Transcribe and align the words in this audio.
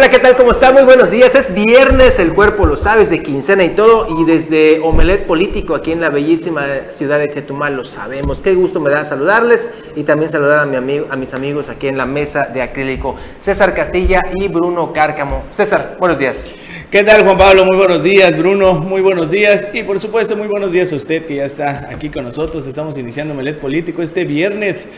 Hola, 0.00 0.08
¿qué 0.08 0.18
tal? 0.18 0.34
¿Cómo 0.34 0.52
está? 0.52 0.72
Muy 0.72 0.84
buenos 0.84 1.10
días. 1.10 1.34
Es 1.34 1.52
viernes, 1.52 2.18
el 2.18 2.32
cuerpo 2.32 2.64
lo 2.64 2.78
sabes, 2.78 3.10
de 3.10 3.22
quincena 3.22 3.64
y 3.64 3.74
todo. 3.74 4.18
Y 4.18 4.24
desde 4.24 4.80
Omelet 4.80 5.26
Político, 5.26 5.74
aquí 5.74 5.92
en 5.92 6.00
la 6.00 6.08
bellísima 6.08 6.64
ciudad 6.90 7.18
de 7.18 7.28
Chetumal, 7.28 7.76
lo 7.76 7.84
sabemos. 7.84 8.40
Qué 8.40 8.54
gusto 8.54 8.80
me 8.80 8.88
da 8.88 9.04
saludarles 9.04 9.68
y 9.94 10.04
también 10.04 10.30
saludar 10.30 10.60
a, 10.60 10.64
mi 10.64 10.76
amigo, 10.76 11.06
a 11.10 11.16
mis 11.16 11.34
amigos 11.34 11.68
aquí 11.68 11.86
en 11.86 11.98
la 11.98 12.06
mesa 12.06 12.46
de 12.46 12.62
acrílico, 12.62 13.14
César 13.42 13.74
Castilla 13.74 14.22
y 14.34 14.48
Bruno 14.48 14.90
Cárcamo. 14.94 15.44
César, 15.50 15.98
buenos 16.00 16.18
días. 16.18 16.48
¿Qué 16.90 17.04
tal 17.04 17.22
Juan 17.22 17.36
Pablo? 17.36 17.66
Muy 17.66 17.76
buenos 17.76 18.02
días, 18.02 18.38
Bruno. 18.38 18.72
Muy 18.74 19.02
buenos 19.02 19.30
días. 19.30 19.68
Y 19.74 19.82
por 19.82 20.00
supuesto, 20.00 20.34
muy 20.34 20.48
buenos 20.48 20.72
días 20.72 20.94
a 20.94 20.96
usted 20.96 21.26
que 21.26 21.36
ya 21.36 21.44
está 21.44 21.90
aquí 21.90 22.08
con 22.08 22.24
nosotros. 22.24 22.66
Estamos 22.66 22.96
iniciando 22.96 23.34
Omelet 23.34 23.60
Político 23.60 24.00
este 24.00 24.24
viernes. 24.24 24.88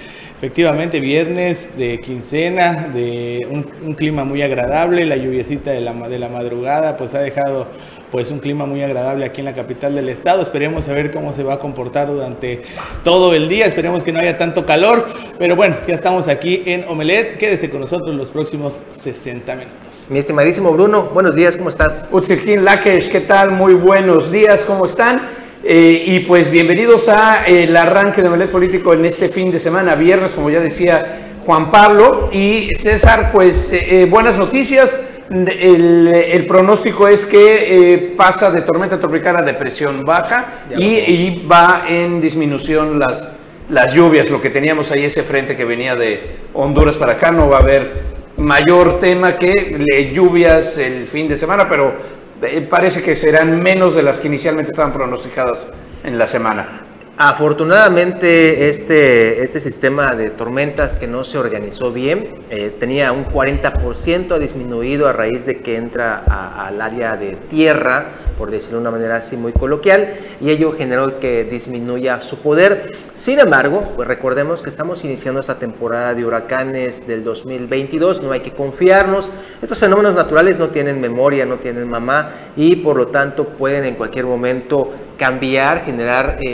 Efectivamente, 0.42 0.98
viernes 0.98 1.78
de 1.78 2.00
quincena, 2.00 2.88
de 2.88 3.46
un, 3.48 3.94
clima 3.94 4.24
muy 4.24 4.42
agradable, 4.42 5.06
la 5.06 5.16
lluviecita 5.16 5.70
de 5.70 5.80
la, 5.80 5.92
de 6.08 6.18
la 6.18 6.28
madrugada 6.28 6.96
pues 6.96 7.14
ha 7.14 7.20
dejado 7.20 7.68
pues 8.10 8.32
un 8.32 8.40
clima 8.40 8.66
muy 8.66 8.82
agradable 8.82 9.24
aquí 9.24 9.40
en 9.40 9.44
la 9.44 9.52
capital 9.52 9.94
del 9.94 10.08
estado. 10.08 10.42
Esperemos 10.42 10.88
a 10.88 10.94
ver 10.94 11.12
cómo 11.12 11.32
se 11.32 11.44
va 11.44 11.54
a 11.54 11.58
comportar 11.60 12.08
durante 12.08 12.62
todo 13.04 13.34
el 13.34 13.48
día. 13.48 13.66
Esperemos 13.66 14.02
que 14.02 14.10
no 14.10 14.18
haya 14.18 14.36
tanto 14.36 14.66
calor. 14.66 15.06
Pero 15.38 15.54
bueno, 15.54 15.76
ya 15.86 15.94
estamos 15.94 16.26
aquí 16.26 16.64
en 16.66 16.86
Omelet. 16.88 17.38
Quédese 17.38 17.70
con 17.70 17.78
nosotros 17.78 18.12
los 18.16 18.32
próximos 18.32 18.82
60 18.90 19.54
minutos. 19.54 20.06
Mi 20.10 20.18
estimadísimo 20.18 20.72
Bruno, 20.72 21.04
buenos 21.14 21.36
días, 21.36 21.56
¿cómo 21.56 21.68
estás? 21.68 22.08
Utzilkin 22.10 22.64
Lakesh, 22.64 23.10
¿qué 23.10 23.20
tal? 23.20 23.52
Muy 23.52 23.74
buenos 23.74 24.32
días, 24.32 24.64
¿cómo 24.64 24.86
están? 24.86 25.22
Eh, 25.64 26.02
y 26.06 26.20
pues 26.20 26.50
bienvenidos 26.50 27.08
a 27.08 27.46
eh, 27.46 27.64
el 27.64 27.76
arranque 27.76 28.20
de 28.20 28.28
Melet 28.28 28.50
Político 28.50 28.94
en 28.94 29.04
este 29.04 29.28
fin 29.28 29.52
de 29.52 29.60
semana, 29.60 29.94
viernes, 29.94 30.32
como 30.32 30.50
ya 30.50 30.58
decía 30.58 31.36
Juan 31.46 31.70
Pablo. 31.70 32.30
Y 32.32 32.74
César, 32.74 33.30
pues 33.32 33.72
eh, 33.72 34.06
buenas 34.10 34.38
noticias. 34.38 35.08
El, 35.30 36.44
pronóstico 36.46 37.06
es 37.06 37.24
que 37.24 38.12
pasa 38.16 38.50
de 38.50 38.62
tormenta 38.62 39.00
tropical 39.00 39.36
a 39.36 39.42
depresión 39.42 40.02
baja 40.04 40.64
y, 40.76 41.46
va 41.46 41.84
en 41.88 42.20
disminución 42.20 42.98
las, 42.98 43.32
las 43.70 43.94
lluvias. 43.94 44.28
Lo 44.30 44.42
que 44.42 44.50
teníamos 44.50 44.90
ahí, 44.90 45.04
ese 45.04 45.22
frente 45.22 45.56
que 45.56 45.64
venía 45.64 45.94
de 45.94 46.38
Honduras 46.52 46.96
para 46.96 47.12
acá, 47.12 47.30
no 47.30 47.48
va 47.48 47.58
a 47.58 47.60
haber 47.60 48.02
mayor 48.42 49.00
tema 49.00 49.36
que 49.38 50.10
lluvias 50.14 50.78
el 50.78 51.06
fin 51.06 51.28
de 51.28 51.36
semana, 51.36 51.68
pero 51.68 51.94
eh, 52.42 52.66
parece 52.68 53.02
que 53.02 53.14
serán 53.14 53.62
menos 53.62 53.94
de 53.94 54.02
las 54.02 54.18
que 54.18 54.28
inicialmente 54.28 54.70
estaban 54.72 54.92
pronosticadas 54.92 55.72
en 56.02 56.18
la 56.18 56.26
semana. 56.26 56.82
Afortunadamente 57.16 58.68
este, 58.68 59.42
este 59.42 59.60
sistema 59.60 60.14
de 60.14 60.30
tormentas 60.30 60.96
que 60.96 61.06
no 61.06 61.24
se 61.24 61.38
organizó 61.38 61.92
bien 61.92 62.34
eh, 62.50 62.74
tenía 62.80 63.12
un 63.12 63.26
40% 63.26 64.38
disminuido 64.38 65.06
a 65.06 65.12
raíz 65.12 65.44
de 65.44 65.60
que 65.60 65.76
entra 65.76 66.24
al 66.66 66.80
área 66.80 67.16
de 67.16 67.36
tierra 67.50 68.21
por 68.36 68.50
decirlo 68.50 68.78
de 68.78 68.82
una 68.82 68.90
manera 68.90 69.16
así 69.16 69.36
muy 69.36 69.52
coloquial, 69.52 70.14
y 70.40 70.50
ello 70.50 70.74
generó 70.76 71.20
que 71.20 71.44
disminuya 71.44 72.20
su 72.20 72.38
poder. 72.38 72.92
Sin 73.14 73.38
embargo, 73.38 73.92
pues 73.96 74.08
recordemos 74.08 74.62
que 74.62 74.70
estamos 74.70 75.04
iniciando 75.04 75.40
esta 75.40 75.58
temporada 75.58 76.14
de 76.14 76.24
huracanes 76.24 77.06
del 77.06 77.24
2022, 77.24 78.22
no 78.22 78.32
hay 78.32 78.40
que 78.40 78.52
confiarnos. 78.52 79.30
Estos 79.60 79.78
fenómenos 79.78 80.14
naturales 80.14 80.58
no 80.58 80.68
tienen 80.68 81.00
memoria, 81.00 81.46
no 81.46 81.56
tienen 81.56 81.88
mamá, 81.88 82.30
y 82.56 82.76
por 82.76 82.96
lo 82.96 83.08
tanto 83.08 83.44
pueden 83.48 83.84
en 83.84 83.94
cualquier 83.94 84.24
momento 84.24 84.90
cambiar, 85.22 85.84
generar 85.84 86.38
eh, 86.40 86.48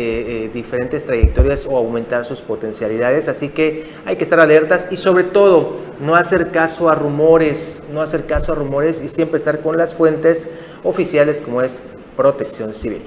eh, 0.45 0.51
diferentes 0.53 1.07
trayectorias 1.07 1.65
o 1.65 1.79
aumentar 1.79 2.27
sus 2.27 2.43
potencialidades. 2.43 3.27
Así 3.27 3.49
que 3.49 3.87
hay 4.05 4.17
que 4.17 4.25
estar 4.25 4.39
alertas 4.39 4.89
y 4.91 4.97
sobre 4.99 5.25
todo 5.25 5.79
no 6.01 6.15
hacer 6.15 6.51
caso 6.51 6.91
a 6.91 6.95
rumores, 6.95 7.85
no 7.91 8.03
hacer 8.03 8.27
caso 8.27 8.53
a 8.53 8.57
rumores 8.57 9.01
y 9.03 9.09
siempre 9.09 9.39
estar 9.39 9.61
con 9.61 9.79
las 9.79 9.95
fuentes 9.95 10.51
oficiales 10.85 11.41
como 11.41 11.63
es 11.63 11.83
Protección 12.15 12.75
Civil. 12.75 13.01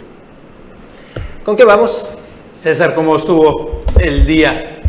¿Con 1.46 1.56
qué 1.56 1.64
vamos? 1.64 2.10
César, 2.60 2.96
¿cómo 2.96 3.16
estuvo 3.16 3.84
el 4.00 4.26
día? 4.26 4.82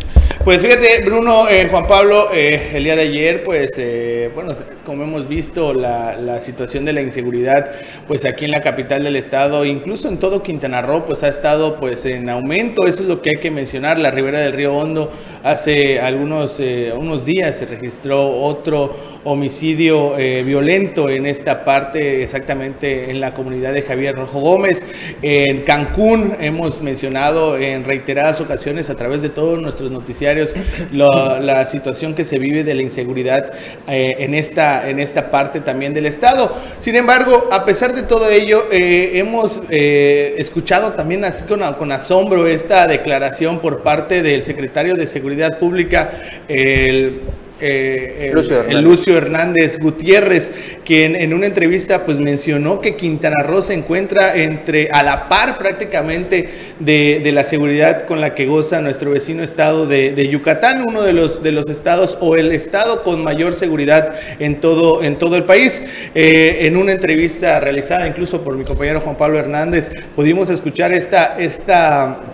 Pues 0.43 0.61
fíjate, 0.61 1.03
Bruno, 1.05 1.47
eh, 1.47 1.69
Juan 1.71 1.87
Pablo, 1.87 2.29
eh, 2.33 2.71
el 2.73 2.83
día 2.83 2.97
de 2.97 3.03
ayer, 3.03 3.43
pues, 3.43 3.71
eh, 3.77 4.29
bueno, 4.35 4.53
como 4.85 5.03
hemos 5.03 5.27
visto, 5.27 5.73
la, 5.73 6.39
situación 6.39 6.83
de 6.85 6.93
la 6.93 7.01
inseguridad, 7.01 7.71
pues 8.07 8.25
aquí 8.25 8.45
en 8.45 8.51
la 8.51 8.61
capital 8.61 9.03
del 9.03 9.15
estado, 9.15 9.65
incluso 9.65 10.07
en 10.07 10.17
todo 10.17 10.43
Quintana 10.43 10.81
Roo, 10.81 11.05
pues 11.05 11.23
ha 11.23 11.27
estado, 11.27 11.79
pues, 11.79 12.05
en 12.05 12.29
aumento. 12.29 12.85
Eso 12.87 13.03
es 13.03 13.09
lo 13.09 13.21
que 13.21 13.31
hay 13.35 13.41
que 13.41 13.51
mencionar. 13.51 13.99
La 13.99 14.11
ribera 14.11 14.39
del 14.39 14.53
río 14.53 14.73
Hondo, 14.73 15.11
hace 15.43 15.99
algunos 15.99 16.61
unos 16.97 17.25
días 17.25 17.57
se 17.57 17.65
registró 17.65 18.29
otro 18.29 18.95
homicidio 19.23 20.15
violento 20.15 21.09
en 21.09 21.25
esta 21.25 21.63
parte, 21.63 22.23
exactamente 22.23 23.09
en 23.09 23.19
la 23.19 23.33
comunidad 23.33 23.73
de 23.73 23.81
Javier 23.81 24.15
Rojo 24.15 24.39
Gómez. 24.39 24.85
En 25.21 25.61
Cancún 25.61 26.35
hemos 26.39 26.81
mencionado 26.81 27.57
en 27.57 27.83
reiteradas 27.83 28.41
ocasiones 28.41 28.89
a 28.89 28.95
través 28.95 29.21
de 29.21 29.29
todos 29.29 29.61
nuestros 29.61 29.91
noticiarios 29.91 30.53
la, 30.91 31.65
situación 31.65 32.13
que 32.13 32.25
se 32.25 32.39
vive 32.39 32.63
de 32.63 32.73
la 32.73 32.81
inseguridad 32.81 33.51
eh, 33.87 34.15
en, 34.19 34.33
esta, 34.33 34.72
en 34.87 34.99
esta 34.99 35.29
parte 35.31 35.59
también 35.59 35.93
del 35.93 36.05
Estado. 36.05 36.55
Sin 36.79 36.95
embargo, 36.95 37.47
a 37.51 37.65
pesar 37.65 37.93
de 37.93 38.03
todo 38.03 38.29
ello, 38.29 38.67
eh, 38.71 39.11
hemos 39.15 39.61
eh, 39.69 40.35
escuchado 40.37 40.93
también 40.93 41.23
así 41.25 41.43
con, 41.43 41.61
con, 41.75 41.91
asombro 41.91 42.47
esta 42.47 42.87
declaración 42.87 43.59
por 43.59 43.83
parte 43.83 44.21
del 44.21 44.41
secretario 44.41 44.95
de 44.95 45.07
Seguridad 45.07 45.59
Pública, 45.59 46.09
el 46.47 47.21
eh, 47.61 48.31
el, 48.67 48.81
Lucio 48.81 49.17
Hernández 49.17 49.79
Gutiérrez, 49.79 50.51
quien 50.83 51.15
en 51.15 51.33
una 51.33 51.45
entrevista 51.45 52.03
pues 52.03 52.19
mencionó 52.19 52.81
que 52.81 52.95
Quintana 52.95 53.43
Roo 53.43 53.61
se 53.61 53.73
encuentra 53.73 54.35
entre 54.35 54.89
a 54.91 55.03
la 55.03 55.29
par 55.29 55.57
prácticamente 55.57 56.49
de, 56.79 57.31
la 57.31 57.43
seguridad 57.43 58.01
con 58.01 58.21
la 58.21 58.35
que 58.35 58.47
goza 58.47 58.81
nuestro 58.81 59.11
vecino 59.11 59.43
estado 59.43 59.87
de, 59.87 60.27
Yucatán, 60.27 60.83
uno 60.85 61.03
de 61.03 61.13
los, 61.13 61.43
de 61.43 61.51
los 61.51 61.69
estados 61.69 62.17
o 62.19 62.35
el 62.35 62.51
estado 62.51 63.03
con 63.03 63.23
mayor 63.23 63.53
seguridad 63.53 64.13
en 64.39 64.59
todo, 64.59 65.03
en 65.03 65.17
todo 65.17 65.37
el 65.37 65.43
país. 65.43 65.81
Eh, 66.15 66.59
en 66.61 66.75
una 66.75 66.91
entrevista 66.91 67.59
realizada 67.59 68.07
incluso 68.07 68.41
por 68.41 68.57
mi 68.57 68.63
compañero 68.65 68.99
Juan 68.99 69.15
Pablo 69.15 69.39
Hernández, 69.39 69.91
pudimos 70.15 70.49
escuchar 70.49 70.91
esta, 70.91 71.39
esta 71.39 72.32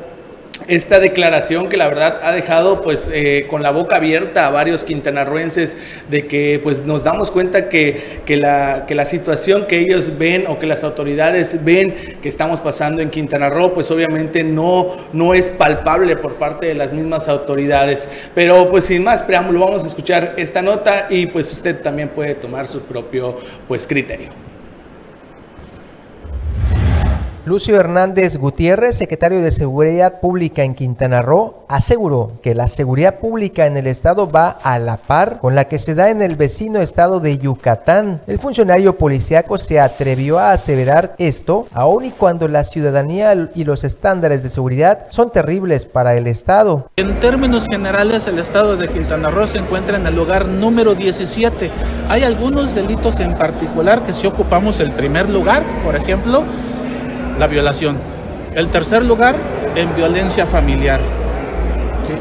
esta 0.69 0.99
declaración 0.99 1.67
que 1.67 1.77
la 1.77 1.87
verdad 1.87 2.19
ha 2.21 2.31
dejado 2.31 2.81
pues 2.81 3.09
eh, 3.11 3.45
con 3.49 3.63
la 3.63 3.71
boca 3.71 3.95
abierta 3.95 4.45
a 4.45 4.51
varios 4.51 4.83
quintanarruenses 4.83 5.77
de 6.09 6.27
que 6.27 6.59
pues 6.61 6.85
nos 6.85 7.03
damos 7.03 7.31
cuenta 7.31 7.69
que, 7.69 8.21
que, 8.25 8.37
la, 8.37 8.85
que 8.87 8.95
la 8.95 9.05
situación 9.05 9.65
que 9.65 9.79
ellos 9.79 10.17
ven 10.17 10.45
o 10.47 10.59
que 10.59 10.67
las 10.67 10.83
autoridades 10.83 11.63
ven 11.65 11.93
que 12.21 12.29
estamos 12.29 12.61
pasando 12.61 13.01
en 13.01 13.09
Quintana 13.09 13.49
Roo 13.49 13.73
pues 13.73 13.89
obviamente 13.89 14.43
no, 14.43 14.87
no 15.11 15.33
es 15.33 15.49
palpable 15.49 16.15
por 16.15 16.35
parte 16.35 16.67
de 16.67 16.75
las 16.75 16.93
mismas 16.93 17.27
autoridades. 17.27 18.07
Pero 18.35 18.69
pues 18.69 18.85
sin 18.85 19.03
más 19.03 19.23
preámbulo 19.23 19.61
vamos 19.61 19.83
a 19.83 19.87
escuchar 19.87 20.35
esta 20.37 20.61
nota 20.61 21.07
y 21.09 21.25
pues 21.25 21.51
usted 21.51 21.81
también 21.81 22.09
puede 22.09 22.35
tomar 22.35 22.67
su 22.67 22.81
propio 22.81 23.37
pues 23.67 23.87
criterio. 23.87 24.48
Lucio 27.49 27.79
Hernández 27.79 28.37
Gutiérrez, 28.37 28.95
secretario 28.95 29.41
de 29.41 29.49
Seguridad 29.49 30.19
Pública 30.19 30.61
en 30.61 30.75
Quintana 30.75 31.23
Roo, 31.23 31.63
aseguró 31.67 32.33
que 32.43 32.53
la 32.53 32.67
seguridad 32.67 33.17
pública 33.17 33.65
en 33.65 33.75
el 33.75 33.87
estado 33.87 34.29
va 34.29 34.49
a 34.61 34.77
la 34.77 34.97
par 34.97 35.39
con 35.39 35.55
la 35.55 35.67
que 35.67 35.79
se 35.79 35.95
da 35.95 36.11
en 36.11 36.21
el 36.21 36.35
vecino 36.35 36.79
estado 36.79 37.19
de 37.19 37.39
Yucatán. 37.39 38.21
El 38.27 38.37
funcionario 38.37 38.99
policíaco 38.99 39.57
se 39.57 39.79
atrevió 39.79 40.37
a 40.37 40.51
aseverar 40.51 41.15
esto, 41.17 41.65
aun 41.73 42.05
y 42.05 42.11
cuando 42.11 42.47
la 42.47 42.63
ciudadanía 42.63 43.49
y 43.55 43.63
los 43.63 43.83
estándares 43.83 44.43
de 44.43 44.49
seguridad 44.51 45.07
son 45.09 45.31
terribles 45.31 45.85
para 45.85 46.15
el 46.15 46.27
estado. 46.27 46.91
En 46.97 47.19
términos 47.19 47.65
generales, 47.65 48.27
el 48.27 48.37
estado 48.37 48.77
de 48.77 48.89
Quintana 48.89 49.31
Roo 49.31 49.47
se 49.47 49.57
encuentra 49.57 49.97
en 49.97 50.05
el 50.05 50.15
lugar 50.15 50.45
número 50.45 50.93
17. 50.93 51.71
Hay 52.09 52.21
algunos 52.21 52.75
delitos 52.75 53.19
en 53.19 53.33
particular 53.33 54.03
que 54.03 54.13
si 54.13 54.27
ocupamos 54.27 54.79
el 54.79 54.91
primer 54.91 55.27
lugar, 55.27 55.63
por 55.83 55.95
ejemplo, 55.95 56.43
la 57.39 57.47
violación. 57.47 57.97
El 58.53 58.67
tercer 58.67 59.03
lugar, 59.05 59.35
en 59.75 59.95
violencia 59.95 60.45
familiar. 60.45 60.99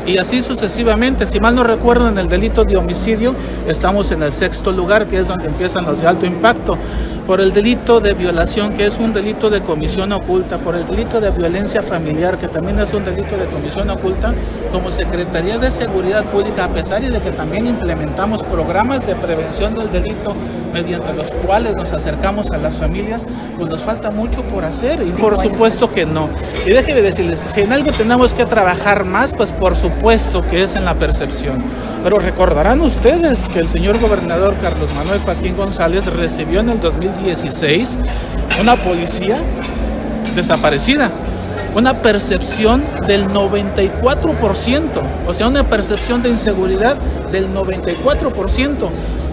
Y 0.06 0.18
así 0.18 0.42
sucesivamente. 0.42 1.26
Si 1.26 1.40
mal 1.40 1.54
no 1.54 1.64
recuerdo, 1.64 2.08
en 2.08 2.18
el 2.18 2.28
delito 2.28 2.64
de 2.64 2.76
homicidio 2.76 3.34
estamos 3.66 4.10
en 4.12 4.22
el 4.22 4.32
sexto 4.32 4.72
lugar, 4.72 5.06
que 5.06 5.18
es 5.18 5.28
donde 5.28 5.46
empiezan 5.46 5.86
los 5.86 6.00
de 6.00 6.06
alto 6.06 6.26
impacto. 6.26 6.76
Por 7.26 7.42
el 7.42 7.52
delito 7.52 8.00
de 8.00 8.14
violación, 8.14 8.72
que 8.72 8.86
es 8.86 8.98
un 8.98 9.12
delito 9.12 9.50
de 9.50 9.60
comisión 9.60 10.12
oculta. 10.12 10.58
Por 10.58 10.74
el 10.74 10.86
delito 10.86 11.20
de 11.20 11.30
violencia 11.30 11.82
familiar, 11.82 12.38
que 12.38 12.48
también 12.48 12.80
es 12.80 12.92
un 12.94 13.04
delito 13.04 13.36
de 13.36 13.46
comisión 13.46 13.90
oculta. 13.90 14.34
Como 14.72 14.90
Secretaría 14.90 15.58
de 15.58 15.70
Seguridad 15.70 16.24
Pública, 16.24 16.64
a 16.64 16.68
pesar 16.68 16.98
de 16.98 17.20
que 17.20 17.30
también 17.30 17.66
implementamos 17.66 18.42
programas 18.42 19.06
de 19.06 19.14
prevención 19.14 19.74
del 19.74 19.90
delito 19.92 20.34
mediante 20.72 21.12
los 21.14 21.30
cuales 21.30 21.76
nos 21.76 21.92
acercamos 21.92 22.50
a 22.50 22.58
las 22.58 22.76
familias, 22.76 23.26
pues 23.56 23.70
nos 23.70 23.82
falta 23.82 24.10
mucho 24.10 24.42
por 24.42 24.64
hacer. 24.64 25.02
Y 25.06 25.10
por 25.10 25.40
supuesto 25.40 25.90
que 25.90 26.06
no. 26.06 26.28
Y 26.66 26.70
déjeme 26.70 27.02
decirles, 27.02 27.38
si 27.38 27.60
en 27.60 27.72
algo 27.72 27.92
tenemos 27.92 28.34
que 28.34 28.44
trabajar 28.44 29.04
más, 29.04 29.34
pues 29.34 29.52
por 29.52 29.76
supuesto 29.78 30.42
que 30.42 30.62
es 30.62 30.76
en 30.76 30.84
la 30.84 30.94
percepción. 30.94 31.62
Pero 32.02 32.18
recordarán 32.18 32.80
ustedes 32.80 33.48
que 33.48 33.60
el 33.60 33.68
señor 33.68 33.98
gobernador 33.98 34.54
Carlos 34.60 34.90
Manuel 34.94 35.20
Joaquín 35.20 35.56
González 35.56 36.06
recibió 36.06 36.60
en 36.60 36.70
el 36.70 36.80
2016 36.80 37.98
una 38.60 38.76
policía 38.76 39.40
desaparecida, 40.34 41.10
una 41.74 42.02
percepción 42.02 42.84
del 43.06 43.28
94%, 43.28 44.88
o 45.26 45.34
sea, 45.34 45.48
una 45.48 45.64
percepción 45.64 46.22
de 46.22 46.30
inseguridad 46.30 46.96
del 47.30 47.52
94%. 47.52 48.88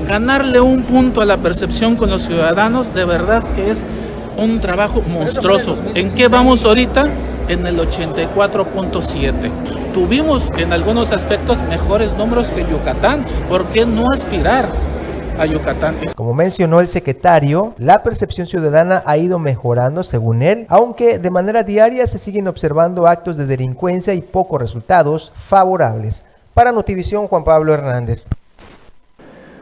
Ganarle 0.07 0.59
un 0.59 0.83
punto 0.83 1.21
a 1.21 1.25
la 1.25 1.37
percepción 1.37 1.95
con 1.95 2.09
los 2.09 2.23
ciudadanos, 2.23 2.93
de 2.93 3.05
verdad 3.05 3.43
que 3.55 3.71
es 3.71 3.85
un 4.37 4.59
trabajo 4.59 5.01
monstruoso. 5.01 5.77
¿En 5.93 6.11
qué 6.11 6.27
vamos 6.27 6.65
ahorita? 6.65 7.07
En 7.47 7.67
el 7.67 7.79
84.7. 7.79 9.51
Tuvimos 9.93 10.51
en 10.57 10.73
algunos 10.73 11.11
aspectos 11.11 11.61
mejores 11.63 12.13
números 12.13 12.51
que 12.51 12.65
Yucatán. 12.65 13.25
¿Por 13.47 13.65
qué 13.67 13.85
no 13.85 14.09
aspirar? 14.11 14.69
a 15.37 15.45
Yucatán. 15.45 15.97
Como 16.15 16.33
mencionó 16.33 16.79
el 16.79 16.87
secretario, 16.87 17.73
la 17.77 18.03
percepción 18.03 18.47
ciudadana 18.47 19.03
ha 19.05 19.17
ido 19.17 19.37
mejorando 19.37 20.03
según 20.03 20.41
él, 20.41 20.65
aunque 20.69 21.19
de 21.19 21.29
manera 21.29 21.63
diaria 21.63 22.07
se 22.07 22.17
siguen 22.17 22.47
observando 22.47 23.05
actos 23.05 23.35
de 23.35 23.45
delincuencia 23.45 24.13
y 24.13 24.21
pocos 24.21 24.61
resultados 24.61 25.33
favorables. 25.35 26.23
Para 26.53 26.71
Notivisión, 26.71 27.27
Juan 27.27 27.43
Pablo 27.43 27.73
Hernández. 27.73 28.27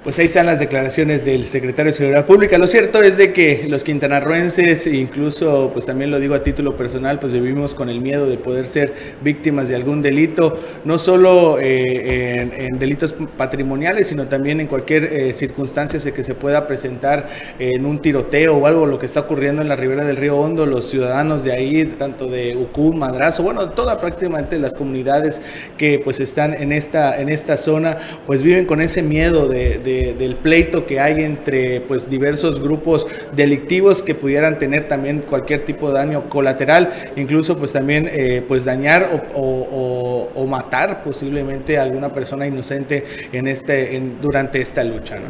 Pues 0.03 0.19
ahí 0.19 0.25
están 0.25 0.47
las 0.47 0.59
declaraciones 0.59 1.23
del 1.23 1.45
secretario 1.45 1.93
de 1.93 1.97
Seguridad 1.97 2.25
Pública. 2.25 2.57
Lo 2.57 2.67
cierto 2.67 3.01
es 3.01 3.15
de 3.15 3.31
que 3.31 3.67
los 3.69 3.85
quintanarroenses, 3.85 4.85
incluso 4.87 5.69
pues 5.71 5.85
también 5.85 6.11
lo 6.11 6.19
digo 6.19 6.35
a 6.35 6.43
título 6.43 6.75
personal, 6.75 7.19
pues 7.19 7.31
vivimos 7.31 7.73
con 7.73 7.87
el 7.87 8.01
miedo 8.01 8.27
de 8.27 8.37
poder 8.37 8.67
ser 8.67 8.93
víctimas 9.21 9.69
de 9.69 9.77
algún 9.77 10.01
delito, 10.01 10.59
no 10.83 10.97
solo 10.97 11.57
eh, 11.57 12.67
en, 12.67 12.79
delitos 12.79 13.15
patrimoniales, 13.37 14.07
sino 14.07 14.27
también 14.27 14.59
en 14.59 14.67
cualquier 14.67 15.05
eh, 15.05 15.31
circunstancia 15.31 16.11
que 16.11 16.23
se 16.25 16.35
pueda 16.35 16.67
presentar 16.67 17.29
en 17.57 17.85
un 17.85 18.01
tiroteo 18.01 18.57
o 18.57 18.67
algo, 18.67 18.85
lo 18.85 18.99
que 18.99 19.05
está 19.05 19.21
ocurriendo 19.21 19.61
en 19.61 19.69
la 19.69 19.77
ribera 19.77 20.03
del 20.03 20.17
río 20.17 20.37
Hondo, 20.37 20.65
los 20.65 20.83
ciudadanos 20.83 21.45
de 21.45 21.53
ahí, 21.53 21.85
tanto 21.85 22.27
de 22.27 22.57
Ucú, 22.57 22.91
Madrazo, 22.91 23.41
bueno, 23.41 23.69
toda 23.69 24.01
prácticamente 24.01 24.59
las 24.59 24.73
comunidades 24.73 25.41
que 25.77 25.97
pues 26.03 26.19
están 26.19 26.53
en 26.53 26.73
esta, 26.73 27.21
en 27.21 27.29
esta 27.29 27.55
zona, 27.55 27.95
pues 28.25 28.43
viven 28.43 28.65
con 28.65 28.81
ese 28.81 29.01
miedo 29.01 29.47
de 29.47 29.92
del 30.17 30.35
pleito 30.35 30.85
que 30.85 30.99
hay 30.99 31.23
entre 31.23 31.81
pues 31.81 32.09
diversos 32.09 32.61
grupos 32.61 33.07
delictivos 33.35 34.01
que 34.01 34.15
pudieran 34.15 34.57
tener 34.57 34.87
también 34.87 35.19
cualquier 35.19 35.61
tipo 35.61 35.87
de 35.87 35.95
daño 35.95 36.29
colateral, 36.29 36.89
incluso 37.15 37.57
pues 37.57 37.73
también 37.73 38.09
eh, 38.11 38.43
pues 38.47 38.65
dañar 38.65 39.09
o, 39.33 40.29
o, 40.35 40.45
matar 40.47 41.01
posiblemente 41.03 41.79
a 41.79 41.83
alguna 41.83 42.13
persona 42.13 42.45
inocente 42.45 43.03
en 43.31 43.47
este, 43.47 43.95
en, 43.95 44.21
durante 44.21 44.61
esta 44.61 44.83
lucha. 44.83 45.15
¿no? 45.15 45.25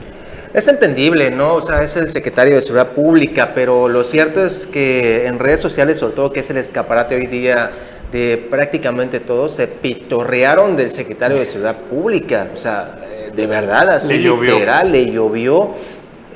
Es 0.54 0.68
entendible, 0.68 1.31
¿no? 1.31 1.56
O 1.56 1.62
sea, 1.62 1.81
es 1.81 1.95
el 1.95 2.10
secretario 2.10 2.56
de 2.56 2.62
Seguridad 2.62 2.89
Pública, 2.89 3.51
pero 3.56 3.88
lo 3.88 4.04
cierto 4.04 4.45
es 4.45 4.68
que 4.68 5.25
en 5.25 5.39
redes 5.39 5.62
sociales, 5.62 5.98
sobre 5.98 6.13
todo 6.13 6.31
que 6.31 6.42
es 6.42 6.50
el 6.51 6.57
escaparate 6.57 7.15
hoy 7.15 7.25
día 7.25 7.71
de 8.12 8.38
prácticamente 8.51 9.19
todos, 9.19 9.56
se 9.56 9.68
pitorrearon 9.68 10.75
del 10.75 10.92
secretario 10.92 11.38
de 11.38 11.48
Seguridad 11.48 11.77
Pública. 11.89 12.50
O 12.54 12.57
sea, 12.57 13.02
de 13.35 13.47
verdad, 13.47 13.89
así 13.89 14.18
le 14.18 14.35
literal, 14.35 14.91
le 14.91 15.12
llovió. 15.12 15.71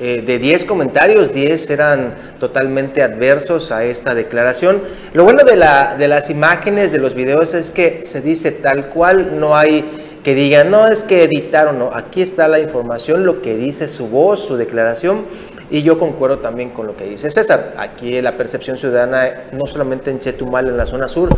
Eh, 0.00 0.22
de 0.24 0.38
10 0.38 0.64
comentarios, 0.64 1.32
10 1.32 1.70
eran 1.70 2.14
totalmente 2.38 3.02
adversos 3.02 3.72
a 3.72 3.84
esta 3.84 4.14
declaración. 4.14 4.80
Lo 5.12 5.24
bueno 5.24 5.42
de, 5.42 5.56
la, 5.56 5.96
de 5.96 6.06
las 6.06 6.30
imágenes, 6.30 6.92
de 6.92 6.98
los 6.98 7.14
videos, 7.14 7.52
es 7.52 7.72
que 7.72 8.04
se 8.04 8.20
dice 8.20 8.52
tal 8.52 8.90
cual, 8.90 9.40
no 9.40 9.56
hay 9.56 9.84
que 10.22 10.34
digan, 10.34 10.70
no, 10.70 10.86
es 10.86 11.04
que 11.04 11.24
editaron, 11.24 11.78
no, 11.78 11.90
aquí 11.94 12.22
está 12.22 12.48
la 12.48 12.60
información, 12.60 13.24
lo 13.24 13.40
que 13.40 13.56
dice 13.56 13.88
su 13.88 14.08
voz, 14.08 14.40
su 14.40 14.56
declaración, 14.56 15.24
y 15.70 15.82
yo 15.82 15.98
concuerdo 15.98 16.38
también 16.38 16.70
con 16.70 16.86
lo 16.86 16.96
que 16.96 17.04
dice 17.04 17.30
César. 17.30 17.74
Aquí 17.76 18.20
la 18.20 18.36
percepción 18.36 18.78
ciudadana, 18.78 19.48
no 19.52 19.66
solamente 19.66 20.10
en 20.10 20.18
Chetumal, 20.18 20.68
en 20.68 20.76
la 20.76 20.86
zona 20.86 21.08
sur, 21.08 21.30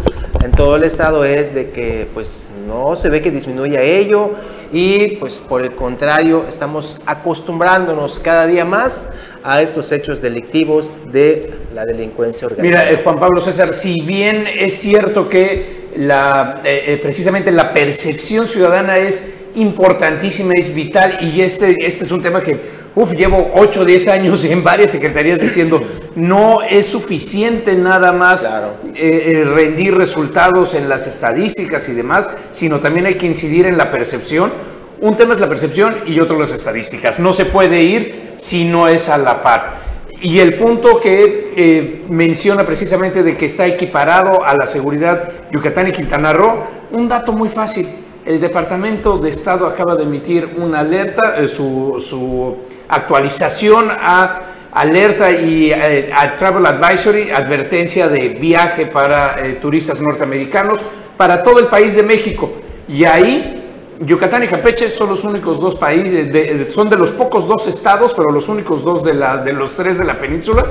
en 0.42 0.52
todo 0.52 0.76
el 0.76 0.84
estado 0.84 1.24
es 1.24 1.54
de 1.54 1.70
que 1.70 2.06
pues 2.14 2.48
no 2.66 2.96
se 2.96 3.10
ve 3.10 3.20
que 3.20 3.30
disminuya 3.30 3.82
ello 3.82 4.32
y 4.72 5.16
pues 5.16 5.34
por 5.36 5.62
el 5.62 5.74
contrario 5.74 6.46
estamos 6.48 7.00
acostumbrándonos 7.06 8.18
cada 8.20 8.46
día 8.46 8.64
más 8.64 9.10
a 9.42 9.62
estos 9.62 9.90
hechos 9.92 10.20
delictivos 10.20 10.92
de 11.10 11.52
la 11.74 11.84
delincuencia 11.84 12.46
organizada. 12.46 12.84
Mira, 12.84 12.92
eh, 12.92 13.02
Juan 13.02 13.18
Pablo 13.18 13.40
César, 13.40 13.74
si 13.74 14.00
bien 14.02 14.46
es 14.46 14.74
cierto 14.74 15.28
que 15.28 15.88
la, 15.96 16.60
eh, 16.64 16.84
eh, 16.86 16.96
precisamente 16.98 17.50
la 17.50 17.72
percepción 17.72 18.46
ciudadana 18.46 18.98
es 18.98 19.38
importantísima, 19.54 20.52
es 20.54 20.74
vital 20.74 21.18
y 21.20 21.40
este, 21.40 21.74
este 21.80 22.04
es 22.04 22.10
un 22.10 22.22
tema 22.22 22.40
que, 22.40 22.60
uf, 22.94 23.12
llevo 23.12 23.52
8 23.54 23.80
o 23.80 23.84
10 23.84 24.08
años 24.08 24.44
en 24.44 24.62
varias 24.64 24.90
secretarías 24.90 25.40
diciendo, 25.40 25.82
no 26.14 26.62
es 26.62 26.86
suficiente 26.86 27.74
nada 27.74 28.12
más 28.12 28.48
rendir 28.94 29.96
resultados 29.96 30.74
en 30.74 30.88
las 30.88 31.06
estadísticas 31.06 31.88
y 31.88 31.94
demás, 31.94 32.28
sino 32.50 32.80
también 32.80 33.06
hay 33.06 33.14
que 33.14 33.26
incidir 33.26 33.66
en 33.66 33.76
la 33.76 33.90
percepción 33.90 34.52
un 35.00 35.16
tema 35.16 35.32
es 35.32 35.40
la 35.40 35.48
percepción 35.48 35.96
y 36.04 36.20
otro 36.20 36.38
las 36.38 36.52
estadísticas. 36.52 37.18
No 37.18 37.32
se 37.32 37.46
puede 37.46 37.82
ir 37.82 38.34
si 38.36 38.66
no 38.66 38.86
es 38.86 39.08
a 39.08 39.16
la 39.16 39.42
par. 39.42 39.80
Y 40.20 40.40
el 40.40 40.56
punto 40.56 41.00
que 41.00 41.54
eh, 41.56 42.04
menciona 42.10 42.66
precisamente 42.66 43.22
de 43.22 43.34
que 43.34 43.46
está 43.46 43.66
equiparado 43.66 44.44
a 44.44 44.54
la 44.54 44.66
seguridad 44.66 45.32
Yucatán 45.50 45.88
y 45.88 45.92
Quintana 45.92 46.34
Roo, 46.34 46.64
un 46.92 47.08
dato 47.08 47.32
muy 47.32 47.48
fácil. 47.48 47.88
El 48.26 48.38
Departamento 48.42 49.16
de 49.16 49.30
Estado 49.30 49.66
acaba 49.66 49.96
de 49.96 50.02
emitir 50.02 50.56
una 50.58 50.80
alerta, 50.80 51.36
eh, 51.38 51.48
su, 51.48 52.58
actualización 52.90 53.90
a 53.90 54.40
alerta 54.72 55.30
y 55.30 55.72
eh, 55.72 56.10
a 56.14 56.36
Travel 56.36 56.64
Advisory, 56.66 57.30
advertencia 57.30 58.08
de 58.08 58.28
viaje 58.28 58.86
para 58.86 59.36
turistas 59.60 60.00
norteamericanos 60.00 60.80
para 61.16 61.42
todo 61.42 61.58
el 61.58 61.66
país 61.66 61.96
de 61.96 62.02
México. 62.02 62.52
Y 62.88 63.04
ahí 63.04 63.60
Yucatán 64.00 64.42
y 64.44 64.48
Campeche 64.48 64.88
son 64.88 65.10
los 65.10 65.24
únicos 65.24 65.60
dos 65.60 65.76
países, 65.76 66.72
son 66.72 66.88
de 66.88 66.96
los 66.96 67.12
pocos 67.12 67.46
dos 67.46 67.66
estados, 67.66 68.14
pero 68.14 68.30
los 68.30 68.48
únicos 68.48 68.82
dos 68.82 69.04
de, 69.04 69.12
la, 69.12 69.36
de 69.36 69.52
los 69.52 69.72
tres 69.72 69.98
de 69.98 70.06
la 70.06 70.14
península 70.18 70.64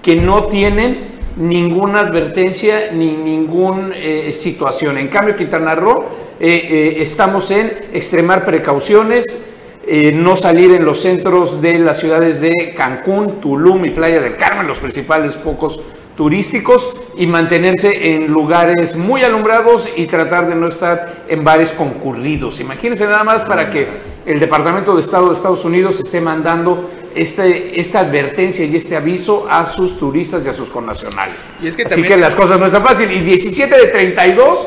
que 0.00 0.14
no 0.14 0.46
tienen 0.46 1.16
ninguna 1.36 2.00
advertencia 2.00 2.90
ni 2.92 3.16
ninguna 3.16 3.96
eh, 3.96 4.32
situación. 4.32 4.98
En 4.98 5.08
cambio, 5.08 5.34
Quintana 5.34 5.74
Roo 5.74 6.04
eh, 6.38 6.46
eh, 6.48 6.96
estamos 7.00 7.50
en 7.50 7.88
extremar 7.92 8.44
precauciones, 8.44 9.50
no 9.86 10.36
salir 10.36 10.72
en 10.72 10.84
los 10.84 11.00
centros 11.00 11.62
de 11.62 11.78
las 11.78 12.00
ciudades 12.00 12.40
de 12.40 12.74
Cancún, 12.76 13.40
Tulum 13.40 13.84
y 13.84 13.90
Playa 13.90 14.20
del 14.20 14.36
Carmen, 14.36 14.66
los 14.66 14.80
principales 14.80 15.36
focos 15.36 15.80
turísticos 16.16 16.94
y 17.16 17.26
mantenerse 17.26 18.14
en 18.14 18.26
lugares 18.26 18.96
muy 18.96 19.22
alumbrados 19.22 19.88
y 19.96 20.06
tratar 20.06 20.48
de 20.48 20.54
no 20.54 20.66
estar 20.66 21.24
en 21.28 21.44
bares 21.44 21.72
concurridos. 21.72 22.58
Imagínense 22.58 23.04
nada 23.04 23.22
más 23.22 23.44
para 23.44 23.70
que 23.70 23.86
el 24.24 24.40
Departamento 24.40 24.94
de 24.94 25.02
Estado 25.02 25.28
de 25.28 25.34
Estados 25.34 25.64
Unidos 25.64 26.00
esté 26.00 26.20
mandando 26.20 26.90
este, 27.14 27.78
esta 27.80 28.00
advertencia 28.00 28.64
y 28.64 28.74
este 28.74 28.96
aviso 28.96 29.46
a 29.48 29.66
sus 29.66 29.98
turistas 29.98 30.44
y 30.46 30.48
a 30.48 30.52
sus 30.52 30.68
connacionales. 30.68 31.50
Y 31.62 31.68
es 31.68 31.76
que 31.76 31.84
Así 31.84 32.02
que 32.02 32.16
las 32.16 32.34
cosas 32.34 32.58
no 32.58 32.66
están 32.66 32.82
fáciles. 32.82 33.16
Y 33.16 33.20
17 33.20 33.76
de 33.76 33.86
32 33.86 34.66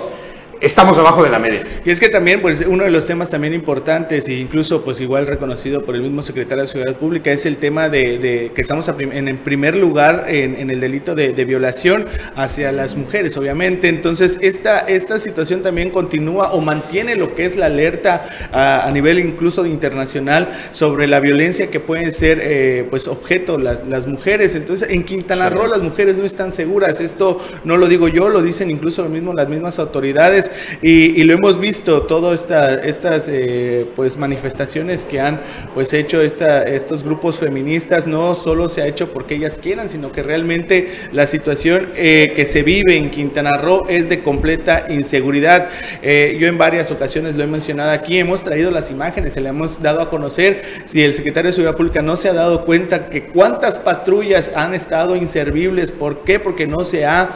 estamos 0.61 0.97
abajo 0.97 1.23
de 1.23 1.29
la 1.29 1.39
media. 1.39 1.63
Y 1.85 1.89
es 1.89 1.99
que 1.99 2.09
también, 2.09 2.41
pues, 2.41 2.65
uno 2.67 2.83
de 2.83 2.91
los 2.91 3.05
temas 3.05 3.29
también 3.29 3.53
importantes, 3.53 4.27
e 4.27 4.33
incluso, 4.33 4.83
pues, 4.83 4.99
igual 5.01 5.27
reconocido 5.27 5.83
por 5.83 5.95
el 5.95 6.01
mismo 6.01 6.21
secretario 6.21 6.63
de 6.63 6.67
Seguridad 6.67 6.97
Pública, 6.97 7.31
es 7.31 7.45
el 7.45 7.57
tema 7.57 7.89
de, 7.89 8.51
que 8.53 8.61
estamos 8.61 8.89
en, 8.89 9.37
primer 9.37 9.75
lugar 9.75 10.25
en, 10.27 10.69
el 10.69 10.79
delito 10.79 11.15
de, 11.15 11.39
violación 11.49 12.05
hacia 12.35 12.71
las 12.71 12.95
mujeres, 12.95 13.37
obviamente. 13.37 13.87
Entonces, 13.87 14.37
esta, 14.41 14.79
esta 14.79 15.17
situación 15.17 15.61
también 15.61 15.89
continúa 15.89 16.51
o 16.51 16.61
mantiene 16.61 17.15
lo 17.15 17.33
que 17.33 17.45
es 17.45 17.55
la 17.55 17.67
alerta 17.67 18.21
a, 18.51 18.89
nivel 18.91 19.19
incluso 19.19 19.65
internacional 19.65 20.49
sobre 20.71 21.07
la 21.07 21.19
violencia 21.19 21.67
que 21.67 21.79
pueden 21.79 22.11
ser, 22.11 22.39
eh, 22.41 22.85
pues, 22.89 23.07
objeto 23.07 23.57
las, 23.57 23.87
las 23.87 24.07
mujeres. 24.07 24.55
Entonces, 24.55 24.89
en 24.89 25.03
Quintana 25.03 25.49
Roo 25.49 25.67
las 25.67 25.81
mujeres 25.81 26.17
no 26.17 26.25
están 26.25 26.51
seguras. 26.51 26.99
Esto 26.99 27.39
no 27.63 27.77
lo 27.77 27.87
digo 27.87 28.07
yo, 28.07 28.29
lo 28.29 28.41
dicen 28.41 28.69
incluso 28.69 29.03
lo 29.03 29.09
mismo 29.09 29.33
las 29.33 29.47
mismas 29.47 29.79
autoridades 29.79 30.48
y, 30.81 31.23
lo 31.23 31.33
hemos 31.33 31.59
visto, 31.59 32.03
todas 32.03 32.39
esta, 32.41 32.75
estas 32.75 33.29
eh, 33.29 33.85
pues 33.95 34.17
manifestaciones 34.17 35.05
que 35.05 35.19
han 35.19 35.41
pues 35.73 35.93
hecho 35.93 36.21
estos 36.21 37.03
grupos 37.03 37.37
feministas, 37.37 38.07
no 38.07 38.35
solo 38.35 38.69
se 38.69 38.81
ha 38.81 38.87
hecho 38.87 39.11
porque 39.11 39.35
ellas 39.35 39.59
quieran, 39.61 39.87
sino 39.87 40.11
que 40.11 40.23
realmente 40.23 40.87
la 41.11 41.27
situación 41.27 41.89
eh, 41.95 42.33
que 42.35 42.45
se 42.45 42.63
vive 42.63 42.97
en 42.97 43.11
Quintana 43.11 43.51
Roo 43.53 43.83
es 43.87 44.09
de 44.09 44.21
completa 44.21 44.85
inseguridad. 44.89 45.69
Eh, 46.01 46.37
yo 46.39 46.47
en 46.47 46.57
varias 46.57 46.91
ocasiones 46.91 47.35
lo 47.35 47.43
he 47.43 47.47
mencionado 47.47 47.91
aquí, 47.91 48.17
hemos 48.17 48.43
traído 48.43 48.71
las 48.71 48.89
imágenes, 48.89 49.33
se 49.33 49.41
le 49.41 49.49
hemos 49.49 49.81
dado 49.81 50.01
a 50.01 50.09
conocer, 50.09 50.61
si 50.85 51.03
el 51.03 51.13
secretario 51.13 51.49
de 51.49 51.53
Seguridad 51.53 51.77
Pública 51.77 52.01
no 52.01 52.15
se 52.15 52.29
ha 52.29 52.33
dado 52.33 52.65
cuenta 52.65 53.09
que 53.09 53.25
cuántas 53.25 53.77
patrullas 53.77 54.51
han 54.55 54.73
estado 54.73 55.15
inservibles, 55.15 55.91
¿por 55.91 56.23
qué? 56.23 56.39
Porque 56.39 56.65
no 56.67 56.83
se 56.83 57.05
ha 57.05 57.29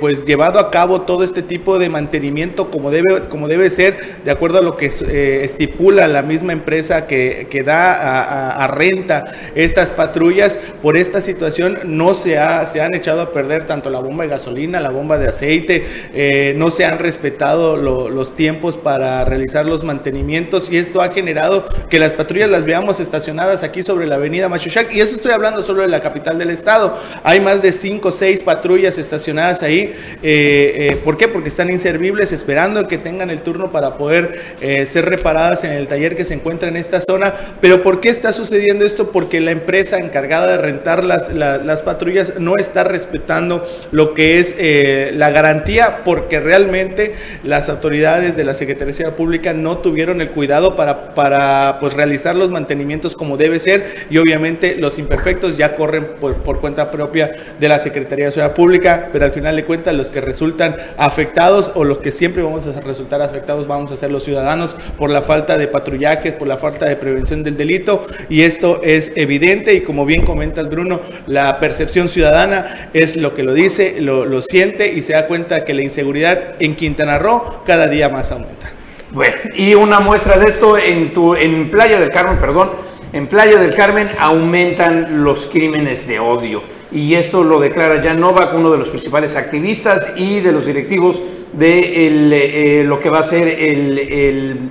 pues 0.00 0.24
llevado 0.24 0.58
a 0.58 0.70
cabo 0.70 1.02
todo 1.02 1.22
este 1.22 1.42
tipo 1.42 1.78
de 1.78 1.88
manifestaciones 1.88 1.99
mantenimiento 2.00 2.70
como 2.70 2.90
debe, 2.90 3.28
como 3.28 3.46
debe 3.46 3.68
ser, 3.68 3.96
de 4.24 4.30
acuerdo 4.30 4.58
a 4.58 4.62
lo 4.62 4.76
que 4.76 4.86
eh, 4.86 5.40
estipula 5.42 6.08
la 6.08 6.22
misma 6.22 6.52
empresa 6.52 7.06
que, 7.06 7.46
que 7.50 7.62
da 7.62 8.62
a, 8.62 8.66
renta 8.68 9.24
estas 9.54 9.92
patrullas. 9.92 10.58
Por 10.80 10.96
esta 10.96 11.20
situación 11.20 11.78
no 11.84 12.14
se, 12.14 12.38
ha, 12.38 12.64
se 12.66 12.80
han 12.80 12.94
echado 12.94 13.20
a 13.20 13.32
perder 13.32 13.66
tanto 13.66 13.90
la 13.90 14.00
bomba 14.00 14.24
de 14.24 14.30
gasolina, 14.30 14.80
la 14.80 14.90
bomba 14.90 15.18
de 15.18 15.28
aceite, 15.28 15.84
eh, 16.14 16.54
no 16.56 16.70
se 16.70 16.84
han 16.84 16.98
respetado 16.98 17.76
los 17.76 18.34
tiempos 18.34 18.76
para 18.76 19.24
realizar 19.24 19.66
los 19.66 19.84
mantenimientos 19.84 20.70
y 20.70 20.78
esto 20.78 21.02
ha 21.02 21.10
generado 21.10 21.64
que 21.90 21.98
las 21.98 22.12
patrullas 22.12 22.48
las 22.48 22.64
veamos 22.64 23.00
estacionadas 23.00 23.62
aquí 23.62 23.82
sobre 23.82 24.06
la 24.06 24.14
avenida 24.14 24.48
Machuchac. 24.48 24.94
Y 24.94 25.00
eso 25.00 25.16
estoy 25.16 25.32
hablando 25.32 25.60
solo 25.62 25.82
de 25.82 25.88
la 25.88 26.00
capital 26.00 26.38
del 26.38 26.50
estado. 26.50 26.96
Hay 27.24 27.40
más 27.40 27.60
de 27.60 27.72
5 27.72 28.08
o 28.08 28.10
6 28.10 28.42
patrullas 28.42 28.96
estacionadas 28.96 29.62
ahí. 29.62 29.92
Eh, 30.22 30.98
¿Por 31.04 31.16
qué? 31.16 31.28
Porque 31.28 31.48
están 31.50 31.68
inservibles 31.90 32.32
esperando 32.32 32.86
que 32.86 32.98
tengan 32.98 33.30
el 33.30 33.42
turno 33.42 33.72
para 33.72 33.96
poder 33.96 34.38
ser 34.84 35.06
reparadas 35.06 35.64
en 35.64 35.72
el 35.72 35.86
taller 35.86 36.14
que 36.14 36.24
se 36.24 36.34
encuentra 36.34 36.68
en 36.68 36.76
esta 36.76 37.00
zona. 37.00 37.34
Pero 37.60 37.82
¿por 37.82 38.00
qué 38.00 38.10
está 38.10 38.32
sucediendo 38.32 38.84
esto? 38.84 39.10
Porque 39.10 39.40
la 39.40 39.50
empresa 39.50 39.98
encargada 39.98 40.46
de 40.52 40.58
rentar 40.58 41.04
las, 41.04 41.32
las, 41.32 41.82
patrullas 41.82 42.38
no 42.38 42.56
está 42.58 42.84
respetando 42.84 43.66
lo 43.90 44.14
que 44.14 44.38
es 44.38 44.54
eh, 44.58 45.12
la 45.14 45.30
garantía, 45.30 46.04
porque 46.04 46.40
realmente 46.40 47.12
las 47.42 47.68
autoridades 47.68 48.36
de 48.36 48.44
la 48.44 48.54
Secretaría 48.54 48.80
Pública 49.16 49.52
no 49.52 49.78
tuvieron 49.78 50.20
el 50.20 50.30
cuidado 50.30 50.76
para, 50.76 51.14
para 51.14 51.78
pues, 51.80 51.94
realizar 51.94 52.34
los 52.34 52.50
mantenimientos 52.50 53.14
como 53.14 53.36
debe 53.36 53.58
ser 53.58 53.84
y 54.10 54.18
obviamente 54.18 54.76
los 54.76 54.98
imperfectos 54.98 55.56
ya 55.56 55.74
corren 55.74 56.06
por, 56.20 56.34
por 56.42 56.60
cuenta 56.60 56.90
propia 56.90 57.30
de 57.58 57.68
la 57.68 57.78
Secretaría 57.78 58.26
de 58.26 58.30
Seguridad 58.30 58.54
Pública, 58.54 59.08
pero 59.12 59.24
al 59.24 59.32
final 59.32 59.56
de 59.56 59.64
cuentas 59.64 59.94
los 59.94 60.10
que 60.10 60.20
resultan 60.20 60.76
afectados 60.96 61.72
o 61.80 61.84
los 61.84 61.98
que 61.98 62.10
siempre 62.10 62.42
vamos 62.42 62.66
a 62.66 62.78
resultar 62.82 63.22
afectados 63.22 63.66
vamos 63.66 63.90
a 63.90 63.96
ser 63.96 64.12
los 64.12 64.22
ciudadanos 64.22 64.76
por 64.98 65.08
la 65.08 65.22
falta 65.22 65.56
de 65.56 65.66
patrullaje, 65.66 66.32
por 66.32 66.46
la 66.46 66.58
falta 66.58 66.84
de 66.84 66.96
prevención 66.96 67.42
del 67.42 67.56
delito 67.56 68.06
y 68.28 68.42
esto 68.42 68.80
es 68.82 69.12
evidente 69.16 69.72
y 69.72 69.80
como 69.80 70.04
bien 70.04 70.26
comentas 70.26 70.68
Bruno, 70.68 71.00
la 71.26 71.58
percepción 71.58 72.10
ciudadana 72.10 72.90
es 72.92 73.16
lo 73.16 73.32
que 73.32 73.42
lo 73.42 73.54
dice, 73.54 74.00
lo, 74.02 74.26
lo 74.26 74.42
siente 74.42 74.92
y 74.92 75.00
se 75.00 75.14
da 75.14 75.26
cuenta 75.26 75.64
que 75.64 75.72
la 75.72 75.80
inseguridad 75.80 76.56
en 76.60 76.76
Quintana 76.76 77.18
Roo 77.18 77.62
cada 77.64 77.88
día 77.88 78.10
más 78.10 78.30
aumenta. 78.30 78.68
Bueno, 79.12 79.36
y 79.54 79.74
una 79.74 80.00
muestra 80.00 80.38
de 80.38 80.46
esto 80.46 80.76
en, 80.76 81.14
tu, 81.14 81.34
en 81.34 81.70
Playa 81.70 81.98
del 81.98 82.10
Carmen, 82.10 82.38
perdón, 82.38 82.72
en 83.14 83.26
Playa 83.26 83.58
del 83.58 83.74
Carmen 83.74 84.06
aumentan 84.18 85.24
los 85.24 85.46
crímenes 85.46 86.06
de 86.06 86.20
odio. 86.20 86.62
Y 86.92 87.14
esto 87.14 87.44
lo 87.44 87.60
declara 87.60 88.02
Jan 88.02 88.20
Novak, 88.20 88.54
uno 88.54 88.70
de 88.72 88.78
los 88.78 88.90
principales 88.90 89.36
activistas 89.36 90.14
y 90.16 90.40
de 90.40 90.52
los 90.52 90.66
directivos 90.66 91.20
de 91.52 92.80
eh, 92.80 92.84
lo 92.84 92.98
que 92.98 93.10
va 93.10 93.20
a 93.20 93.22
ser 93.22 93.46
el 93.48 94.70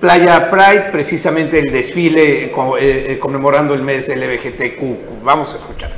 Playa 0.00 0.48
Pride, 0.48 0.88
precisamente 0.90 1.58
el 1.58 1.70
desfile 1.70 2.46
eh, 2.46 2.52
eh, 2.80 3.18
conmemorando 3.20 3.74
el 3.74 3.82
mes 3.82 4.08
LGBTQ. 4.08 5.22
Vamos 5.22 5.52
a 5.52 5.58
escuchar. 5.58 5.92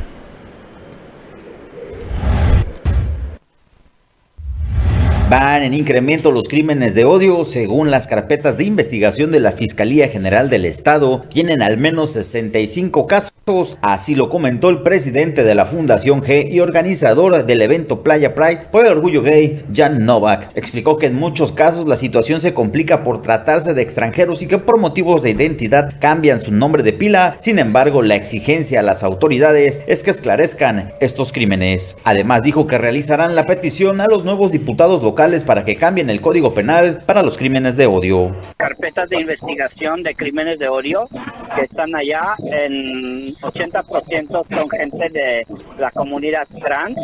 Van 5.31 5.63
en 5.63 5.73
incremento 5.73 6.33
los 6.33 6.49
crímenes 6.49 6.97
de 6.97 7.05
odio, 7.05 7.45
según 7.45 7.93
las 7.93 8.09
carpetas 8.09 8.59
de 8.59 8.65
investigación 8.65 9.31
de 9.31 9.39
la 9.39 9.53
Fiscalía 9.53 10.09
General 10.09 10.51
del 10.51 10.65
Estado, 10.65 11.23
tienen 11.29 11.63
al 11.63 11.79
menos 11.79 12.13
65 12.13 13.07
casos. 13.07 13.33
Así 13.81 14.15
lo 14.15 14.29
comentó 14.29 14.69
el 14.71 14.83
presidente 14.83 15.43
de 15.43 15.57
la 15.57 15.65
Fundación 15.65 16.23
G 16.23 16.49
y 16.49 16.61
organizador 16.61 17.45
del 17.45 17.63
evento 17.63 18.05
Playa 18.05 18.37
Pride 18.37 18.69
por 18.71 18.87
el 18.87 18.93
orgullo 18.93 19.21
gay, 19.21 19.65
Jan 19.75 20.07
Novak. 20.07 20.57
Explicó 20.57 20.97
que 20.97 21.07
en 21.07 21.17
muchos 21.17 21.51
casos 21.51 21.89
la 21.89 21.97
situación 21.97 22.41
se 22.41 22.55
complica 22.55 23.03
por 23.03 23.21
tratarse 23.21 23.75
de 23.75 23.83
extranjeros 23.83 24.43
y 24.43 24.47
que 24.47 24.59
por 24.59 24.79
motivos 24.79 25.23
de 25.23 25.31
identidad 25.31 25.95
cambian 26.01 26.41
su 26.41 26.53
nombre 26.53 26.85
de 26.85 26.93
pila. 26.93 27.35
Sin 27.41 27.59
embargo, 27.59 28.01
la 28.01 28.15
exigencia 28.15 28.79
a 28.79 28.85
las 28.85 29.03
autoridades 29.03 29.83
es 29.89 30.05
que 30.05 30.13
esclarezcan 30.13 30.93
estos 31.01 31.33
crímenes. 31.33 31.97
Además, 32.05 32.45
dijo 32.45 32.69
que 32.69 32.79
realizarán 32.79 33.35
la 33.35 33.47
petición 33.47 34.01
a 34.01 34.07
los 34.07 34.25
nuevos 34.25 34.53
diputados 34.53 35.03
locales 35.03 35.43
para 35.43 35.65
que 35.65 35.75
cambien 35.75 36.11
el 36.11 36.21
Código 36.21 36.55
Penal 36.55 37.03
para 37.07 37.25
los 37.25 37.39
crímenes 37.39 37.77
de 37.77 37.87
odio. 37.87 38.37
Carpetas 38.59 39.09
de 39.09 39.21
investigación 39.21 40.05
de 40.05 40.15
crímenes 40.15 40.61
de 40.61 40.69
odio 40.69 41.09
que 41.57 41.63
están 41.63 41.95
allá, 41.95 42.35
en 42.39 43.32
80% 43.41 44.47
son 44.49 44.71
gente 44.71 45.09
de 45.11 45.47
la 45.79 45.91
comunidad 45.91 46.47
trans. 46.61 46.97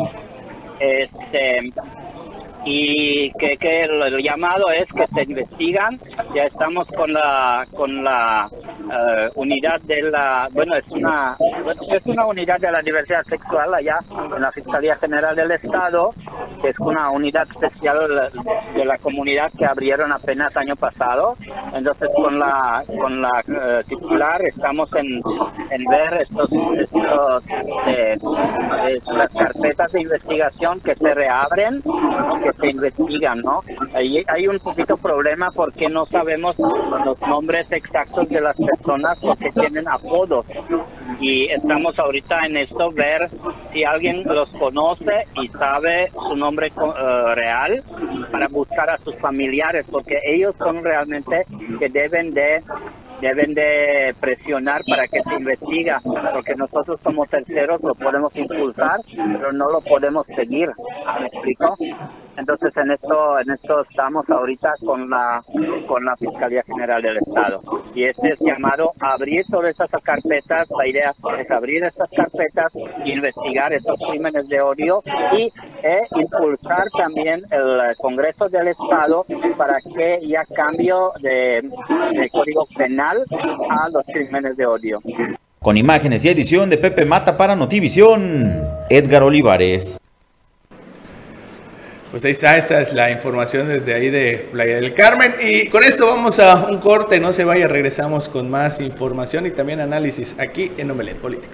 Este, 0.79 1.71
y 2.65 3.31
que, 3.33 3.57
que 3.57 3.83
el, 3.83 4.21
llamado 4.23 4.69
es 4.71 4.87
que 4.93 5.07
se 5.07 5.23
investigan. 5.23 5.99
Ya 6.35 6.43
estamos 6.43 6.87
con 6.95 7.13
la 7.13 7.65
con 7.75 8.03
la 8.03 8.47
eh, 8.51 9.29
unidad 9.35 9.79
de 9.81 10.01
la 10.03 10.47
bueno 10.51 10.75
es 10.75 10.87
una 10.89 11.37
es 11.91 12.05
una 12.05 12.25
unidad 12.25 12.59
de 12.59 12.71
la 12.71 12.81
diversidad 12.81 13.23
sexual 13.23 13.73
allá 13.73 13.99
en 14.35 14.41
la 14.41 14.51
Fiscalía 14.51 14.95
General 14.97 15.35
del 15.35 15.51
Estado 15.51 16.11
que 16.61 16.69
es 16.69 16.79
una 16.79 17.09
unidad 17.09 17.47
especial 17.49 18.31
de 18.75 18.85
la 18.85 18.97
comunidad 18.97 19.51
que 19.57 19.65
abrieron 19.65 20.11
apenas 20.11 20.55
año 20.57 20.75
pasado. 20.75 21.35
Entonces 21.73 22.09
con 22.15 22.39
la 22.39 22.83
con 22.99 23.21
la 23.21 23.43
eh, 23.47 23.83
titular 23.87 24.41
estamos 24.41 24.89
en, 24.95 25.21
en 25.71 25.85
ver 25.85 26.21
estos, 26.21 26.49
estos 26.77 27.43
eh, 27.87 28.17
las 29.13 29.29
carpetas 29.33 29.91
de 29.91 30.01
investigación 30.01 30.79
que 30.81 30.95
se 30.95 31.13
reabren 31.13 31.81
se 32.53 32.67
investigan, 32.69 33.41
¿no? 33.41 33.61
Hay 33.93 34.47
un 34.47 34.59
poquito 34.59 34.97
problema 34.97 35.49
porque 35.55 35.89
no 35.89 36.05
sabemos 36.05 36.55
los 36.57 37.19
nombres 37.21 37.71
exactos 37.71 38.29
de 38.29 38.41
las 38.41 38.55
personas 38.57 39.17
porque 39.19 39.51
tienen 39.51 39.87
apodos 39.87 40.45
y 41.19 41.45
estamos 41.45 41.97
ahorita 41.99 42.45
en 42.45 42.57
esto 42.57 42.91
ver 42.91 43.29
si 43.71 43.83
alguien 43.83 44.23
los 44.23 44.49
conoce 44.51 45.25
y 45.41 45.47
sabe 45.49 46.09
su 46.11 46.35
nombre 46.35 46.67
eh, 46.67 47.35
real 47.35 47.83
para 48.31 48.47
buscar 48.47 48.89
a 48.89 48.97
sus 48.99 49.15
familiares 49.17 49.85
porque 49.91 50.19
ellos 50.25 50.55
son 50.57 50.83
realmente 50.83 51.45
que 51.79 51.89
deben 51.89 52.33
de 52.33 52.63
deben 53.21 53.53
de 53.53 54.15
presionar 54.19 54.81
para 54.87 55.07
que 55.07 55.21
se 55.21 55.35
investiga, 55.35 56.01
porque 56.33 56.55
nosotros 56.55 56.99
como 57.03 57.25
terceros 57.25 57.81
lo 57.81 57.93
podemos 57.95 58.35
impulsar, 58.35 58.99
pero 59.07 59.51
no 59.51 59.69
lo 59.69 59.81
podemos 59.81 60.25
seguir. 60.27 60.69
¿Me 61.19 61.27
explico? 61.27 61.75
Entonces 62.37 62.75
en 62.77 62.91
esto 62.91 63.39
en 63.39 63.51
esto 63.51 63.81
estamos 63.81 64.29
ahorita 64.29 64.73
con 64.85 65.09
la 65.09 65.43
con 65.87 66.05
la 66.05 66.15
Fiscalía 66.15 66.63
General 66.63 67.01
del 67.01 67.17
Estado 67.17 67.61
y 67.93 68.05
este 68.05 68.29
es 68.29 68.39
llamado 68.39 68.91
abrir 68.99 69.43
todas 69.49 69.71
esas 69.71 69.89
carpetas. 70.03 70.67
La 70.77 70.87
idea 70.87 71.13
es 71.37 71.51
abrir 71.51 71.83
estas 71.83 72.09
carpetas, 72.15 72.71
investigar 73.03 73.73
estos 73.73 73.99
crímenes 74.09 74.47
de 74.47 74.61
odio 74.61 75.03
y 75.33 75.51
e 75.83 76.01
impulsar 76.15 76.85
también 76.97 77.41
el 77.51 77.95
Congreso 77.97 78.47
del 78.49 78.69
Estado 78.69 79.25
para 79.57 79.77
que 79.95 80.13
haya 80.15 80.43
cambio 80.55 81.11
de, 81.21 81.61
de 81.61 82.29
código 82.31 82.65
penal 82.77 83.23
a 83.69 83.89
los 83.89 84.05
crímenes 84.05 84.55
de 84.55 84.65
odio. 84.65 84.99
Con 85.61 85.75
imágenes 85.75 86.23
y 86.23 86.29
edición 86.29 86.69
de 86.69 86.77
Pepe 86.77 87.05
Mata 87.05 87.35
para 87.35 87.55
Notivisión, 87.55 88.63
Edgar 88.89 89.23
Olivares. 89.23 89.99
Pues 92.11 92.25
ahí 92.25 92.31
está, 92.31 92.57
esta 92.57 92.81
es 92.81 92.91
la 92.93 93.11
información 93.11 93.67
desde 93.67 93.93
ahí 93.93 94.09
de 94.09 94.49
Playa 94.51 94.77
del 94.77 94.95
Carmen. 94.95 95.31
Y 95.43 95.67
con 95.67 95.83
esto 95.83 96.07
vamos 96.07 96.39
a 96.39 96.65
un 96.65 96.79
corte, 96.79 97.19
no 97.19 97.31
se 97.31 97.43
vaya, 97.43 97.67
regresamos 97.67 98.27
con 98.27 98.49
más 98.49 98.81
información 98.81 99.45
y 99.45 99.51
también 99.51 99.79
análisis 99.79 100.35
aquí 100.39 100.71
en 100.77 100.89
Omelet 100.89 101.17
Político. 101.17 101.53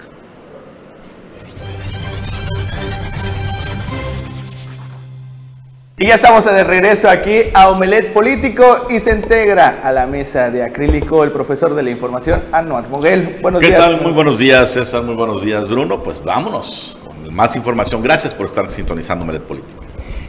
Y 5.98 6.06
ya 6.06 6.14
estamos 6.14 6.44
de 6.46 6.64
regreso 6.64 7.10
aquí 7.10 7.44
a 7.52 7.68
Omelet 7.68 8.14
Político 8.14 8.86
y 8.88 8.98
se 8.98 9.12
integra 9.12 9.80
a 9.82 9.92
la 9.92 10.06
mesa 10.06 10.50
de 10.50 10.62
acrílico 10.62 11.22
el 11.22 11.32
profesor 11.32 11.74
de 11.74 11.82
la 11.82 11.90
información, 11.90 12.42
Anuar 12.52 12.88
Moguel. 12.88 13.38
Buenos 13.42 13.60
días. 13.60 13.72
¿Qué 13.72 13.78
tal? 13.78 14.00
Muy 14.00 14.12
buenos 14.12 14.38
días, 14.38 14.72
César. 14.72 15.02
Muy 15.02 15.16
buenos 15.16 15.42
días, 15.42 15.68
Bruno. 15.68 16.02
Pues 16.02 16.22
vámonos 16.22 16.98
con 17.04 17.34
más 17.34 17.56
información. 17.56 18.02
Gracias 18.02 18.32
por 18.32 18.46
estar 18.46 18.70
sintonizando 18.70 19.24
Omelet 19.24 19.42
Político. 19.42 19.85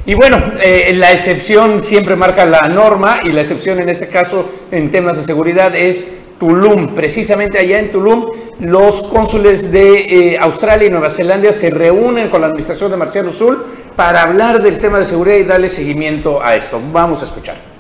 Y 0.08 0.16
bueno, 0.16 0.42
eh, 0.64 0.94
la 0.96 1.12
excepción 1.12 1.84
siempre 1.84 2.16
marca 2.16 2.46
la 2.46 2.62
norma 2.70 3.20
y 3.26 3.32
la 3.34 3.42
excepción 3.42 3.82
en 3.82 3.90
este 3.90 4.08
caso 4.08 4.50
en 4.72 4.90
temas 4.90 5.18
de 5.18 5.24
seguridad 5.24 5.76
es 5.76 6.20
Tulum. 6.40 6.96
Precisamente 6.96 7.60
allá 7.60 7.78
en 7.78 7.92
Tulum, 7.92 8.32
los 8.62 9.04
cónsules 9.04 9.70
de 9.70 10.32
eh, 10.34 10.38
Australia 10.40 10.88
y 10.88 10.92
Nueva 10.92 11.10
Zelanda 11.10 11.52
se 11.52 11.72
reúnen 11.72 12.30
con 12.30 12.40
la 12.40 12.48
administración 12.48 12.90
de 12.90 12.96
Marciano 12.96 13.34
Sul 13.34 13.62
para 13.98 14.24
hablar 14.24 14.64
del 14.64 14.80
tema 14.80 14.98
de 14.98 15.04
seguridad 15.04 15.36
y 15.36 15.44
darle 15.44 15.70
seguimiento 15.70 16.42
a 16.42 16.56
esto. 16.56 16.80
Vamos 16.94 17.22
a 17.22 17.26
escuchar. 17.26 17.77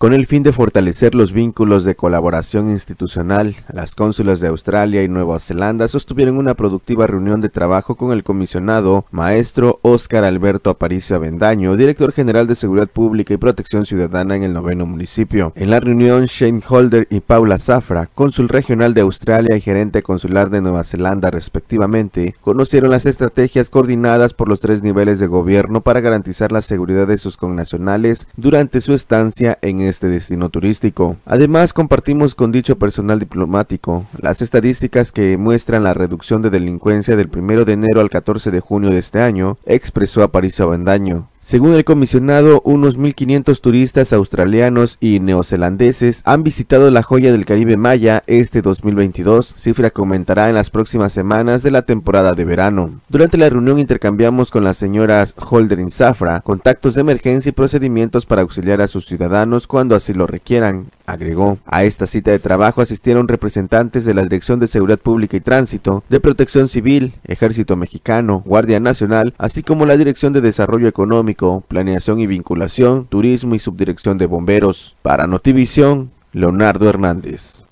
Con 0.00 0.14
el 0.14 0.26
fin 0.26 0.42
de 0.42 0.54
fortalecer 0.54 1.14
los 1.14 1.34
vínculos 1.34 1.84
de 1.84 1.94
colaboración 1.94 2.70
institucional, 2.70 3.54
las 3.70 3.94
cónsulas 3.94 4.40
de 4.40 4.48
Australia 4.48 5.04
y 5.04 5.08
Nueva 5.08 5.38
Zelanda 5.40 5.88
sostuvieron 5.88 6.38
una 6.38 6.54
productiva 6.54 7.06
reunión 7.06 7.42
de 7.42 7.50
trabajo 7.50 7.96
con 7.96 8.10
el 8.12 8.24
comisionado 8.24 9.04
maestro 9.10 9.78
Óscar 9.82 10.24
Alberto 10.24 10.70
Aparicio 10.70 11.16
Avendaño, 11.16 11.76
director 11.76 12.12
general 12.12 12.46
de 12.46 12.54
Seguridad 12.54 12.88
Pública 12.88 13.34
y 13.34 13.36
Protección 13.36 13.84
Ciudadana 13.84 14.36
en 14.36 14.42
el 14.42 14.54
noveno 14.54 14.86
municipio. 14.86 15.52
En 15.54 15.68
la 15.68 15.80
reunión, 15.80 16.24
Shane 16.24 16.62
Holder 16.66 17.06
y 17.10 17.20
Paula 17.20 17.58
Zafra, 17.58 18.06
cónsul 18.06 18.48
regional 18.48 18.94
de 18.94 19.02
Australia 19.02 19.54
y 19.54 19.60
gerente 19.60 20.02
consular 20.02 20.48
de 20.48 20.62
Nueva 20.62 20.84
Zelanda 20.84 21.30
respectivamente, 21.30 22.34
conocieron 22.40 22.90
las 22.90 23.04
estrategias 23.04 23.68
coordinadas 23.68 24.32
por 24.32 24.48
los 24.48 24.60
tres 24.60 24.82
niveles 24.82 25.20
de 25.20 25.26
gobierno 25.26 25.82
para 25.82 26.00
garantizar 26.00 26.52
la 26.52 26.62
seguridad 26.62 27.06
de 27.06 27.18
sus 27.18 27.36
connacionales 27.36 28.28
durante 28.38 28.80
su 28.80 28.94
estancia 28.94 29.58
en 29.60 29.89
este 29.90 30.08
destino 30.08 30.48
turístico. 30.48 31.16
Además, 31.26 31.72
compartimos 31.72 32.34
con 32.34 32.52
dicho 32.52 32.78
personal 32.78 33.18
diplomático 33.18 34.06
las 34.20 34.42
estadísticas 34.42 35.12
que 35.12 35.36
muestran 35.36 35.84
la 35.84 35.94
reducción 35.94 36.42
de 36.42 36.50
delincuencia 36.50 37.16
del 37.16 37.30
1 37.34 37.64
de 37.64 37.72
enero 37.72 38.00
al 38.00 38.10
14 38.10 38.50
de 38.50 38.60
junio 38.60 38.90
de 38.90 38.98
este 38.98 39.20
año, 39.20 39.58
expresó 39.66 40.22
Aparicio 40.22 40.64
Avendaño. 40.64 41.29
Según 41.42 41.72
el 41.72 41.86
comisionado, 41.86 42.60
unos 42.66 42.98
1.500 42.98 43.60
turistas 43.62 44.12
australianos 44.12 44.98
y 45.00 45.20
neozelandeses 45.20 46.20
han 46.26 46.42
visitado 46.42 46.90
la 46.90 47.02
joya 47.02 47.32
del 47.32 47.46
Caribe 47.46 47.78
Maya 47.78 48.22
este 48.26 48.60
2022, 48.60 49.54
cifra 49.56 49.88
que 49.88 50.02
aumentará 50.02 50.50
en 50.50 50.54
las 50.54 50.68
próximas 50.68 51.14
semanas 51.14 51.62
de 51.62 51.70
la 51.70 51.80
temporada 51.80 52.34
de 52.34 52.44
verano. 52.44 53.00
Durante 53.08 53.38
la 53.38 53.48
reunión 53.48 53.78
intercambiamos 53.78 54.50
con 54.50 54.64
las 54.64 54.76
señoras 54.76 55.34
Holder 55.38 55.80
y 55.80 55.90
Zafra 55.90 56.42
contactos 56.42 56.94
de 56.94 57.00
emergencia 57.00 57.48
y 57.48 57.52
procedimientos 57.52 58.26
para 58.26 58.42
auxiliar 58.42 58.82
a 58.82 58.86
sus 58.86 59.06
ciudadanos 59.06 59.66
cuando 59.66 59.96
así 59.96 60.12
lo 60.12 60.26
requieran, 60.26 60.88
agregó. 61.06 61.58
A 61.64 61.84
esta 61.84 62.06
cita 62.06 62.32
de 62.32 62.38
trabajo 62.38 62.82
asistieron 62.82 63.28
representantes 63.28 64.04
de 64.04 64.12
la 64.12 64.22
Dirección 64.22 64.60
de 64.60 64.66
Seguridad 64.66 64.98
Pública 64.98 65.38
y 65.38 65.40
Tránsito, 65.40 66.04
de 66.10 66.20
Protección 66.20 66.68
Civil, 66.68 67.14
Ejército 67.24 67.76
Mexicano, 67.76 68.42
Guardia 68.44 68.78
Nacional, 68.78 69.32
así 69.38 69.62
como 69.62 69.86
la 69.86 69.96
Dirección 69.96 70.34
de 70.34 70.42
Desarrollo 70.42 70.86
Económico 70.86 71.29
Planeación 71.66 72.20
y 72.20 72.26
Vinculación, 72.26 73.06
Turismo 73.06 73.54
y 73.54 73.58
Subdirección 73.58 74.18
de 74.18 74.26
Bomberos. 74.26 74.96
Para 75.02 75.26
Notivisión, 75.26 76.10
Leonardo 76.32 76.88
Hernández. 76.88 77.62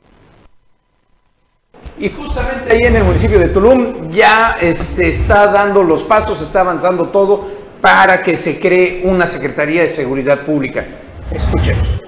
Y 1.98 2.08
justamente 2.10 2.72
ahí 2.72 2.80
en 2.82 2.96
el 2.96 3.04
municipio 3.04 3.38
de 3.38 3.48
Tulum 3.48 4.10
ya 4.10 4.56
se 4.72 5.08
está 5.08 5.48
dando 5.48 5.82
los 5.82 6.04
pasos, 6.04 6.40
está 6.40 6.60
avanzando 6.60 7.08
todo 7.08 7.44
para 7.80 8.22
que 8.22 8.36
se 8.36 8.60
cree 8.60 9.02
una 9.04 9.26
Secretaría 9.26 9.82
de 9.82 9.88
Seguridad 9.88 10.44
Pública. 10.44 10.86
Escuchemos. 11.32 12.07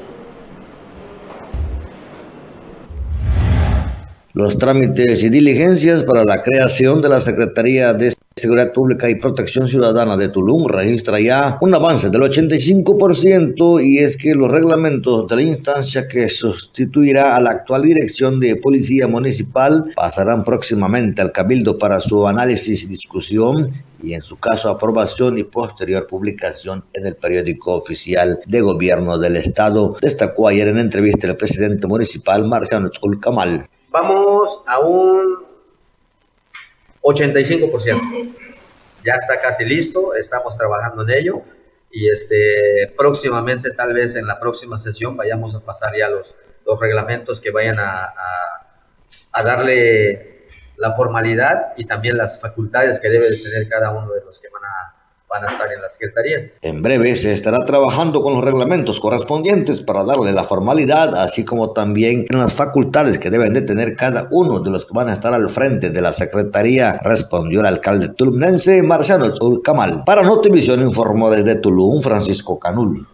Los 4.32 4.58
trámites 4.58 5.24
y 5.24 5.28
diligencias 5.28 6.04
para 6.04 6.24
la 6.24 6.40
creación 6.40 7.00
de 7.00 7.08
la 7.08 7.20
Secretaría 7.20 7.92
de 7.94 8.14
Seguridad 8.36 8.72
Pública 8.72 9.10
y 9.10 9.16
Protección 9.16 9.66
Ciudadana 9.66 10.16
de 10.16 10.28
Tulum 10.28 10.68
registra 10.68 11.18
ya 11.18 11.58
un 11.60 11.74
avance 11.74 12.10
del 12.10 12.22
85% 12.22 13.84
y 13.84 13.98
es 13.98 14.16
que 14.16 14.36
los 14.36 14.48
reglamentos 14.48 15.26
de 15.26 15.34
la 15.34 15.42
instancia 15.42 16.06
que 16.06 16.28
sustituirá 16.28 17.34
a 17.34 17.40
la 17.40 17.50
actual 17.50 17.82
Dirección 17.82 18.38
de 18.38 18.54
Policía 18.54 19.08
Municipal 19.08 19.86
pasarán 19.96 20.44
próximamente 20.44 21.20
al 21.20 21.32
Cabildo 21.32 21.76
para 21.76 21.98
su 21.98 22.24
análisis 22.28 22.84
y 22.84 22.86
discusión 22.86 23.72
y 24.00 24.14
en 24.14 24.22
su 24.22 24.36
caso 24.36 24.70
aprobación 24.70 25.38
y 25.38 25.42
posterior 25.42 26.06
publicación 26.06 26.84
en 26.94 27.04
el 27.04 27.16
periódico 27.16 27.74
oficial 27.74 28.38
de 28.46 28.60
gobierno 28.60 29.18
del 29.18 29.34
estado, 29.34 29.96
destacó 30.00 30.46
ayer 30.46 30.68
en 30.68 30.78
entrevista 30.78 31.26
el 31.26 31.36
presidente 31.36 31.88
municipal 31.88 32.46
Marciano 32.46 32.90
Tzulcamal. 32.90 33.68
Vamos 33.90 34.62
a 34.68 34.78
un 34.78 35.44
85%. 37.02 38.36
Ya 39.04 39.14
está 39.14 39.40
casi 39.40 39.64
listo, 39.64 40.14
estamos 40.14 40.56
trabajando 40.56 41.02
en 41.02 41.10
ello 41.10 41.42
y 41.90 42.08
este, 42.08 42.94
próximamente, 42.96 43.72
tal 43.72 43.92
vez 43.92 44.14
en 44.14 44.28
la 44.28 44.38
próxima 44.38 44.78
sesión, 44.78 45.16
vayamos 45.16 45.56
a 45.56 45.60
pasar 45.60 45.92
ya 45.96 46.08
los, 46.08 46.36
los 46.64 46.78
reglamentos 46.78 47.40
que 47.40 47.50
vayan 47.50 47.80
a, 47.80 48.04
a, 48.04 48.76
a 49.32 49.42
darle 49.42 50.46
la 50.76 50.92
formalidad 50.92 51.72
y 51.76 51.84
también 51.84 52.16
las 52.16 52.40
facultades 52.40 53.00
que 53.00 53.08
debe 53.08 53.28
de 53.28 53.38
tener 53.38 53.68
cada 53.68 53.90
uno 53.90 54.12
de 54.12 54.22
los 54.24 54.38
que 54.38 54.48
van 54.50 54.62
a 54.64 54.99
van 55.30 55.44
a 55.44 55.46
estar 55.46 55.72
en 55.72 55.80
la 55.80 55.88
Secretaría. 55.88 56.50
En 56.60 56.82
breve 56.82 57.14
se 57.14 57.32
estará 57.32 57.64
trabajando 57.64 58.20
con 58.20 58.34
los 58.34 58.44
reglamentos 58.44 58.98
correspondientes 58.98 59.80
para 59.80 60.02
darle 60.02 60.32
la 60.32 60.42
formalidad, 60.42 61.14
así 61.14 61.44
como 61.44 61.70
también 61.70 62.26
en 62.28 62.38
las 62.38 62.52
facultades 62.52 63.20
que 63.20 63.30
deben 63.30 63.52
de 63.52 63.62
tener 63.62 63.94
cada 63.94 64.26
uno 64.32 64.58
de 64.58 64.70
los 64.70 64.84
que 64.84 64.92
van 64.92 65.08
a 65.08 65.12
estar 65.12 65.32
al 65.32 65.48
frente 65.48 65.90
de 65.90 66.00
la 66.00 66.12
Secretaría, 66.12 66.98
respondió 67.04 67.60
el 67.60 67.66
alcalde 67.66 68.08
tulumnense 68.08 68.82
Marciano 68.82 69.32
Zulcamal. 69.32 70.02
Para 70.04 70.22
Notivisión 70.22 70.82
informó 70.82 71.30
desde 71.30 71.54
Tulum 71.54 72.02
Francisco 72.02 72.58
Canul. 72.58 73.06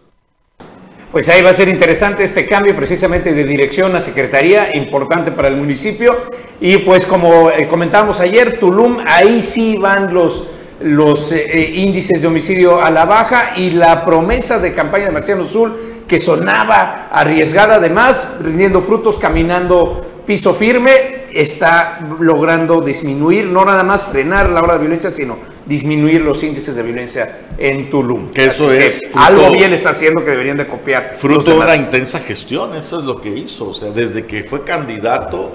Pues 1.11 1.29
ahí 1.29 1.41
va 1.41 1.51
a 1.51 1.53
ser 1.53 1.69
interesante 1.69 2.23
este 2.23 2.47
cambio 2.47 2.75
precisamente 2.75 3.33
de 3.33 3.43
dirección 3.43 3.95
a 3.95 4.01
secretaría, 4.01 4.75
importante 4.75 5.31
para 5.31 5.47
el 5.49 5.55
municipio. 5.55 6.17
Y 6.59 6.79
pues 6.79 7.05
como 7.05 7.51
eh, 7.51 7.67
comentamos 7.67 8.19
ayer, 8.19 8.59
Tulum, 8.59 8.97
ahí 9.05 9.41
sí 9.41 9.77
van 9.77 10.13
los 10.13 10.47
los 10.79 11.31
eh, 11.31 11.45
eh, 11.47 11.71
índices 11.75 12.21
de 12.21 12.27
homicidio 12.27 12.81
a 12.81 12.91
la 12.91 13.05
baja 13.05 13.53
y 13.57 13.71
la 13.71 14.05
promesa 14.05 14.59
de 14.59 14.73
campaña 14.73 15.05
de 15.05 15.11
Marciano 15.11 15.43
Azul 15.43 15.75
que 16.07 16.19
sonaba 16.19 17.09
arriesgada 17.11 17.75
además, 17.75 18.37
rindiendo 18.41 18.81
frutos, 18.81 19.17
caminando 19.17 20.23
piso 20.25 20.53
firme, 20.53 21.25
está 21.33 21.99
logrando 22.19 22.81
disminuir, 22.81 23.45
no 23.45 23.63
nada 23.65 23.83
más 23.83 24.05
frenar 24.05 24.49
la 24.49 24.61
hora 24.61 24.73
de 24.73 24.79
violencia, 24.79 25.11
sino 25.11 25.37
disminuir 25.65 26.21
los 26.21 26.41
índices 26.43 26.75
de 26.75 26.83
violencia 26.83 27.47
en 27.57 27.89
Tulum. 27.89 28.31
Que 28.31 28.45
eso 28.45 28.71
es 28.71 29.03
algo 29.15 29.51
bien 29.51 29.73
está 29.73 29.89
haciendo 29.89 30.23
que 30.23 30.31
deberían 30.31 30.57
de 30.57 30.67
copiar. 30.67 31.13
Fruto 31.13 31.51
de 31.51 31.57
una 31.57 31.75
intensa 31.75 32.19
gestión, 32.19 32.75
eso 32.75 32.99
es 32.99 33.05
lo 33.05 33.21
que 33.21 33.29
hizo. 33.29 33.69
O 33.69 33.73
sea, 33.73 33.91
desde 33.91 34.25
que 34.25 34.43
fue 34.43 34.63
candidato, 34.63 35.51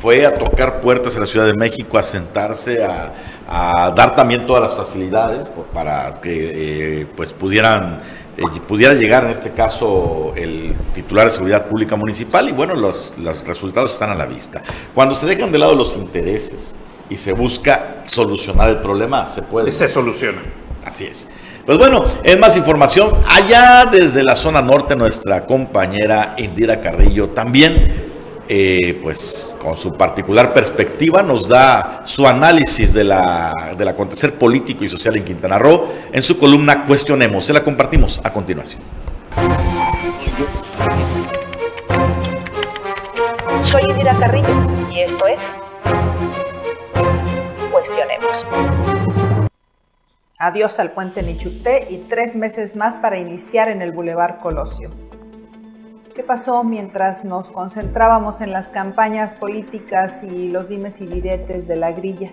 fue 0.00 0.26
a 0.26 0.38
tocar 0.38 0.80
puertas 0.80 1.14
en 1.14 1.20
la 1.20 1.26
Ciudad 1.26 1.46
de 1.46 1.54
México, 1.54 1.98
a 1.98 2.02
sentarse, 2.02 2.84
a, 2.84 3.12
a 3.48 3.90
dar 3.90 4.14
también 4.14 4.46
todas 4.46 4.62
las 4.62 4.74
facilidades 4.74 5.46
para 5.72 6.20
que 6.20 7.00
eh, 7.02 7.06
pues 7.16 7.32
pudieran 7.32 8.00
eh, 8.36 8.42
pudiera 8.68 8.92
llegar 8.92 9.24
en 9.24 9.30
este 9.30 9.52
caso 9.52 10.32
el 10.36 10.74
titular 10.92 11.24
de 11.24 11.30
seguridad 11.30 11.66
pública 11.66 11.96
municipal 11.96 12.46
y 12.48 12.52
bueno 12.52 12.74
los, 12.74 13.14
los 13.18 13.46
resultados 13.46 13.92
están 13.92 14.10
a 14.10 14.14
la 14.14 14.26
vista. 14.26 14.62
Cuando 14.94 15.14
se 15.14 15.26
dejan 15.26 15.52
de 15.52 15.58
lado 15.58 15.74
los 15.74 15.96
intereses 15.96 16.74
y 17.08 17.16
se 17.16 17.32
busca 17.32 18.02
solucionar 18.04 18.68
el 18.68 18.80
problema 18.80 19.26
se 19.26 19.42
puede. 19.42 19.72
Se 19.72 19.88
soluciona. 19.88 20.42
Así 20.84 21.04
es. 21.04 21.28
Pues 21.64 21.78
bueno, 21.78 22.04
es 22.22 22.38
más 22.38 22.56
información. 22.56 23.12
Allá 23.28 23.88
desde 23.90 24.22
la 24.22 24.36
zona 24.36 24.62
norte, 24.62 24.94
nuestra 24.94 25.46
compañera 25.46 26.34
Indira 26.36 26.80
Carrillo 26.80 27.30
también 27.30 28.15
eh, 28.48 28.98
pues 29.02 29.56
con 29.60 29.76
su 29.76 29.94
particular 29.94 30.52
perspectiva 30.52 31.22
nos 31.22 31.48
da 31.48 32.02
su 32.04 32.26
análisis 32.26 32.92
de 32.92 33.04
la, 33.04 33.52
del 33.76 33.88
acontecer 33.88 34.34
político 34.34 34.84
y 34.84 34.88
social 34.88 35.16
en 35.16 35.24
Quintana 35.24 35.58
Roo 35.58 35.92
en 36.12 36.22
su 36.22 36.38
columna 36.38 36.84
Cuestionemos. 36.84 37.44
Se 37.44 37.52
la 37.52 37.62
compartimos 37.62 38.20
a 38.22 38.32
continuación. 38.32 38.82
Soy 43.70 43.82
Indira 43.88 44.18
Carrillo 44.18 44.48
y 44.90 45.00
esto 45.00 45.26
es 45.26 45.40
Cuestionemos. 47.70 48.32
Adiós 50.38 50.78
al 50.78 50.92
puente 50.92 51.22
Nichuté 51.22 51.88
y 51.90 51.98
tres 52.08 52.36
meses 52.36 52.76
más 52.76 52.96
para 52.96 53.18
iniciar 53.18 53.68
en 53.68 53.82
el 53.82 53.92
Boulevard 53.92 54.38
Colosio. 54.38 55.05
¿Qué 56.16 56.22
pasó 56.22 56.64
mientras 56.64 57.26
nos 57.26 57.50
concentrábamos 57.50 58.40
en 58.40 58.50
las 58.50 58.68
campañas 58.68 59.34
políticas 59.34 60.24
y 60.24 60.48
los 60.48 60.66
dimes 60.66 61.02
y 61.02 61.06
diretes 61.06 61.68
de 61.68 61.76
la 61.76 61.92
grilla? 61.92 62.32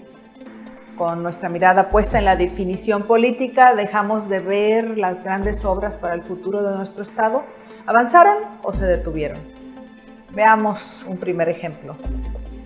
Con 0.97 1.21
nuestra 1.21 1.49
mirada 1.49 1.89
puesta 1.89 2.17
en 2.17 2.23
la 2.23 2.37
definición 2.37 3.03
política, 3.03 3.75
dejamos 3.75 4.29
de 4.29 4.39
ver 4.39 4.97
las 4.97 5.25
grandes 5.25 5.65
obras 5.65 5.97
para 5.97 6.13
el 6.13 6.23
futuro 6.23 6.63
de 6.63 6.77
nuestro 6.77 7.03
Estado. 7.03 7.43
¿Avanzaron 7.85 8.37
o 8.63 8.73
se 8.73 8.85
detuvieron? 8.85 9.39
Veamos 10.33 11.03
un 11.05 11.17
primer 11.17 11.49
ejemplo. 11.49 11.97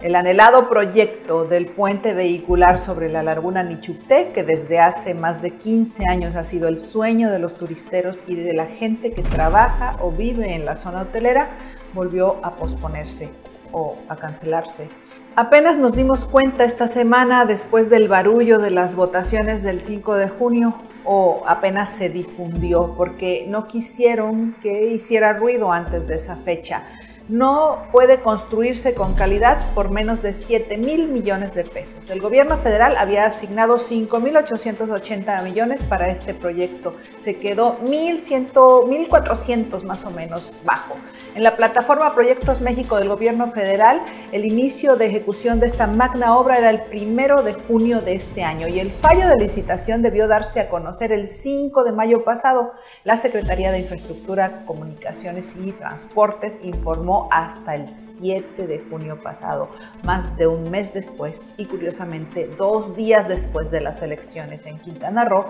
El 0.02 0.16
anhelado 0.16 0.70
proyecto 0.70 1.46
del 1.46 1.66
puente 1.66 2.14
vehicular 2.14 2.78
sobre 2.78 3.10
la 3.10 3.24
laguna 3.24 3.64
Nichupté, 3.64 4.30
que 4.32 4.44
desde 4.44 4.78
hace 4.78 5.16
más 5.16 5.42
de 5.42 5.58
15 5.58 6.04
años 6.08 6.36
ha 6.36 6.44
sido 6.44 6.68
el 6.68 6.80
sueño 6.80 7.32
de 7.32 7.40
los 7.40 7.56
turisteros 7.56 8.20
y 8.28 8.36
de 8.36 8.54
la 8.54 8.68
gente 8.68 9.12
que 9.12 9.24
trabaja 9.24 9.94
o 10.00 10.12
vive 10.12 10.54
en 10.54 10.66
la 10.66 10.78
zona 10.78 11.02
hotelera, 11.02 11.58
volvió 11.96 12.38
a 12.44 12.56
posponerse 12.58 13.32
o 13.72 13.98
a 14.08 14.16
cancelarse. 14.18 14.88
Apenas 15.36 15.80
nos 15.80 15.94
dimos 15.94 16.26
cuenta 16.26 16.64
esta 16.64 16.88
semana, 16.88 17.46
después 17.46 17.90
del 17.90 18.08
barullo 18.08 18.60
de 18.60 18.70
las 18.70 18.96
votaciones 18.96 19.64
del 19.64 19.82
5 19.82 20.16
de 20.16 20.30
junio, 20.30 20.76
o 21.06 21.42
apenas 21.48 21.90
se 21.90 22.10
difundió 22.10 22.94
porque 22.96 23.46
no 23.48 23.66
quisieron 23.66 24.56
que 24.62 24.94
hiciera 24.94 25.34
ruido 25.34 25.72
antes 25.72 26.08
de 26.08 26.16
esa 26.16 26.36
fecha 26.36 26.84
no 27.30 27.84
puede 27.92 28.22
construirse 28.22 28.94
con 28.94 29.13
calidad 29.13 29.74
por 29.74 29.90
menos 29.90 30.22
de 30.22 30.34
7 30.34 30.78
mil 30.78 31.10
millones 31.10 31.54
de 31.54 31.63
pesos. 31.63 32.10
El 32.10 32.22
gobierno 32.22 32.58
federal 32.58 32.96
había 32.98 33.26
asignado 33.26 33.80
5.880 33.80 35.44
millones 35.44 35.84
para 35.84 36.10
este 36.10 36.34
proyecto. 36.34 36.96
Se 37.18 37.38
quedó 37.38 37.80
1.400 37.80 39.84
más 39.84 40.06
o 40.06 40.12
menos 40.12 40.54
bajo. 40.63 40.96
En 41.38 41.43
la 41.43 41.56
plataforma 41.56 42.15
Proyectos 42.15 42.62
México 42.62 42.97
del 42.97 43.10
gobierno 43.10 43.52
federal, 43.52 44.02
el 44.32 44.43
inicio 44.43 44.95
de 44.95 45.06
ejecución 45.06 45.60
de 45.60 45.67
esta 45.67 45.86
magna 45.86 46.36
obra 46.36 46.58
era 46.58 46.71
el 46.71 46.82
primero 46.82 47.43
de 47.43 47.54
junio 47.54 48.02
de 48.02 48.13
este 48.13 48.43
año 48.43 48.67
y 48.67 48.80
el 48.80 48.89
fallo 48.89 49.28
de 49.28 49.36
licitación 49.45 50.02
debió 50.02 50.28
darse 50.28 50.60
a 50.62 50.67
conocer 50.67 51.12
el 51.12 51.28
5 51.28 51.84
de 51.84 51.91
mayo 51.91 52.23
pasado. 52.23 52.73
La 53.04 53.17
Secretaría 53.17 53.71
de 53.71 53.78
Infraestructura, 53.78 54.65
Comunicaciones 54.65 55.56
y 55.58 55.73
Transportes 55.73 56.62
informó 56.63 57.30
hasta 57.32 57.76
el 57.76 57.88
7 57.91 58.65
de 58.65 58.80
junio 58.89 59.21
pasado, 59.21 59.69
más 60.02 60.36
de 60.38 60.47
un 60.47 60.71
mes 60.71 60.91
después 60.91 61.54
y 61.58 61.65
curiosamente 61.65 62.50
dos 62.58 62.95
días 62.95 63.28
después 63.28 63.69
de 63.69 63.82
las 63.82 64.02
elecciones 64.02 64.65
en 64.65 64.80
Quintana 64.80 65.23
Roo, 65.23 65.45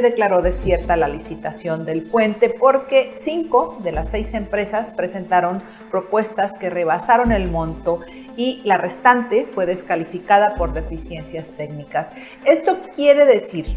declaró 0.00 0.42
desierta 0.42 0.96
la 0.96 1.08
licitación 1.08 1.84
del 1.84 2.02
puente 2.02 2.50
porque 2.50 3.14
cinco 3.18 3.78
de 3.82 3.92
las 3.92 4.10
seis 4.10 4.34
empresas 4.34 4.92
presentaron 4.92 5.62
propuestas 5.90 6.52
que 6.52 6.70
rebasaron 6.70 7.32
el 7.32 7.50
monto 7.50 8.00
y 8.36 8.62
la 8.64 8.76
restante 8.76 9.46
fue 9.46 9.66
descalificada 9.66 10.54
por 10.56 10.72
deficiencias 10.72 11.48
técnicas. 11.50 12.12
Esto 12.44 12.78
quiere 12.96 13.24
decir 13.24 13.76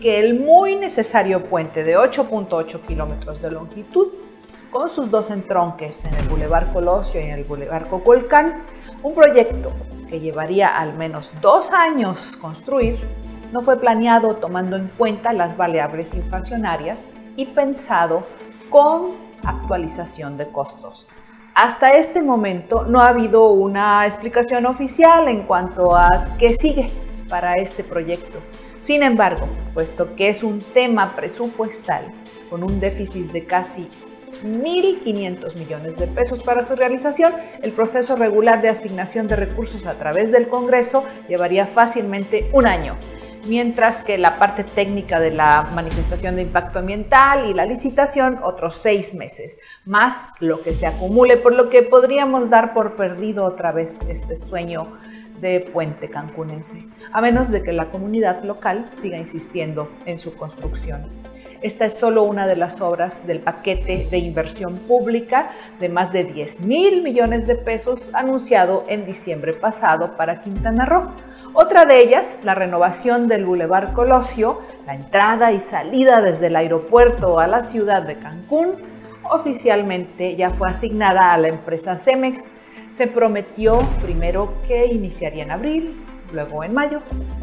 que 0.00 0.20
el 0.20 0.38
muy 0.38 0.76
necesario 0.76 1.44
puente 1.44 1.82
de 1.82 1.96
8.8 1.96 2.80
kilómetros 2.86 3.40
de 3.40 3.50
longitud 3.50 4.08
con 4.70 4.90
sus 4.90 5.10
dos 5.10 5.30
entronques 5.30 6.04
en 6.04 6.14
el 6.14 6.28
Boulevard 6.28 6.72
Colosio 6.72 7.20
y 7.20 7.24
en 7.24 7.30
el 7.38 7.44
Boulevard 7.44 7.88
Cocolcán, 7.88 8.64
un 9.02 9.14
proyecto 9.14 9.70
que 10.10 10.20
llevaría 10.20 10.76
al 10.76 10.94
menos 10.94 11.30
dos 11.40 11.70
años 11.70 12.36
construir, 12.40 12.98
no 13.52 13.62
fue 13.62 13.78
planeado 13.78 14.36
tomando 14.36 14.76
en 14.76 14.88
cuenta 14.88 15.32
las 15.32 15.56
variables 15.56 16.14
inflacionarias 16.14 17.00
y 17.36 17.46
pensado 17.46 18.24
con 18.70 19.12
actualización 19.44 20.36
de 20.36 20.48
costos. 20.48 21.06
Hasta 21.54 21.92
este 21.92 22.20
momento 22.20 22.84
no 22.84 23.00
ha 23.00 23.08
habido 23.08 23.50
una 23.50 24.06
explicación 24.06 24.66
oficial 24.66 25.28
en 25.28 25.42
cuanto 25.42 25.94
a 25.94 26.36
qué 26.38 26.54
sigue 26.54 26.90
para 27.28 27.54
este 27.54 27.84
proyecto. 27.84 28.40
Sin 28.80 29.02
embargo, 29.02 29.46
puesto 29.72 30.16
que 30.16 30.28
es 30.28 30.42
un 30.42 30.58
tema 30.58 31.14
presupuestal 31.14 32.12
con 32.50 32.64
un 32.64 32.80
déficit 32.80 33.30
de 33.30 33.44
casi 33.46 33.88
1.500 34.44 35.58
millones 35.58 35.96
de 35.96 36.06
pesos 36.06 36.42
para 36.42 36.66
su 36.66 36.76
realización. 36.76 37.32
El 37.62 37.72
proceso 37.72 38.16
regular 38.16 38.60
de 38.60 38.68
asignación 38.68 39.28
de 39.28 39.36
recursos 39.36 39.86
a 39.86 39.94
través 39.94 40.32
del 40.32 40.48
Congreso 40.48 41.04
llevaría 41.28 41.66
fácilmente 41.66 42.50
un 42.52 42.66
año, 42.66 42.96
mientras 43.46 44.04
que 44.04 44.18
la 44.18 44.38
parte 44.38 44.64
técnica 44.64 45.20
de 45.20 45.30
la 45.30 45.68
manifestación 45.74 46.36
de 46.36 46.42
impacto 46.42 46.78
ambiental 46.78 47.46
y 47.46 47.54
la 47.54 47.66
licitación 47.66 48.40
otros 48.42 48.76
seis 48.76 49.14
meses, 49.14 49.58
más 49.84 50.32
lo 50.40 50.62
que 50.62 50.74
se 50.74 50.86
acumule, 50.86 51.36
por 51.36 51.54
lo 51.54 51.70
que 51.70 51.82
podríamos 51.82 52.50
dar 52.50 52.74
por 52.74 52.96
perdido 52.96 53.44
otra 53.44 53.72
vez 53.72 53.98
este 54.08 54.34
sueño 54.36 54.98
de 55.40 55.60
puente 55.60 56.08
cancunense, 56.08 56.86
a 57.12 57.20
menos 57.20 57.50
de 57.50 57.62
que 57.62 57.72
la 57.72 57.90
comunidad 57.90 58.42
local 58.44 58.90
siga 58.94 59.18
insistiendo 59.18 59.90
en 60.06 60.18
su 60.18 60.34
construcción. 60.36 61.02
Esta 61.64 61.86
es 61.86 61.94
solo 61.94 62.24
una 62.24 62.46
de 62.46 62.56
las 62.56 62.82
obras 62.82 63.26
del 63.26 63.40
paquete 63.40 64.06
de 64.10 64.18
inversión 64.18 64.76
pública 64.80 65.50
de 65.80 65.88
más 65.88 66.12
de 66.12 66.24
10 66.24 66.60
mil 66.60 67.02
millones 67.02 67.46
de 67.46 67.54
pesos 67.54 68.14
anunciado 68.14 68.84
en 68.86 69.06
diciembre 69.06 69.54
pasado 69.54 70.14
para 70.16 70.42
Quintana 70.42 70.84
Roo. 70.84 71.10
Otra 71.56 71.84
de 71.84 72.02
ellas, 72.02 72.40
la 72.42 72.56
renovación 72.56 73.28
del 73.28 73.44
Boulevard 73.44 73.92
Colosio, 73.92 74.62
la 74.86 74.96
entrada 74.96 75.52
y 75.52 75.60
salida 75.60 76.20
desde 76.20 76.48
el 76.48 76.56
aeropuerto 76.56 77.38
a 77.38 77.46
la 77.46 77.62
ciudad 77.62 78.02
de 78.02 78.16
Cancún, 78.16 78.72
oficialmente 79.22 80.34
ya 80.34 80.50
fue 80.50 80.68
asignada 80.68 81.32
a 81.32 81.38
la 81.38 81.46
empresa 81.46 81.96
Cemex. 81.96 82.42
Se 82.90 83.06
prometió 83.06 83.78
primero 84.02 84.54
que 84.66 84.86
iniciaría 84.86 85.44
en 85.44 85.52
abril, 85.52 86.04
luego 86.32 86.64
en 86.64 86.74
mayo, 86.74 86.98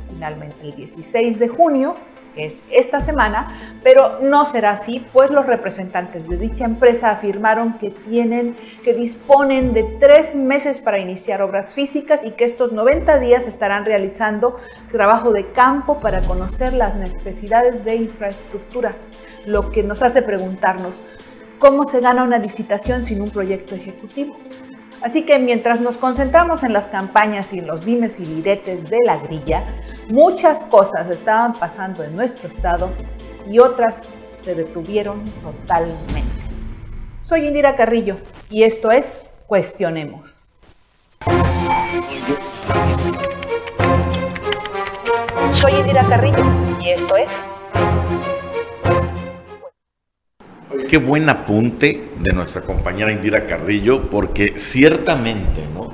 finalmente 0.10 0.58
el 0.62 0.76
16 0.76 1.40
de 1.40 1.48
junio 1.48 1.96
que 2.34 2.46
es 2.46 2.64
esta 2.72 3.02
semana, 3.02 3.80
pero 3.84 4.20
no 4.22 4.46
será 4.46 4.72
así, 4.72 5.06
pues 5.14 5.30
los 5.32 5.46
representantes 5.46 6.28
de 6.28 6.38
dicha 6.38 6.66
empresa 6.66 7.12
afirmaron 7.12 7.78
que 7.78 7.92
tienen, 7.92 8.56
que 8.84 8.94
disponen 8.94 9.74
de 9.74 9.84
tres 10.00 10.36
meses 10.36 10.80
para 10.80 11.00
iniciar 11.00 11.42
obras 11.42 11.74
físicas 11.74 12.22
y 12.24 12.32
que 12.32 12.46
estos 12.46 12.72
90 12.72 13.20
días 13.20 13.48
estarán 13.48 13.86
realizando 13.86 14.58
trabajo 14.92 15.32
de 15.32 15.52
campo 15.52 16.00
para 16.00 16.22
conocer 16.22 16.74
las 16.74 16.96
necesidades 16.96 17.84
de 17.84 17.96
infraestructura, 17.96 18.96
lo 19.46 19.72
que 19.72 19.84
nos 19.84 20.02
hace 20.02 20.22
preguntarnos, 20.22 20.96
¿cómo 21.60 21.88
se 21.88 22.00
gana 22.00 22.24
una 22.24 22.38
licitación 22.38 23.04
sin 23.04 23.22
un 23.22 23.30
proyecto 23.30 23.76
ejecutivo? 23.76 24.38
Así 25.02 25.26
que 25.26 25.40
mientras 25.40 25.82
nos 25.82 25.98
concentramos 25.98 26.64
en 26.64 26.74
las 26.74 26.86
campañas 26.86 27.54
y 27.54 27.60
en 27.60 27.66
los 27.68 27.84
dimes 27.86 28.20
y 28.20 28.26
diretes 28.26 28.90
de 28.90 29.00
la 29.04 29.18
grilla, 29.18 29.64
muchas 30.10 30.60
cosas 30.66 31.10
estaban 31.10 31.54
pasando 31.54 32.04
en 32.04 32.16
nuestro 32.16 32.48
estado 32.48 32.92
y 33.50 33.58
otras 33.58 34.08
se 34.40 34.54
detuvieron 34.54 35.24
totalmente. 35.42 36.22
Soy 37.24 37.48
Indira 37.48 37.76
Carrillo 37.76 38.18
y 38.50 38.64
esto 38.64 38.92
es 38.92 39.24
Cuestionemos. 39.48 40.48
Soy 45.62 45.74
Indira 45.74 46.08
Carrillo 46.08 46.44
y 46.80 46.92
esto 46.92 47.16
es 47.18 47.32
Qué 50.88 50.98
buen 50.98 51.30
apunte 51.30 52.10
de 52.20 52.34
nuestra 52.34 52.62
compañera 52.62 53.12
Indira 53.12 53.46
Carrillo, 53.46 54.10
porque 54.10 54.54
ciertamente, 54.58 55.68
¿no? 55.74 55.92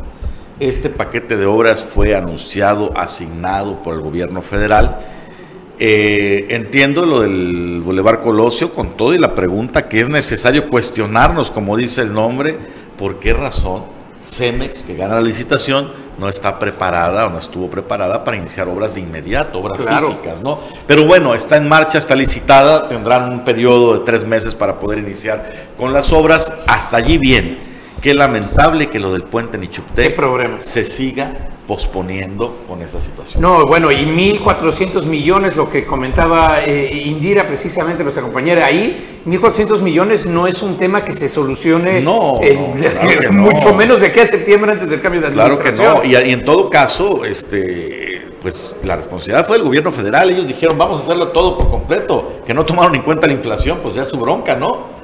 Este 0.60 0.90
paquete 0.90 1.38
de 1.38 1.46
obras 1.46 1.84
fue 1.84 2.16
anunciado, 2.16 2.96
asignado 2.98 3.82
por 3.82 3.96
el 3.96 4.02
gobierno 4.02 4.42
federal. 4.42 5.00
Eh, 5.80 6.48
entiendo 6.50 7.06
lo 7.06 7.22
del 7.22 7.82
Boulevard 7.84 8.22
Colosio 8.22 8.74
con 8.74 8.98
todo 8.98 9.13
y 9.13 9.20
la 9.20 9.36
pregunta 9.36 9.88
que 9.88 10.02
es 10.02 10.10
necesario 10.10 10.70
cuestionarnos, 10.70 11.52
como 11.52 11.78
dice 11.78 12.02
el 12.02 12.13
nombre, 12.13 12.58
¿por 12.98 13.20
qué 13.20 13.34
razón 13.34 13.98
Cemex, 14.28 14.84
que 14.84 14.96
gana 14.96 15.16
la 15.16 15.22
licitación, 15.22 15.92
no 16.17 16.30
está 16.30 16.58
preparada 16.58 17.27
o 17.27 17.30
no 17.30 17.39
estuvo 17.39 17.69
preparada 17.69 18.23
para 18.23 18.38
iniciar 18.38 18.67
obras 18.67 18.95
de 18.95 19.01
inmediato, 19.01 19.60
obras 19.60 19.77
físicas, 19.77 20.41
¿no? 20.41 20.60
Pero 20.86 21.06
bueno, 21.06 21.34
está 21.34 21.58
en 21.58 21.69
marcha, 21.69 21.97
está 21.97 22.15
licitada, 22.15 22.88
tendrán 22.89 23.32
un 23.32 23.43
periodo 23.43 23.93
de 23.93 23.99
tres 23.99 24.25
meses 24.25 24.56
para 24.56 24.80
poder 24.80 24.99
iniciar 24.99 25.51
con 25.77 25.93
las 25.93 26.12
obras. 26.12 26.53
Hasta 26.67 26.97
allí 26.97 27.17
bien. 27.17 27.66
Qué 28.01 28.13
lamentable 28.13 28.88
que 28.88 28.99
lo 28.99 29.12
del 29.13 29.23
puente 29.23 29.57
Nichupte 29.57 30.15
se 30.60 30.83
siga 30.83 31.49
posponiendo 31.67 32.63
con 32.67 32.81
esta 32.81 32.99
situación. 32.99 33.41
No, 33.41 33.65
bueno, 33.65 33.91
y 33.91 34.05
1.400 34.05 35.05
millones, 35.05 35.57
lo 35.57 35.69
que 35.69 35.86
comentaba 35.86 36.63
eh, 36.63 37.03
Indira 37.05 37.45
precisamente, 37.45 38.03
nuestra 38.03 38.23
compañera 38.23 38.65
ahí, 38.65 39.21
1.400 39.25 39.81
millones 39.81 40.25
no 40.25 40.47
es 40.47 40.63
un 40.63 40.77
tema 40.77 41.03
que 41.03 41.13
se 41.13 41.27
solucione 41.27 42.01
no, 42.01 42.39
mucho 43.31 43.73
menos 43.73 43.99
de 43.99 44.07
aquí 44.07 44.21
a 44.21 44.25
septiembre 44.25 44.71
antes 44.71 44.89
del 44.89 45.01
cambio 45.01 45.19
de 45.19 45.27
administración. 45.27 45.75
Claro 45.75 46.01
que 46.01 46.07
no, 46.07 46.25
y, 46.25 46.31
en 46.31 46.45
todo 46.45 46.69
caso, 46.69 47.25
este, 47.25 48.31
pues 48.41 48.77
la 48.83 48.95
responsabilidad 48.95 49.45
fue 49.45 49.57
del 49.57 49.65
gobierno 49.65 49.91
federal, 49.91 50.29
ellos 50.29 50.47
dijeron 50.47 50.77
vamos 50.77 50.99
a 50.99 51.03
hacerlo 51.03 51.29
todo 51.29 51.57
por 51.57 51.67
completo, 51.67 52.43
que 52.45 52.53
no 52.53 52.65
tomaron 52.65 52.95
en 52.95 53.01
cuenta 53.01 53.27
la 53.27 53.33
inflación, 53.33 53.79
pues 53.83 53.95
ya 53.95 54.03
es 54.03 54.07
su 54.07 54.17
bronca, 54.17 54.55
¿no? 54.55 54.96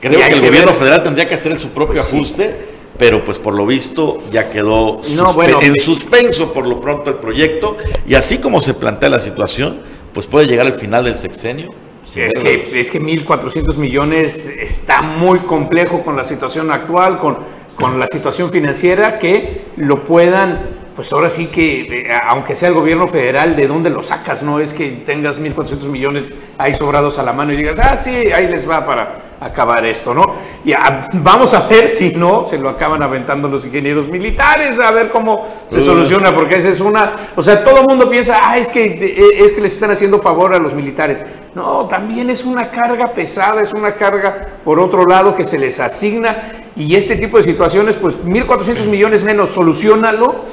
Creo 0.00 0.18
que 0.20 0.34
el 0.34 0.40
gobierno 0.40 0.72
federal 0.72 1.02
tendría 1.02 1.28
que 1.28 1.34
hacer 1.34 1.58
su 1.58 1.68
propio 1.68 1.96
pues 1.96 2.12
ajuste 2.12 2.78
pero 2.98 3.24
pues 3.24 3.38
por 3.38 3.54
lo 3.54 3.64
visto 3.64 4.18
ya 4.30 4.50
quedó 4.50 5.00
en 5.06 5.78
suspenso 5.78 6.52
por 6.52 6.66
lo 6.66 6.80
pronto 6.80 7.10
el 7.10 7.16
proyecto. 7.16 7.76
Y 8.06 8.14
así 8.14 8.38
como 8.38 8.60
se 8.60 8.74
plantea 8.74 9.08
la 9.08 9.20
situación, 9.20 9.80
pues 10.12 10.26
puede 10.26 10.46
llegar 10.46 10.66
al 10.66 10.72
final 10.72 11.04
del 11.04 11.16
sexenio. 11.16 11.70
es, 12.14 12.34
que, 12.34 12.80
es 12.80 12.90
que 12.90 13.00
1.400 13.00 13.76
millones 13.76 14.48
está 14.48 15.00
muy 15.02 15.40
complejo 15.40 16.02
con 16.02 16.16
la 16.16 16.24
situación 16.24 16.72
actual, 16.72 17.18
con, 17.18 17.38
con 17.76 18.00
la 18.00 18.08
situación 18.08 18.50
financiera, 18.50 19.20
que 19.20 19.66
lo 19.76 20.02
puedan 20.02 20.77
pues 20.98 21.12
ahora 21.12 21.30
sí 21.30 21.46
que, 21.46 21.82
eh, 21.82 22.10
aunque 22.26 22.56
sea 22.56 22.70
el 22.70 22.74
gobierno 22.74 23.06
federal, 23.06 23.54
¿de 23.54 23.68
dónde 23.68 23.88
lo 23.88 24.02
sacas? 24.02 24.42
No 24.42 24.58
es 24.58 24.74
que 24.74 24.90
tengas 25.06 25.40
1.400 25.40 25.84
millones 25.84 26.34
ahí 26.58 26.74
sobrados 26.74 27.20
a 27.20 27.22
la 27.22 27.32
mano 27.32 27.52
y 27.52 27.56
digas, 27.56 27.78
ah, 27.78 27.96
sí, 27.96 28.10
ahí 28.10 28.48
les 28.48 28.68
va 28.68 28.84
para 28.84 29.36
acabar 29.38 29.86
esto, 29.86 30.12
¿no? 30.12 30.24
Y 30.64 30.72
vamos 31.12 31.54
a 31.54 31.68
ver 31.68 31.88
si 31.88 32.16
no, 32.16 32.44
se 32.44 32.58
lo 32.58 32.68
acaban 32.68 33.00
aventando 33.00 33.46
los 33.46 33.64
ingenieros 33.64 34.08
militares, 34.08 34.80
a 34.80 34.90
ver 34.90 35.08
cómo 35.08 35.46
se 35.68 35.80
soluciona, 35.82 36.34
porque 36.34 36.56
esa 36.56 36.70
es 36.70 36.80
una, 36.80 37.30
o 37.36 37.44
sea, 37.44 37.62
todo 37.62 37.82
el 37.82 37.86
mundo 37.86 38.10
piensa, 38.10 38.40
ah, 38.42 38.58
es 38.58 38.68
que, 38.68 38.84
eh, 38.86 39.44
es 39.44 39.52
que 39.52 39.60
les 39.60 39.74
están 39.74 39.92
haciendo 39.92 40.18
favor 40.18 40.52
a 40.52 40.58
los 40.58 40.74
militares. 40.74 41.24
No, 41.54 41.86
también 41.86 42.28
es 42.28 42.44
una 42.44 42.72
carga 42.72 43.14
pesada, 43.14 43.62
es 43.62 43.72
una 43.72 43.94
carga, 43.94 44.48
por 44.64 44.80
otro 44.80 45.06
lado, 45.06 45.32
que 45.36 45.44
se 45.44 45.60
les 45.60 45.78
asigna, 45.78 46.50
y 46.74 46.96
este 46.96 47.14
tipo 47.14 47.36
de 47.36 47.44
situaciones, 47.44 47.96
pues 47.96 48.18
1.400 48.18 48.86
millones 48.86 49.22
menos, 49.22 49.50
solucionalo 49.50 50.44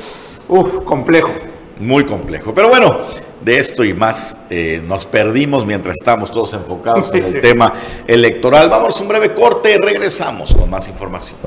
Uf, 0.47 0.83
complejo. 0.83 1.31
Muy 1.79 2.05
complejo. 2.05 2.53
Pero 2.53 2.69
bueno, 2.69 2.97
de 3.41 3.59
esto 3.59 3.83
y 3.83 3.93
más 3.93 4.37
eh, 4.49 4.81
nos 4.85 5.05
perdimos 5.05 5.65
mientras 5.65 5.95
estamos 5.99 6.31
todos 6.31 6.53
enfocados 6.53 7.13
en 7.13 7.25
el 7.25 7.41
tema 7.41 7.73
electoral. 8.07 8.69
Vamos 8.69 8.99
a 8.99 9.03
un 9.03 9.09
breve 9.09 9.33
corte 9.33 9.73
y 9.73 9.77
regresamos 9.77 10.55
con 10.55 10.69
más 10.69 10.87
información. 10.87 11.39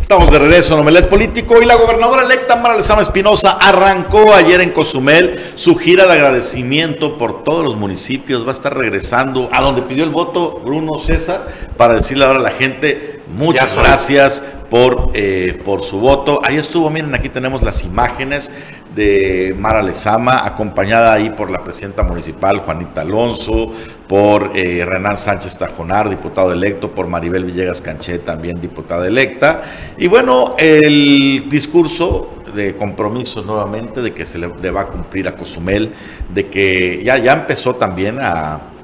Estamos 0.00 0.30
de 0.30 0.38
regreso 0.38 0.74
en 0.74 0.80
Omelet 0.80 1.08
Político 1.08 1.60
y 1.60 1.64
la 1.64 1.74
gobernadora 1.74 2.22
electa 2.22 2.54
Mara 2.54 2.76
Lezama 2.76 3.02
Espinosa 3.02 3.58
arrancó 3.60 4.32
ayer 4.34 4.60
en 4.60 4.70
Cozumel 4.70 5.52
su 5.56 5.74
gira 5.74 6.06
de 6.06 6.12
agradecimiento 6.12 7.18
por 7.18 7.42
todos 7.42 7.64
los 7.64 7.74
municipios. 7.74 8.44
Va 8.44 8.50
a 8.50 8.52
estar 8.52 8.76
regresando 8.76 9.48
a 9.50 9.60
donde 9.60 9.82
pidió 9.82 10.04
el 10.04 10.10
voto 10.10 10.60
Bruno 10.64 11.00
César 11.00 11.48
para 11.76 11.94
decirle 11.94 12.24
ahora 12.24 12.38
a 12.38 12.42
la 12.42 12.52
gente 12.52 13.15
Muchas 13.28 13.76
gracias 13.76 14.44
por, 14.70 15.10
eh, 15.14 15.60
por 15.64 15.82
su 15.82 15.98
voto. 15.98 16.40
Ahí 16.44 16.56
estuvo, 16.56 16.90
miren, 16.90 17.14
aquí 17.14 17.28
tenemos 17.28 17.62
las 17.62 17.84
imágenes 17.84 18.52
de 18.94 19.54
Mara 19.58 19.82
Lezama, 19.82 20.46
acompañada 20.46 21.12
ahí 21.12 21.30
por 21.30 21.50
la 21.50 21.62
presidenta 21.62 22.02
municipal 22.02 22.60
Juanita 22.60 23.02
Alonso, 23.02 23.72
por 24.08 24.52
eh, 24.54 24.84
Renan 24.86 25.18
Sánchez 25.18 25.58
Tajonar, 25.58 26.08
diputado 26.08 26.52
electo, 26.52 26.94
por 26.94 27.06
Maribel 27.06 27.44
Villegas 27.44 27.82
Canché, 27.82 28.20
también 28.20 28.60
diputada 28.60 29.06
electa. 29.06 29.62
Y 29.98 30.06
bueno, 30.06 30.54
el 30.56 31.46
discurso 31.48 32.32
de 32.54 32.74
compromiso 32.76 33.42
nuevamente 33.42 34.00
de 34.00 34.14
que 34.14 34.24
se 34.24 34.38
le, 34.38 34.50
le 34.62 34.70
va 34.70 34.82
a 34.82 34.86
cumplir 34.86 35.28
a 35.28 35.36
Cozumel, 35.36 35.92
de 36.32 36.46
que 36.46 37.02
ya, 37.04 37.18
ya 37.18 37.34
empezó 37.34 37.74
también 37.74 38.18
a 38.20 38.75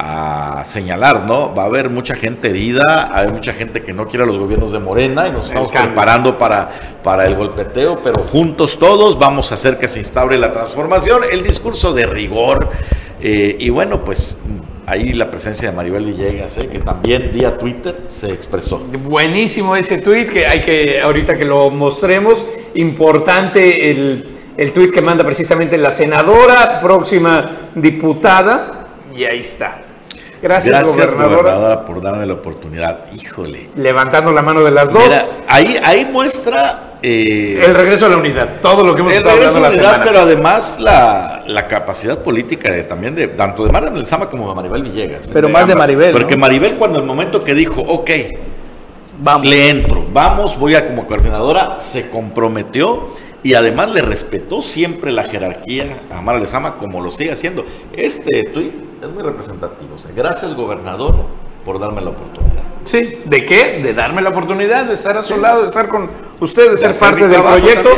a 0.00 0.64
señalar, 0.64 1.24
¿no? 1.26 1.54
Va 1.54 1.64
a 1.64 1.66
haber 1.66 1.90
mucha 1.90 2.14
gente 2.14 2.50
herida, 2.50 3.10
hay 3.12 3.28
mucha 3.28 3.52
gente 3.52 3.82
que 3.82 3.92
no 3.92 4.08
quiere 4.08 4.24
a 4.24 4.26
los 4.26 4.38
gobiernos 4.38 4.72
de 4.72 4.78
Morena 4.78 5.28
y 5.28 5.32
nos 5.32 5.48
estamos 5.48 5.70
preparando 5.70 6.38
para, 6.38 6.70
para 7.02 7.26
el 7.26 7.36
golpeteo, 7.36 8.00
pero 8.02 8.22
juntos 8.24 8.78
todos 8.78 9.18
vamos 9.18 9.52
a 9.52 9.54
hacer 9.54 9.78
que 9.78 9.88
se 9.88 9.98
instaure 9.98 10.38
la 10.38 10.52
transformación, 10.52 11.22
el 11.30 11.42
discurso 11.42 11.92
de 11.92 12.06
rigor. 12.06 12.68
Eh, 13.22 13.56
y 13.58 13.68
bueno, 13.68 14.04
pues 14.04 14.38
ahí 14.86 15.12
la 15.12 15.30
presencia 15.30 15.70
de 15.70 15.76
Maribel 15.76 16.04
Villegas, 16.04 16.58
¿eh? 16.58 16.68
que 16.68 16.80
también 16.80 17.30
vía 17.32 17.58
Twitter 17.58 17.96
se 18.10 18.28
expresó. 18.28 18.78
Buenísimo 18.78 19.76
ese 19.76 19.98
tweet 19.98 20.26
que 20.26 20.46
hay 20.46 20.62
que, 20.62 21.00
ahorita 21.00 21.36
que 21.36 21.44
lo 21.44 21.70
mostremos, 21.70 22.44
importante 22.74 23.90
el, 23.90 24.28
el 24.56 24.72
tweet 24.72 24.90
que 24.90 25.00
manda 25.00 25.24
precisamente 25.24 25.78
la 25.78 25.90
senadora, 25.90 26.80
próxima 26.80 27.70
diputada, 27.74 28.88
y 29.14 29.24
ahí 29.24 29.40
está. 29.40 29.82
Gracias, 30.42 30.84
gobernadora. 31.16 31.84
por 31.84 32.00
darme 32.00 32.26
la 32.26 32.34
oportunidad. 32.34 33.12
Híjole. 33.12 33.70
Levantando 33.76 34.32
la 34.32 34.42
mano 34.42 34.62
de 34.62 34.70
las 34.70 34.92
dos. 34.92 35.12
ahí, 35.46 35.76
ahí 35.82 36.08
muestra. 36.10 36.86
Eh, 37.02 37.62
el 37.64 37.74
regreso 37.74 38.04
a 38.04 38.08
la 38.10 38.18
unidad, 38.18 38.60
todo 38.60 38.84
lo 38.84 38.94
que 38.94 39.00
hemos 39.00 39.12
el 39.12 39.18
estado 39.20 39.36
regreso 39.36 39.56
a 39.56 39.60
la 39.62 39.68
unidad, 39.70 40.02
pero 40.04 40.20
además 40.20 40.78
la, 40.80 41.44
la, 41.46 41.66
capacidad 41.66 42.18
política 42.18 42.70
de, 42.70 42.82
también 42.82 43.14
de 43.14 43.28
tanto 43.28 43.64
de 43.64 43.72
Mara 43.72 44.04
Sama 44.04 44.28
como 44.28 44.46
de 44.50 44.54
Maribel 44.54 44.82
Villegas. 44.82 45.30
Pero 45.32 45.48
más 45.48 45.66
de 45.66 45.74
Maribel. 45.74 46.12
Porque 46.12 46.36
Maribel, 46.36 46.76
cuando 46.76 46.98
el 46.98 47.06
momento 47.06 47.42
que 47.42 47.54
dijo, 47.54 47.80
ok, 47.80 48.10
vamos. 49.18 49.46
le 49.46 49.70
entro, 49.70 50.04
vamos, 50.12 50.58
voy 50.58 50.74
a 50.74 50.86
como 50.86 51.06
coordinadora, 51.06 51.78
se 51.80 52.10
comprometió 52.10 53.14
y 53.42 53.54
además 53.54 53.90
le 53.90 54.02
respetó 54.02 54.62
siempre 54.62 55.12
la 55.12 55.24
jerarquía 55.24 56.02
a 56.10 56.20
Mara 56.20 56.38
Lezama 56.38 56.76
como 56.76 57.00
lo 57.00 57.10
sigue 57.10 57.32
haciendo. 57.32 57.64
Este 57.92 58.44
tuit 58.44 58.72
es 59.02 59.08
muy 59.08 59.22
representativo. 59.22 59.96
gracias, 60.14 60.54
gobernador, 60.54 61.14
por 61.64 61.78
darme 61.78 62.02
la 62.02 62.10
oportunidad. 62.10 62.64
Sí, 62.82 63.20
¿de 63.24 63.46
qué? 63.46 63.80
De 63.82 63.94
darme 63.94 64.22
la 64.22 64.30
oportunidad, 64.30 64.86
de 64.86 64.94
estar 64.94 65.16
a 65.16 65.22
su 65.22 65.40
lado, 65.40 65.62
de 65.62 65.68
estar 65.68 65.88
con 65.88 66.10
usted, 66.40 66.70
de, 66.70 66.76
ser 66.76 66.94
parte 66.94 67.28
del 67.28 67.42
proyecto. 67.42 67.90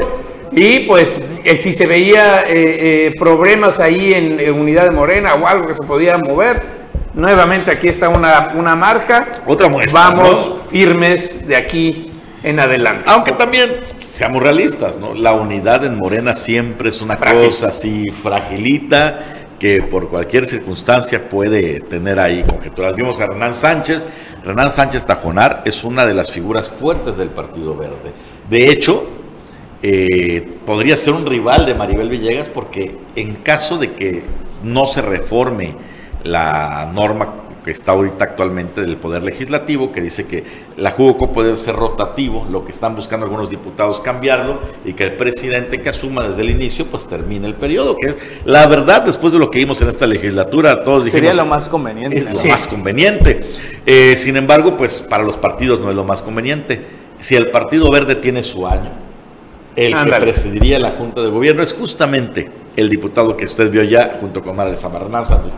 Y 0.52 0.80
pues 0.80 1.20
eh, 1.44 1.56
si 1.56 1.72
se 1.72 1.86
veía 1.86 2.42
eh, 2.42 2.46
eh, 2.50 3.14
problemas 3.18 3.80
ahí 3.80 4.12
en, 4.12 4.52
Unidad 4.52 4.84
de 4.84 4.90
Morena 4.90 5.34
o 5.34 5.46
algo 5.46 5.66
que 5.66 5.74
se 5.74 5.82
podía 5.82 6.18
mover, 6.18 6.62
nuevamente 7.14 7.70
aquí 7.70 7.88
está 7.88 8.08
una, 8.08 8.52
una 8.54 8.76
marca. 8.76 9.28
Otra 9.46 9.68
muestra. 9.68 9.92
Vamos 9.92 10.58
firmes 10.68 11.46
de 11.48 11.56
aquí 11.56 12.11
en 12.42 12.60
adelante. 12.60 13.08
Aunque 13.08 13.32
también, 13.32 13.70
seamos 14.00 14.42
realistas, 14.42 14.98
¿no? 14.98 15.14
La 15.14 15.32
unidad 15.32 15.84
en 15.84 15.96
Morena 15.96 16.34
siempre 16.34 16.88
es 16.88 17.00
una 17.00 17.16
cosa 17.16 17.68
así 17.68 18.08
fragilita 18.10 19.42
que 19.58 19.80
por 19.80 20.08
cualquier 20.08 20.44
circunstancia 20.44 21.28
puede 21.28 21.80
tener 21.80 22.18
ahí 22.18 22.42
conjeturas. 22.42 22.96
Vimos 22.96 23.20
a 23.20 23.28
Renan 23.28 23.54
Sánchez. 23.54 24.08
Renan 24.42 24.68
Sánchez 24.70 25.06
Tajonar 25.06 25.62
es 25.64 25.84
una 25.84 26.04
de 26.04 26.14
las 26.14 26.32
figuras 26.32 26.68
fuertes 26.68 27.16
del 27.16 27.28
Partido 27.28 27.76
Verde. 27.76 28.12
De 28.50 28.70
hecho, 28.70 29.08
eh, 29.80 30.48
podría 30.66 30.96
ser 30.96 31.14
un 31.14 31.26
rival 31.26 31.64
de 31.64 31.74
Maribel 31.74 32.08
Villegas 32.08 32.48
porque 32.48 32.98
en 33.14 33.36
caso 33.36 33.78
de 33.78 33.92
que 33.92 34.24
no 34.64 34.88
se 34.88 35.00
reforme 35.00 35.76
la 36.24 36.90
norma 36.92 37.34
que 37.64 37.70
está 37.70 37.92
ahorita 37.92 38.24
actualmente 38.24 38.80
del 38.80 38.96
Poder 38.96 39.22
Legislativo, 39.22 39.92
que 39.92 40.00
dice 40.00 40.26
que 40.26 40.44
la 40.76 40.90
Jugoco 40.90 41.32
puede 41.32 41.56
ser 41.56 41.76
rotativo, 41.76 42.46
lo 42.50 42.64
que 42.64 42.72
están 42.72 42.96
buscando 42.96 43.24
algunos 43.24 43.50
diputados 43.50 44.00
cambiarlo, 44.00 44.58
y 44.84 44.94
que 44.94 45.04
el 45.04 45.16
presidente 45.16 45.80
que 45.80 45.88
asuma 45.88 46.28
desde 46.28 46.42
el 46.42 46.50
inicio, 46.50 46.86
pues 46.86 47.06
termine 47.06 47.46
el 47.46 47.54
periodo, 47.54 47.96
que 47.96 48.08
es 48.08 48.18
la 48.44 48.66
verdad, 48.66 49.02
después 49.02 49.32
de 49.32 49.38
lo 49.38 49.50
que 49.50 49.58
vimos 49.58 49.80
en 49.82 49.88
esta 49.88 50.06
legislatura, 50.06 50.82
todos 50.82 51.04
dijimos... 51.04 51.28
Sería 51.28 51.44
lo 51.44 51.48
más 51.48 51.68
conveniente. 51.68 52.18
Es 52.18 52.44
lo 52.44 52.50
más 52.50 52.66
conveniente. 52.66 53.40
Eh, 53.86 54.16
sin 54.16 54.36
embargo, 54.36 54.76
pues 54.76 55.02
para 55.02 55.22
los 55.22 55.36
partidos 55.36 55.80
no 55.80 55.90
es 55.90 55.96
lo 55.96 56.04
más 56.04 56.22
conveniente. 56.22 56.80
Si 57.20 57.36
el 57.36 57.50
Partido 57.50 57.90
Verde 57.90 58.16
tiene 58.16 58.42
su 58.42 58.66
año, 58.66 58.90
el 59.76 59.94
que 59.94 60.12
presidiría 60.12 60.78
la 60.78 60.90
Junta 60.92 61.22
de 61.22 61.28
Gobierno 61.28 61.62
es 61.62 61.72
justamente 61.72 62.50
el 62.76 62.88
diputado 62.88 63.36
que 63.36 63.44
usted 63.44 63.70
vio 63.70 63.82
ya, 63.84 64.18
junto 64.20 64.42
con 64.42 64.56
María 64.56 64.76
Samarnán 64.76 65.24
Sánchez 65.24 65.54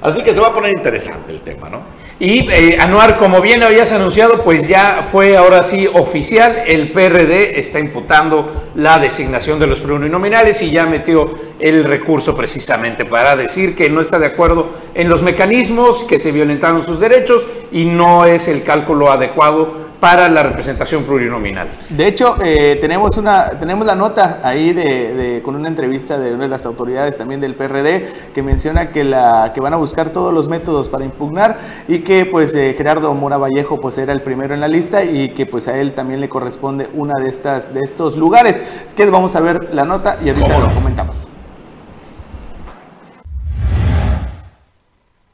Así 0.00 0.22
que 0.22 0.32
se 0.32 0.40
va 0.40 0.48
a 0.48 0.54
poner 0.54 0.72
interesante 0.72 1.32
el 1.32 1.40
tema, 1.40 1.68
¿no? 1.68 2.00
Y 2.18 2.50
eh, 2.50 2.76
Anuar, 2.78 3.16
como 3.16 3.40
bien 3.40 3.62
habías 3.62 3.92
anunciado, 3.92 4.42
pues 4.42 4.68
ya 4.68 5.02
fue 5.02 5.38
ahora 5.38 5.62
sí 5.62 5.88
oficial, 5.90 6.64
el 6.66 6.92
PRD 6.92 7.58
está 7.58 7.80
imputando 7.80 8.68
la 8.74 8.98
designación 8.98 9.58
de 9.58 9.66
los 9.66 9.80
plurinominales 9.80 10.60
y 10.60 10.70
ya 10.70 10.84
metió 10.84 11.34
el 11.58 11.82
recurso 11.82 12.36
precisamente 12.36 13.06
para 13.06 13.36
decir 13.36 13.74
que 13.74 13.88
no 13.88 14.02
está 14.02 14.18
de 14.18 14.26
acuerdo 14.26 14.68
en 14.92 15.08
los 15.08 15.22
mecanismos, 15.22 16.04
que 16.04 16.18
se 16.18 16.30
violentaron 16.30 16.84
sus 16.84 17.00
derechos 17.00 17.46
y 17.72 17.86
no 17.86 18.26
es 18.26 18.48
el 18.48 18.62
cálculo 18.64 19.10
adecuado 19.10 19.89
para 20.00 20.28
la 20.28 20.42
representación 20.42 21.04
plurinominal. 21.04 21.68
De 21.90 22.06
hecho, 22.06 22.36
eh, 22.42 22.78
tenemos, 22.80 23.16
una, 23.18 23.50
tenemos 23.60 23.86
la 23.86 23.94
nota 23.94 24.40
ahí 24.42 24.72
de, 24.72 25.42
con 25.44 25.54
una 25.54 25.68
entrevista 25.68 26.18
de 26.18 26.32
una 26.32 26.44
de 26.44 26.48
las 26.48 26.66
autoridades 26.66 27.16
también 27.16 27.40
del 27.40 27.54
PRD 27.54 28.06
que 28.34 28.42
menciona 28.42 28.90
que, 28.90 29.04
la, 29.04 29.52
que 29.54 29.60
van 29.60 29.74
a 29.74 29.76
buscar 29.76 30.10
todos 30.10 30.32
los 30.32 30.48
métodos 30.48 30.88
para 30.88 31.04
impugnar 31.04 31.58
y 31.86 32.00
que 32.00 32.24
pues 32.24 32.54
eh, 32.54 32.74
Gerardo 32.76 33.12
Mora 33.14 33.36
Vallejo 33.36 33.78
pues 33.78 33.98
era 33.98 34.12
el 34.12 34.22
primero 34.22 34.54
en 34.54 34.60
la 34.60 34.68
lista 34.68 35.04
y 35.04 35.34
que 35.34 35.46
pues 35.46 35.68
a 35.68 35.78
él 35.78 35.92
también 35.92 36.20
le 36.20 36.28
corresponde 36.28 36.88
una 36.94 37.14
de, 37.22 37.28
estas, 37.28 37.74
de 37.74 37.80
estos 37.80 38.16
lugares. 38.16 38.62
Es 38.88 38.94
que 38.94 39.04
vamos 39.06 39.36
a 39.36 39.40
ver 39.40 39.74
la 39.74 39.84
nota 39.84 40.18
y 40.24 40.30
ahorita 40.30 40.58
lo 40.58 40.74
comentamos. 40.74 41.26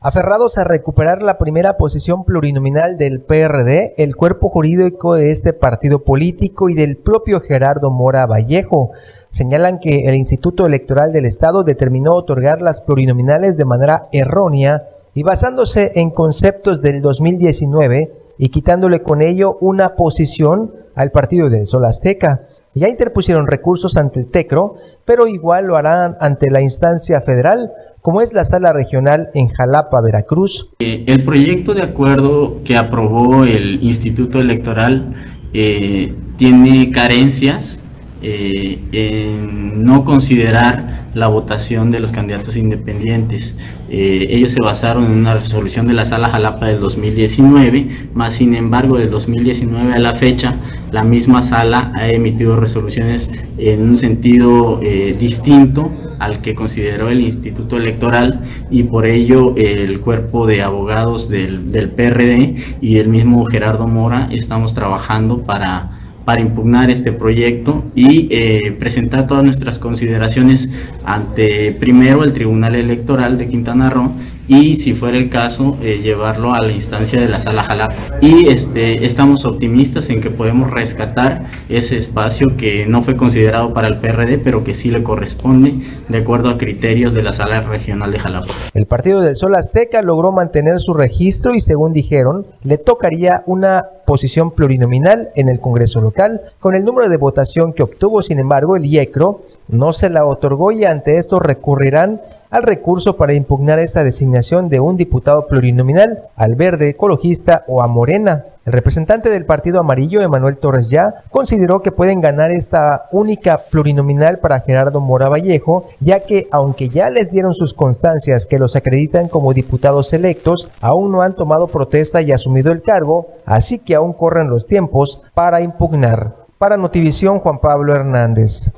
Aferrados 0.07 0.57
a 0.57 0.63
recuperar 0.63 1.21
la 1.21 1.37
primera 1.37 1.77
posición 1.77 2.23
plurinominal 2.23 2.97
del 2.97 3.23
PRD, 3.23 3.95
el 3.97 4.15
cuerpo 4.15 4.49
jurídico 4.51 5.17
de 5.17 5.33
este 5.33 5.53
partido 5.53 6.05
político 6.05 6.69
y 6.69 6.75
del 6.75 6.97
propio 6.97 7.41
Gerardo 7.41 7.91
Mora 7.91 8.25
Vallejo 8.25 8.93
señalan 9.31 9.81
que 9.81 10.07
el 10.07 10.15
Instituto 10.15 10.65
Electoral 10.65 11.11
del 11.11 11.25
Estado 11.25 11.65
determinó 11.65 12.13
otorgar 12.13 12.63
las 12.63 12.83
plurinominales 12.83 13.57
de 13.57 13.65
manera 13.65 14.07
errónea 14.13 14.91
y 15.13 15.25
basándose 15.25 15.91
en 15.97 16.11
conceptos 16.11 16.81
del 16.81 17.03
2019 17.03 18.13
y 18.39 18.51
quitándole 18.51 19.03
con 19.03 19.23
ello 19.23 19.59
una 19.61 19.97
posición 19.97 20.73
al 20.95 21.11
partido 21.11 21.51
del 21.51 21.67
Sol 21.67 21.85
Azteca. 21.85 22.43
Ya 22.77 22.89
interpusieron 22.89 23.47
recursos 23.47 23.97
ante 23.97 24.21
el 24.21 24.27
TECRO, 24.27 24.77
pero 25.07 25.27
igual 25.27 25.67
lo 25.67 25.77
harán 25.77 26.15
ante 26.21 26.51
la 26.51 26.61
instancia 26.61 27.23
federal, 27.23 27.73
como 28.03 28.21
es 28.21 28.35
la 28.35 28.45
sala 28.45 28.73
regional 28.73 29.29
en 29.35 29.49
Jalapa, 29.49 30.01
Veracruz. 30.03 30.75
Eh, 30.79 31.05
el 31.09 31.25
proyecto 31.25 31.73
de 31.73 31.83
acuerdo 31.83 32.63
que 32.65 32.77
aprobó 32.77 33.45
el 33.45 33.83
Instituto 33.83 34.39
Electoral 34.39 35.15
eh, 35.55 36.15
tiene 36.37 36.93
carencias 36.93 37.81
eh, 38.29 38.81
en 38.91 39.85
no 39.85 40.05
considerar 40.05 41.07
la 41.15 41.29
votación 41.29 41.93
de 41.93 42.01
los 42.01 42.11
candidatos 42.11 42.57
independientes. 42.57 43.55
Eh, 43.89 44.27
ellos 44.31 44.51
se 44.51 44.61
basaron 44.61 45.05
en 45.05 45.13
una 45.13 45.35
resolución 45.35 45.87
de 45.87 45.95
la 45.95 46.07
Sala 46.07 46.31
Jalapa 46.31 46.67
del 46.67 46.81
2019, 46.81 48.09
más 48.15 48.35
sin 48.35 48.57
embargo 48.57 48.99
del 48.99 49.11
2019 49.11 49.95
a 49.95 49.99
la 50.01 50.15
fecha 50.17 50.57
la 50.91 51.05
misma 51.05 51.43
sala 51.43 51.93
ha 51.95 52.09
emitido 52.09 52.57
resoluciones 52.57 53.31
en 53.59 53.83
un 53.83 53.99
sentido 53.99 54.81
eh, 54.83 55.17
distinto 55.19 55.93
al 56.19 56.41
que 56.43 56.55
consideró 56.55 57.11
el 57.11 57.21
Instituto 57.21 57.77
Electoral 57.77 58.43
y 58.71 58.85
por 58.85 59.07
ello 59.07 59.55
el 59.57 60.01
cuerpo 60.01 60.47
de 60.47 60.63
abogados 60.63 61.29
del, 61.29 61.71
del 61.73 61.91
PRD 61.91 62.79
y 62.81 62.99
el 62.99 63.09
mismo 63.09 63.45
Gerardo 63.45 63.87
Mora 63.87 64.29
estamos 64.33 64.75
trabajando 64.75 65.39
para 65.43 65.96
para 66.27 66.41
impugnar 66.41 66.91
este 66.91 67.13
proyecto 67.13 67.85
y 67.95 68.27
eh, 68.33 68.73
presentar 68.73 69.29
todas 69.29 69.45
nuestras 69.45 69.79
consideraciones 69.79 70.73
ante 71.05 71.71
primero 71.71 72.25
el 72.25 72.33
Tribunal 72.33 72.75
Electoral 72.75 73.39
de 73.39 73.49
Quintana 73.49 73.91
Roo 73.91 74.11
y 74.49 74.77
si 74.77 74.95
fuera 74.95 75.17
el 75.17 75.31
caso 75.31 75.77
eh, 75.83 76.01
llevarlo 76.03 76.55
a 76.55 76.61
la 76.61 76.73
instancia 76.73 77.21
de 77.21 77.29
la 77.29 77.41
sala 77.41 77.63
Jalapa. 77.65 77.95
Y 78.21 78.49
este, 78.49 79.05
estamos 79.05 79.45
optimistas 79.45 80.11
en 80.11 80.21
que 80.21 80.31
podemos 80.31 80.71
rescatar 80.71 81.47
ese 81.69 81.99
espacio 81.99 82.49
que 82.57 82.87
no 82.87 83.03
fue 83.03 83.17
considerado 83.17 83.73
para 83.73 83.89
el 83.89 83.99
PRD, 83.99 84.39
pero 84.39 84.65
que 84.65 84.75
sí 84.75 84.91
le 84.91 85.03
corresponde 85.03 85.81
de 86.09 86.19
acuerdo 86.19 86.49
a 86.49 86.59
criterios 86.59 87.15
de 87.15 87.23
la 87.23 87.33
sala 87.33 87.61
regional 87.61 88.13
de 88.13 88.19
Jalapa. 88.19 88.53
El 88.75 88.87
Partido 88.87 89.21
del 89.21 89.37
Sol 89.37 89.55
Azteca 89.55 90.03
logró 90.03 90.33
mantener 90.33 90.79
su 90.79 90.95
registro 90.95 91.55
y 91.55 91.61
según 91.61 91.93
dijeron, 91.93 92.47
le 92.63 92.79
tocaría 92.79 93.43
una 93.47 93.83
posición 94.07 94.53
plurinominal 94.53 95.31
en 95.35 95.49
el 95.49 95.61
Congreso 95.61 96.01
local. 96.01 96.41
Con 96.61 96.75
el 96.75 96.85
número 96.85 97.09
de 97.09 97.17
votación 97.17 97.73
que 97.73 97.83
obtuvo, 97.83 98.23
sin 98.23 98.39
embargo, 98.39 98.77
el 98.77 98.87
IECRO 98.87 99.43
no 99.69 99.93
se 99.93 100.11
la 100.11 100.25
otorgó 100.25 100.73
y 100.73 100.85
ante 100.85 101.17
esto 101.19 101.41
recurrirán 101.41 102.21
al 102.51 102.63
recurso 102.63 103.17
para 103.17 103.35
impugnar 103.35 103.79
esta 103.79 104.05
designación 104.05 104.69
de 104.69 104.81
un 104.81 104.97
diputado 104.97 105.47
plurinominal, 105.47 106.25
al 106.37 106.55
verde 106.55 106.91
ecologista 106.91 107.65
o 107.67 107.83
a 107.83 107.87
Morena. 107.87 108.45
El 108.65 108.73
representante 108.73 109.31
del 109.31 109.45
Partido 109.45 109.79
Amarillo, 109.79 110.23
Emanuel 110.23 110.57
Torres 110.57 110.89
Ya, 110.89 111.23
consideró 111.31 111.83
que 111.83 111.93
pueden 111.93 112.21
ganar 112.21 112.51
esta 112.51 113.07
única 113.13 113.59
plurinominal 113.59 114.41
para 114.41 114.61
Gerardo 114.61 115.01
Mora 115.01 115.29
Vallejo, 115.29 115.87
ya 116.01 116.21
que 116.21 116.49
aunque 116.51 116.89
ya 116.89 117.11
les 117.11 117.31
dieron 117.31 117.55
sus 117.55 117.75
constancias 117.75 118.47
que 118.47 118.59
los 118.59 118.75
acreditan 118.75 119.29
como 119.29 119.55
diputados 119.55 120.13
electos, 120.13 120.69
aún 120.81 121.13
no 121.13 121.23
han 121.23 121.35
tomado 121.35 121.69
protesta 121.69 122.23
y 122.23 122.33
asumido 122.33 122.73
el 122.73 122.83
cargo, 122.83 123.29
así 123.45 123.79
que 123.79 123.95
aún 123.95 124.13
corren 124.13 124.51
los 124.51 124.67
tiempos 124.67 125.23
para 125.35 125.61
impugnar. 125.61 126.35
Para 126.59 126.77
Notivisión, 126.77 127.39
Juan 127.39 127.61
Pablo 127.61 127.95
Hernández. 127.95 128.73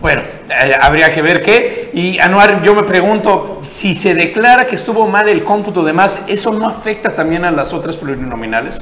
Bueno, 0.00 0.22
eh, 0.48 0.72
habría 0.80 1.12
que 1.12 1.22
ver 1.22 1.42
qué. 1.42 1.90
Y 1.92 2.18
Anuar, 2.18 2.62
yo 2.62 2.74
me 2.74 2.84
pregunto, 2.84 3.60
si 3.62 3.94
se 3.94 4.14
declara 4.14 4.66
que 4.66 4.76
estuvo 4.76 5.06
mal 5.06 5.28
el 5.28 5.44
cómputo 5.44 5.82
de 5.82 5.92
más, 5.92 6.24
¿eso 6.28 6.52
no 6.52 6.66
afecta 6.66 7.14
también 7.14 7.44
a 7.44 7.50
las 7.50 7.72
otras 7.72 7.96
plurinominales? 7.96 8.80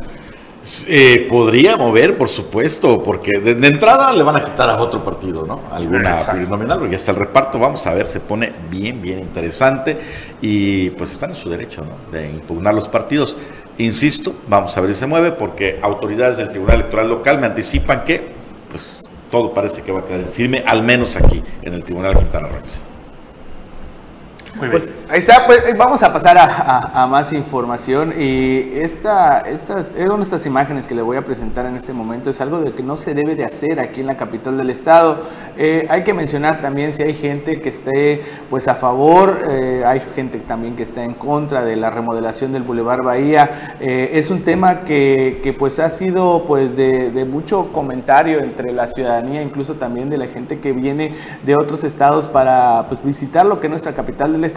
Eh, 0.89 1.27
podría 1.31 1.77
mover, 1.77 2.19
por 2.19 2.29
supuesto, 2.29 3.03
porque 3.03 3.39
de, 3.39 3.67
entrada 3.67 4.13
le 4.13 4.23
van 4.25 4.37
a 4.37 4.45
quitar 4.45 4.69
a 4.69 4.77
otro 4.77 5.05
partido, 5.05 5.47
¿no? 5.47 5.63
Alguna 5.71 6.15
plurinominal, 6.15 6.81
porque 6.81 6.97
hasta 6.97 7.13
el 7.13 7.17
reparto, 7.17 7.59
vamos 7.59 7.87
a 7.87 7.95
ver, 7.95 8.07
se 8.07 8.21
pone 8.21 8.53
bien, 8.69 9.01
bien 9.01 9.21
interesante 9.21 9.97
y 10.43 10.91
pues 10.91 11.13
están 11.13 11.31
en 11.31 11.37
su 11.37 11.49
derecho, 11.49 11.85
¿no? 11.85 12.11
De 12.11 12.29
impugnar 12.29 12.75
los 12.75 12.89
partidos. 12.89 13.37
Insisto, 13.79 14.35
vamos 14.49 14.77
a 14.77 14.81
ver 14.81 14.93
si 14.93 15.01
se 15.01 15.07
mueve, 15.07 15.31
porque 15.31 15.79
autoridades 15.81 16.39
del 16.39 16.51
Tribunal 16.51 16.81
Electoral 16.81 17.09
Local 17.09 17.39
me 17.39 17.47
anticipan 17.47 18.05
que, 18.05 18.29
pues, 18.69 19.08
todo 19.31 19.53
parece 19.53 19.83
que 19.83 19.93
va 19.93 20.01
a 20.01 20.05
quedar 20.05 20.29
firme, 20.29 20.63
al 20.67 20.83
menos 20.83 21.17
aquí, 21.17 21.43
en 21.63 21.75
el 21.75 21.85
Tribunal 21.85 22.17
Quintana 22.17 22.49
Roo. 22.49 22.59
Pues 24.59 24.93
ahí 25.09 25.21
está, 25.21 25.47
pues 25.47 25.67
eh, 25.69 25.75
vamos 25.77 26.03
a 26.03 26.13
pasar 26.13 26.37
a, 26.39 27.07
más 27.07 27.33
información 27.33 28.13
y 28.19 28.71
esta, 28.75 29.41
esta, 29.41 29.87
es 29.97 30.07
una 30.07 30.17
de 30.17 30.23
estas 30.23 30.47
imágenes 30.47 30.89
que 30.89 30.95
le 30.95 31.03
voy 31.03 31.17
a 31.17 31.25
presentar 31.25 31.65
en 31.67 31.77
este 31.77 31.93
momento, 31.93 32.31
es 32.31 32.41
algo 32.41 32.59
de 32.59 32.73
que 32.73 32.83
no 32.83 32.97
se 32.97 33.15
debe 33.15 33.37
de 33.37 33.45
hacer 33.45 33.79
aquí 33.79 34.01
en 34.01 34.07
la 34.07 34.17
capital 34.17 34.59
del 34.59 34.71
estado. 34.71 35.21
Eh, 35.57 35.87
hay 35.89 36.03
que 36.03 36.13
mencionar 36.13 36.61
también 36.61 36.93
si 36.93 37.03
hay 37.03 37.15
gente 37.15 37.61
que 37.61 37.69
esté 37.69 38.23
pues 38.51 38.67
a 38.67 38.75
favor, 38.75 39.43
eh, 39.49 39.85
hay 39.87 40.01
gente 40.15 40.39
también 40.39 40.75
que 40.75 40.83
está 40.83 41.05
en 41.05 41.15
contra 41.15 41.65
de 41.65 41.77
la 41.77 41.91
remodelación 41.91 42.53
del 42.53 42.65
Boulevard 42.65 43.03
Bahía. 43.03 43.77
es 43.81 44.31
un 44.31 44.43
tema 44.43 44.81
que, 44.81 45.41
que, 45.43 45.53
pues 45.53 45.79
ha 45.79 45.89
sido 45.89 46.45
pues 46.47 46.77
de, 46.77 47.11
de 47.11 47.25
mucho 47.25 47.73
comentario 47.73 48.41
entre 48.41 48.73
la 48.73 48.89
ciudadanía, 48.89 49.41
incluso 49.41 49.75
también 49.75 50.11
de 50.11 50.19
la 50.19 50.27
gente 50.27 50.59
que 50.59 50.73
viene 50.73 51.13
de 51.45 51.55
otros 51.55 51.85
estados 51.85 52.27
para 52.27 52.87
pues 52.89 53.03
visitar 53.05 53.47
lo 53.47 53.61
que 53.61 53.69
es 53.69 53.71
nuestra 53.71 53.93
capital 53.93 54.33
del 54.33 54.45
Estado. 54.45 54.48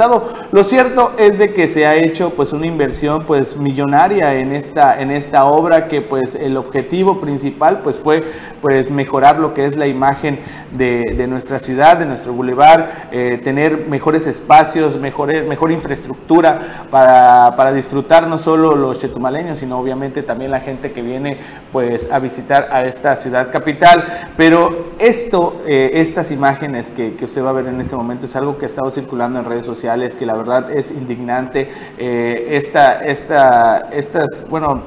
Lo 0.52 0.64
cierto 0.64 1.14
es 1.18 1.38
de 1.38 1.54
que 1.54 1.68
se 1.68 1.86
ha 1.86 1.96
hecho 1.96 2.32
pues 2.32 2.54
una 2.54 2.66
inversión 2.66 3.26
pues 3.26 3.58
millonaria 3.58 4.36
en 4.36 4.54
esta, 4.54 5.00
en 5.00 5.12
esta 5.12 5.46
obra 5.46 5.88
que 5.88 6.02
pues 6.02 6.36
el 6.36 6.58
objetivo 6.58 7.20
principal 7.20 7.82
pues 7.82 7.98
fue 7.98 8.24
pues 8.62 8.90
mejorar 8.92 9.40
lo 9.40 9.54
que 9.54 9.66
es 9.66 9.76
la 9.76 9.88
imagen 9.88 10.40
de, 10.72 11.28
nuestra 11.28 11.60
ciudad, 11.60 11.98
de 11.98 12.06
nuestro 12.06 12.34
bulevar, 12.34 13.10
eh, 13.12 13.40
tener 13.44 13.88
mejores 13.88 14.28
espacios, 14.28 14.98
mejor, 14.98 15.44
mejor 15.44 15.72
infraestructura 15.72 16.88
para, 16.90 17.56
para 17.56 17.74
disfrutar 17.74 18.28
no 18.28 18.38
solo 18.38 18.76
los 18.76 19.00
chetumaleños, 19.00 19.60
sino 19.60 19.78
obviamente 19.78 20.24
también 20.24 20.52
la 20.52 20.62
gente 20.62 20.92
que 20.92 21.02
viene 21.02 21.38
pues 21.72 22.12
a 22.12 22.20
visitar 22.20 22.70
a 22.72 22.86
esta 22.86 23.16
ciudad 23.18 23.52
capital. 23.52 24.32
Pero 24.38 24.92
esto, 25.00 25.62
eh, 25.68 25.92
estas 25.96 26.32
imágenes 26.32 26.92
que, 26.92 27.16
que 27.16 27.26
usted 27.26 27.44
va 27.44 27.50
a 27.50 27.54
ver 27.54 27.68
en 27.68 27.80
este 27.80 27.96
momento 27.96 28.26
es 28.26 28.36
algo 28.36 28.58
que 28.58 28.66
ha 28.66 28.68
estado 28.68 28.90
circulando 28.90 29.40
en 29.40 29.46
redes 29.46 29.66
sociales 29.66 29.81
que 30.18 30.26
la 30.26 30.36
verdad 30.36 30.72
es 30.72 30.92
indignante. 30.92 31.70
Eh, 31.98 32.50
esta, 32.52 33.04
esta, 33.04 33.90
estas, 33.92 34.44
bueno, 34.50 34.82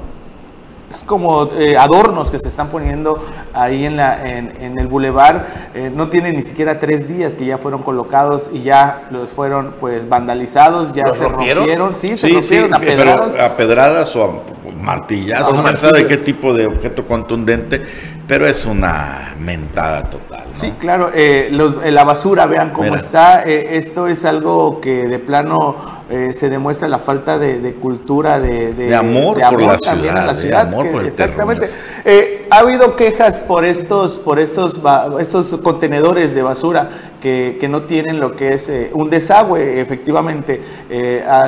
es 0.89 1.03
como 1.03 1.51
eh, 1.53 1.77
adornos 1.77 2.31
que 2.31 2.39
se 2.39 2.49
están 2.49 2.69
poniendo 2.69 3.21
ahí 3.53 3.85
en, 3.85 3.97
la, 3.97 4.25
en, 4.27 4.79
el 4.79 4.87
bulevar. 4.87 5.71
Eh, 5.75 5.91
no 5.95 6.09
tiene 6.09 6.33
ni 6.33 6.43
siquiera 6.43 6.79
tres 6.79 7.09
días 7.09 7.35
que 7.35 7.45
ya 7.45 7.59
fueron 7.59 7.83
colocados 7.83 8.51
y 8.53 8.63
ya 8.63 9.09
los 9.11 9.31
fueron 9.31 9.75
pues 9.81 10.09
vandalizados, 10.09 10.93
ya 10.93 11.13
se 11.13 11.27
rompieron. 11.27 11.95
Sí, 11.95 12.15
se 12.17 12.29
rompieron 12.29 12.75
a 12.75 12.79
pedradas. 12.79 13.35
a 13.35 13.57
pedradas 13.57 14.17
o 14.17 14.25
a 14.25 14.81
martillazos, 14.81 15.63
no 15.63 15.77
sabe 15.77 16.07
qué 16.07 16.19
tipo 16.19 16.55
de 16.55 16.67
objeto 16.67 17.05
contundente, 17.07 17.83
pero 18.29 18.47
es 18.47 18.65
una 18.67 19.35
mentada 19.39 20.05
total. 20.05 20.44
Sí, 20.55 20.73
claro, 20.79 21.11
eh, 21.13 21.51
eh, 21.51 21.91
la 21.91 22.05
basura, 22.05 22.47
vean 22.47 22.71
cómo 22.71 22.95
está. 22.95 23.43
Eh, 23.45 23.77
esto 23.77 24.07
es 24.07 24.25
algo 24.25 24.81
que 24.81 25.09
de 25.09 25.19
plano 25.19 25.77
se 26.33 26.49
demuestra 26.49 26.87
la 26.87 26.99
falta 26.99 27.39
de, 27.39 27.75
cultura, 27.75 28.39
de, 28.39 28.73
de, 28.73 28.95
amor, 28.95 29.41
por 29.41 29.63
la 29.63 29.79
ciudad. 29.79 30.69
amor 30.69 30.91
por 30.91 31.01
el 31.01 31.09
exactamente. 31.09 31.69
ha 32.51 32.59
habido 32.59 32.95
quejas 32.95 33.39
por 33.39 33.65
estos, 33.65 34.19
por 34.19 34.39
estos, 34.39 34.81
estos 35.19 35.59
contenedores 35.61 36.35
de 36.35 36.43
basura 36.43 36.89
que, 37.21 37.57
que 37.59 37.69
no 37.69 37.83
tienen 37.83 38.21
lo 38.21 38.37
que 38.37 38.53
es 38.53 38.71
un 38.93 39.11
desagüe, 39.11 39.81
efectivamente. 39.81 40.61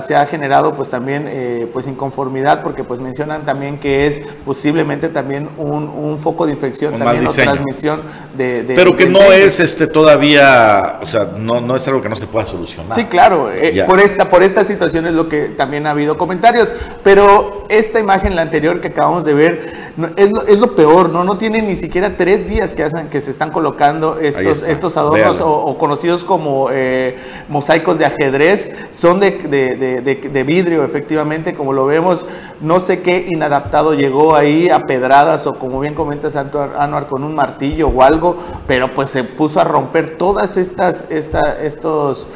se 0.00 0.16
ha 0.16 0.26
generado 0.26 0.74
pues 0.74 0.88
también 0.88 1.68
pues 1.72 1.86
inconformidad 1.86 2.62
porque 2.62 2.82
pues 2.82 2.98
mencionan 2.98 3.44
también 3.44 3.78
que 3.78 4.06
es 4.06 4.22
posiblemente 4.44 5.10
también 5.10 5.48
un, 5.58 5.84
un 5.84 6.18
foco 6.18 6.46
de 6.46 6.52
infección, 6.52 6.98
también 6.98 7.26
o 7.26 7.32
transmisión 7.32 8.00
de, 8.36 8.64
Pero 8.74 8.95
que 8.96 9.06
no 9.06 9.32
es 9.32 9.60
este 9.60 9.86
todavía, 9.86 10.98
o 11.00 11.06
sea, 11.06 11.32
no, 11.36 11.60
no 11.60 11.76
es 11.76 11.86
algo 11.86 12.00
que 12.00 12.08
no 12.08 12.16
se 12.16 12.26
pueda 12.26 12.44
solucionar. 12.44 12.94
Sí, 12.94 13.04
claro, 13.04 13.52
eh, 13.52 13.84
por, 13.86 14.00
esta, 14.00 14.28
por 14.28 14.42
esta 14.42 14.64
situación 14.64 15.06
es 15.06 15.12
lo 15.12 15.28
que 15.28 15.50
también 15.50 15.86
ha 15.86 15.90
habido 15.90 16.16
comentarios, 16.16 16.72
pero 17.04 17.66
esta 17.68 18.00
imagen, 18.00 18.34
la 18.34 18.42
anterior 18.42 18.80
que 18.80 18.88
acabamos 18.88 19.24
de 19.24 19.34
ver, 19.34 19.85
es, 20.16 20.30
lo, 20.30 20.42
es 20.42 20.58
lo 20.58 20.74
peor, 20.74 21.08
¿no? 21.08 21.24
No 21.24 21.38
tiene 21.38 21.62
ni 21.62 21.74
siquiera 21.74 22.16
tres 22.16 22.46
días 22.46 22.74
que, 22.74 22.84
hacen, 22.84 23.08
que 23.08 23.20
se 23.20 23.30
están 23.30 23.50
colocando 23.50 24.18
estos, 24.18 24.68
estos 24.68 24.96
adornos 24.96 25.40
o, 25.40 25.78
conocidos 25.78 26.22
como 26.22 26.68
eh, 26.70 27.16
mosaicos 27.48 27.98
de 27.98 28.04
ajedrez, 28.04 28.70
son 28.90 29.20
de, 29.20 29.30
de, 29.30 29.76
de, 29.76 30.14
de 30.14 30.42
vidrio, 30.44 30.84
efectivamente, 30.84 31.54
como 31.54 31.72
lo 31.72 31.86
vemos, 31.86 32.26
no 32.60 32.78
sé 32.78 33.00
qué 33.00 33.26
inadaptado 33.28 33.94
llegó 33.94 34.34
ahí 34.34 34.68
a 34.68 34.80
pedradas 34.80 35.46
o 35.46 35.58
como 35.58 35.80
bien 35.80 35.94
comenta 35.94 36.28
Santo 36.28 36.62
Anuar 36.62 37.06
con 37.06 37.24
un 37.24 37.34
martillo 37.34 37.88
o 37.88 38.02
algo, 38.02 38.36
pero 38.66 38.92
pues 38.94 39.10
se 39.10 39.24
puso 39.24 39.60
a 39.60 39.64
romper 39.64 40.16
todas 40.18 40.56
estas, 40.56 41.04
esta, 41.10 41.62
estos 41.62 42.26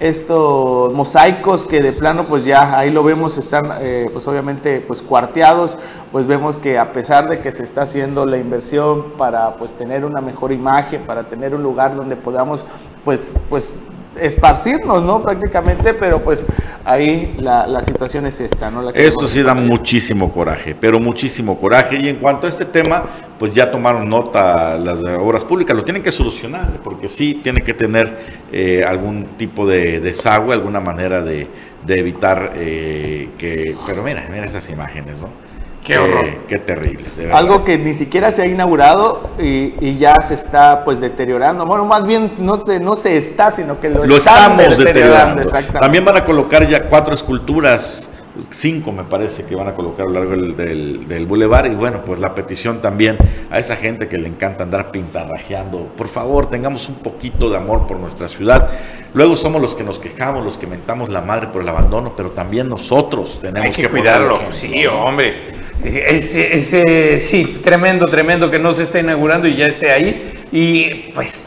estos 0.00 0.92
mosaicos 0.92 1.66
que 1.66 1.80
de 1.80 1.92
plano 1.92 2.24
pues 2.24 2.44
ya 2.44 2.78
ahí 2.78 2.90
lo 2.90 3.02
vemos 3.02 3.36
están 3.36 3.70
eh, 3.80 4.08
pues 4.12 4.28
obviamente 4.28 4.80
pues 4.80 5.02
cuarteados 5.02 5.76
pues 6.12 6.26
vemos 6.26 6.56
que 6.56 6.78
a 6.78 6.92
pesar 6.92 7.28
de 7.28 7.40
que 7.40 7.50
se 7.50 7.64
está 7.64 7.82
haciendo 7.82 8.24
la 8.24 8.36
inversión 8.36 9.12
para 9.18 9.56
pues 9.56 9.72
tener 9.72 10.04
una 10.04 10.20
mejor 10.20 10.52
imagen 10.52 11.02
para 11.02 11.24
tener 11.24 11.54
un 11.54 11.64
lugar 11.64 11.96
donde 11.96 12.14
podamos 12.14 12.64
pues 13.04 13.34
pues 13.48 13.72
esparcirnos, 14.20 15.02
¿no? 15.02 15.22
Prácticamente, 15.22 15.94
pero 15.94 16.22
pues 16.22 16.44
ahí 16.84 17.34
la, 17.38 17.82
situación 17.82 18.26
es 18.26 18.40
esta, 18.40 18.70
¿no? 18.70 18.90
Esto 18.90 19.26
sí 19.26 19.42
da 19.42 19.54
muchísimo 19.54 20.32
coraje, 20.32 20.74
pero 20.74 20.98
muchísimo 21.00 21.58
coraje. 21.58 21.96
Y 22.00 22.08
en 22.08 22.16
cuanto 22.16 22.46
a 22.46 22.50
este 22.50 22.64
tema, 22.64 23.04
pues 23.38 23.54
ya 23.54 23.70
tomaron 23.70 24.08
nota 24.08 24.76
las 24.78 25.02
obras 25.04 25.44
públicas, 25.44 25.76
lo 25.76 25.84
tienen 25.84 26.02
que 26.02 26.12
solucionar, 26.12 26.80
porque 26.82 27.08
sí 27.08 27.40
tiene 27.42 27.60
que 27.60 27.74
tener 27.74 28.18
eh, 28.52 28.84
algún 28.86 29.24
tipo 29.36 29.66
de 29.66 30.00
desagüe, 30.00 30.52
alguna 30.54 30.80
manera 30.80 31.22
de, 31.22 31.48
evitar 31.88 32.52
eh, 32.56 33.30
que... 33.38 33.74
Pero 33.86 34.02
mira, 34.02 34.26
mira 34.30 34.44
esas 34.44 34.68
imágenes, 34.68 35.22
¿no? 35.22 35.47
Qué 35.84 35.98
horror. 35.98 36.26
Qué, 36.46 36.58
terrible. 36.58 37.08
Algo 37.32 37.64
que 37.64 37.78
ni 37.78 37.94
siquiera 37.94 38.30
se 38.30 38.42
ha 38.42 38.46
inaugurado 38.46 39.30
y, 39.38 39.96
ya 39.96 40.20
se 40.20 40.34
está 40.34 40.84
pues 40.84 41.00
deteriorando. 41.00 41.64
Bueno, 41.64 41.84
más 41.86 42.06
bien 42.06 42.32
no 42.38 42.64
se, 42.64 42.78
no 42.78 42.96
se 42.96 43.16
está, 43.16 43.50
sino 43.50 43.80
que 43.80 43.88
lo, 43.88 44.04
lo 44.04 44.16
estamos 44.16 44.76
deteriorando. 44.76 45.42
También 45.80 46.04
van 46.04 46.18
a 46.18 46.24
colocar 46.24 46.66
ya 46.68 46.82
cuatro 46.82 47.14
esculturas 47.14 48.10
cinco 48.50 48.92
me 48.92 49.04
parece 49.04 49.44
que 49.44 49.54
van 49.54 49.68
a 49.68 49.74
colocar 49.74 50.06
a 50.06 50.08
lo 50.08 50.14
largo 50.14 50.30
del, 50.30 50.56
del, 50.56 51.08
del 51.08 51.26
bulevar 51.26 51.66
y 51.66 51.74
bueno, 51.74 52.04
pues 52.04 52.20
la 52.20 52.34
petición 52.34 52.80
también 52.80 53.16
a 53.50 53.58
esa 53.58 53.76
gente 53.76 54.08
que 54.08 54.18
le 54.18 54.28
encanta 54.28 54.64
andar 54.64 54.90
pintarrajeando, 54.90 55.88
por 55.96 56.08
favor 56.08 56.46
tengamos 56.46 56.88
un 56.88 56.96
poquito 56.96 57.50
de 57.50 57.56
amor 57.56 57.86
por 57.86 57.98
nuestra 57.98 58.28
ciudad, 58.28 58.70
luego 59.14 59.36
somos 59.36 59.60
los 59.60 59.74
que 59.74 59.84
nos 59.84 59.98
quejamos, 59.98 60.44
los 60.44 60.58
que 60.58 60.66
mentamos 60.66 61.08
la 61.08 61.22
madre 61.22 61.48
por 61.48 61.62
el 61.62 61.68
abandono, 61.68 62.14
pero 62.16 62.30
también 62.30 62.68
nosotros 62.68 63.38
tenemos 63.40 63.74
que, 63.74 63.82
que 63.82 63.88
cuidarlo, 63.88 64.38
sí, 64.50 64.86
hombre. 64.86 65.67
Ese, 65.84 67.20
sí, 67.20 67.60
tremendo, 67.62 68.06
tremendo 68.06 68.50
que 68.50 68.58
no 68.58 68.72
se 68.72 68.82
esté 68.82 69.00
inaugurando 69.00 69.46
y 69.46 69.56
ya 69.56 69.66
esté 69.66 69.90
ahí. 69.90 70.32
Y 70.50 71.12
pues, 71.14 71.46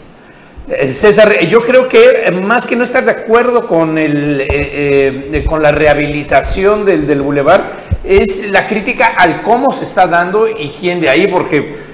eh, 0.70 0.92
César, 0.92 1.46
yo 1.48 1.64
creo 1.64 1.88
que 1.88 2.24
eh, 2.26 2.32
más 2.32 2.66
que 2.66 2.76
no 2.76 2.84
estar 2.84 3.04
de 3.04 3.12
acuerdo 3.12 3.68
con, 3.68 3.98
el, 3.98 4.48
eh, 4.50 5.44
con 5.48 5.62
la 5.62 5.72
rehabilitación 5.72 6.86
del, 6.86 7.06
del 7.08 7.22
bulevar, 7.22 7.92
es 8.04 8.50
la 8.50 8.68
crítica 8.68 9.08
al 9.18 9.42
cómo 9.42 9.72
se 9.72 9.84
está 9.84 10.08
dando 10.08 10.48
y 10.48 10.74
quién 10.80 11.02
de 11.02 11.10
ahí, 11.10 11.28
porque 11.28 11.91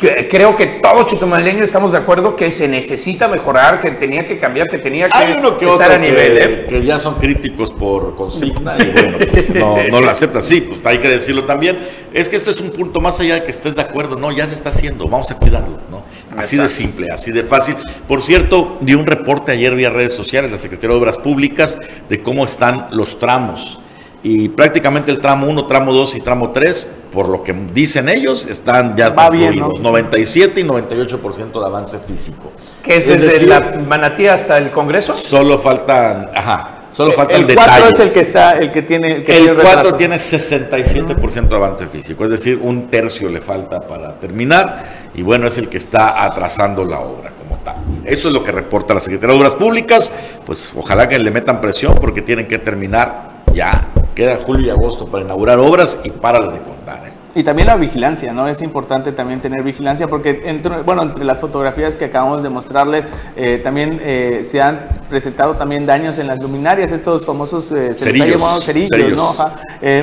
creo 0.00 0.56
que 0.56 0.66
todo 0.66 1.04
chutumaleño 1.04 1.62
estamos 1.62 1.92
de 1.92 1.98
acuerdo 1.98 2.34
que 2.34 2.50
se 2.50 2.66
necesita 2.66 3.28
mejorar, 3.28 3.80
que 3.80 3.90
tenía 3.92 4.26
que 4.26 4.38
cambiar, 4.38 4.68
que 4.68 4.78
tenía 4.78 5.08
que, 5.08 5.16
Hay 5.16 5.36
uno 5.38 5.58
que 5.58 5.68
estar 5.68 5.92
a 5.92 5.98
nivel. 5.98 6.38
¿eh? 6.38 6.66
Que, 6.68 6.82
ya 6.84 6.98
son 6.98 7.16
críticos 7.16 7.70
por 7.70 8.16
consigna 8.16 8.76
y 8.78 8.90
bueno, 8.90 9.18
pues, 9.18 9.54
no, 9.54 9.76
no, 9.90 10.00
lo 10.00 10.10
aceptan. 10.10 10.42
Sí, 10.42 10.62
pues 10.62 10.84
hay 10.86 10.98
que 10.98 11.08
decirlo 11.08 11.44
también. 11.44 11.78
Es 12.12 12.28
que 12.28 12.36
esto 12.36 12.50
es 12.50 12.60
un 12.60 12.70
punto 12.70 13.00
más 13.00 13.20
allá 13.20 13.34
de 13.34 13.44
que 13.44 13.50
estés 13.50 13.76
de 13.76 13.82
acuerdo. 13.82 14.16
No, 14.16 14.32
ya 14.32 14.46
se 14.46 14.54
está 14.54 14.70
haciendo, 14.70 15.06
vamos 15.08 15.30
a 15.30 15.36
cuidarlo. 15.36 15.78
¿no? 15.90 16.04
Así 16.36 16.56
de 16.56 16.68
simple, 16.68 17.08
así 17.12 17.30
de 17.30 17.42
fácil. 17.42 17.76
Por 18.08 18.22
cierto, 18.22 18.78
di 18.80 18.94
un 18.94 19.06
reporte 19.06 19.52
ayer 19.52 19.74
vía 19.74 19.90
redes 19.90 20.14
sociales, 20.14 20.50
la 20.50 20.58
Secretaría 20.58 20.94
de 20.94 21.00
Obras 21.00 21.18
Públicas, 21.18 21.78
de 22.08 22.22
cómo 22.22 22.44
están 22.44 22.88
los 22.92 23.18
tramos 23.18 23.79
y 24.22 24.50
prácticamente 24.50 25.10
el 25.10 25.18
tramo 25.18 25.46
1, 25.48 25.66
tramo 25.66 25.92
2 25.92 26.16
y 26.16 26.20
tramo 26.20 26.50
3, 26.50 26.88
por 27.12 27.28
lo 27.28 27.42
que 27.42 27.52
dicen 27.52 28.08
ellos, 28.08 28.46
están 28.46 28.96
ya 28.96 29.10
Va 29.10 29.30
bien, 29.30 29.58
¿no? 29.58 29.72
97 29.78 30.60
y 30.60 30.64
98% 30.64 31.58
de 31.58 31.66
avance 31.66 31.98
físico. 31.98 32.52
¿Qué 32.82 32.96
es, 32.96 33.08
desde 33.08 33.46
la 33.46 33.80
Manatí 33.86 34.26
hasta 34.26 34.58
el 34.58 34.70
Congreso? 34.70 35.16
Solo 35.16 35.58
faltan, 35.58 36.30
ajá, 36.34 36.80
Solo 36.90 37.12
falta 37.12 37.36
el, 37.36 37.48
el 37.48 37.54
4 37.54 37.88
es 37.92 38.00
el 38.00 38.12
que 38.12 38.20
está, 38.20 38.58
el 38.58 38.72
que 38.72 38.82
tiene. 38.82 39.12
El, 39.16 39.22
que 39.22 39.54
4 39.54 39.94
tiene 39.94 40.16
67% 40.16 41.48
de 41.48 41.54
avance 41.54 41.86
físico, 41.86 42.24
es 42.24 42.30
decir, 42.30 42.58
un 42.60 42.90
tercio 42.90 43.28
le 43.28 43.40
falta 43.40 43.80
para 43.80 44.18
terminar 44.18 45.10
y 45.14 45.22
bueno, 45.22 45.46
es 45.46 45.56
el 45.58 45.68
que 45.68 45.78
está 45.78 46.24
atrasando 46.24 46.84
la 46.84 47.00
obra 47.00 47.30
como 47.30 47.60
tal. 47.62 47.76
Eso 48.04 48.28
es 48.28 48.34
lo 48.34 48.42
que 48.42 48.50
reporta 48.50 48.92
la 48.92 49.00
Secretaría 49.00 49.34
de 49.34 49.40
Obras 49.40 49.54
Públicas, 49.54 50.12
pues 50.44 50.72
ojalá 50.76 51.08
que 51.08 51.18
le 51.18 51.30
metan 51.30 51.60
presión 51.60 51.96
porque 52.00 52.22
tienen 52.22 52.48
que 52.48 52.58
terminar 52.58 53.44
ya 53.54 53.88
queda 54.20 54.36
julio 54.36 54.66
y 54.66 54.68
agosto 54.68 55.06
para 55.06 55.24
inaugurar 55.24 55.58
obras 55.58 55.98
y 56.04 56.10
para 56.10 56.40
de 56.40 56.60
contar. 56.60 57.06
¿eh? 57.06 57.12
Y 57.32 57.44
también 57.44 57.68
la 57.68 57.76
vigilancia, 57.76 58.32
¿no? 58.32 58.48
Es 58.48 58.60
importante 58.60 59.12
también 59.12 59.40
tener 59.40 59.62
vigilancia 59.62 60.08
porque, 60.08 60.42
entre, 60.46 60.82
bueno, 60.82 61.02
entre 61.02 61.24
las 61.24 61.40
fotografías 61.40 61.96
que 61.96 62.06
acabamos 62.06 62.42
de 62.42 62.48
mostrarles, 62.48 63.04
eh, 63.36 63.60
también 63.62 64.00
eh, 64.02 64.40
se 64.42 64.60
han 64.60 64.88
presentado 65.08 65.54
también 65.54 65.86
daños 65.86 66.18
en 66.18 66.26
las 66.26 66.40
luminarias, 66.40 66.90
estos 66.90 67.24
famosos, 67.24 67.70
eh, 67.70 67.94
se 67.94 68.06
cerillos, 68.06 68.26
les 68.26 68.34
ha 68.34 68.38
llamado 68.38 68.60
cerillos, 68.60 69.16
¿no? 69.16 69.34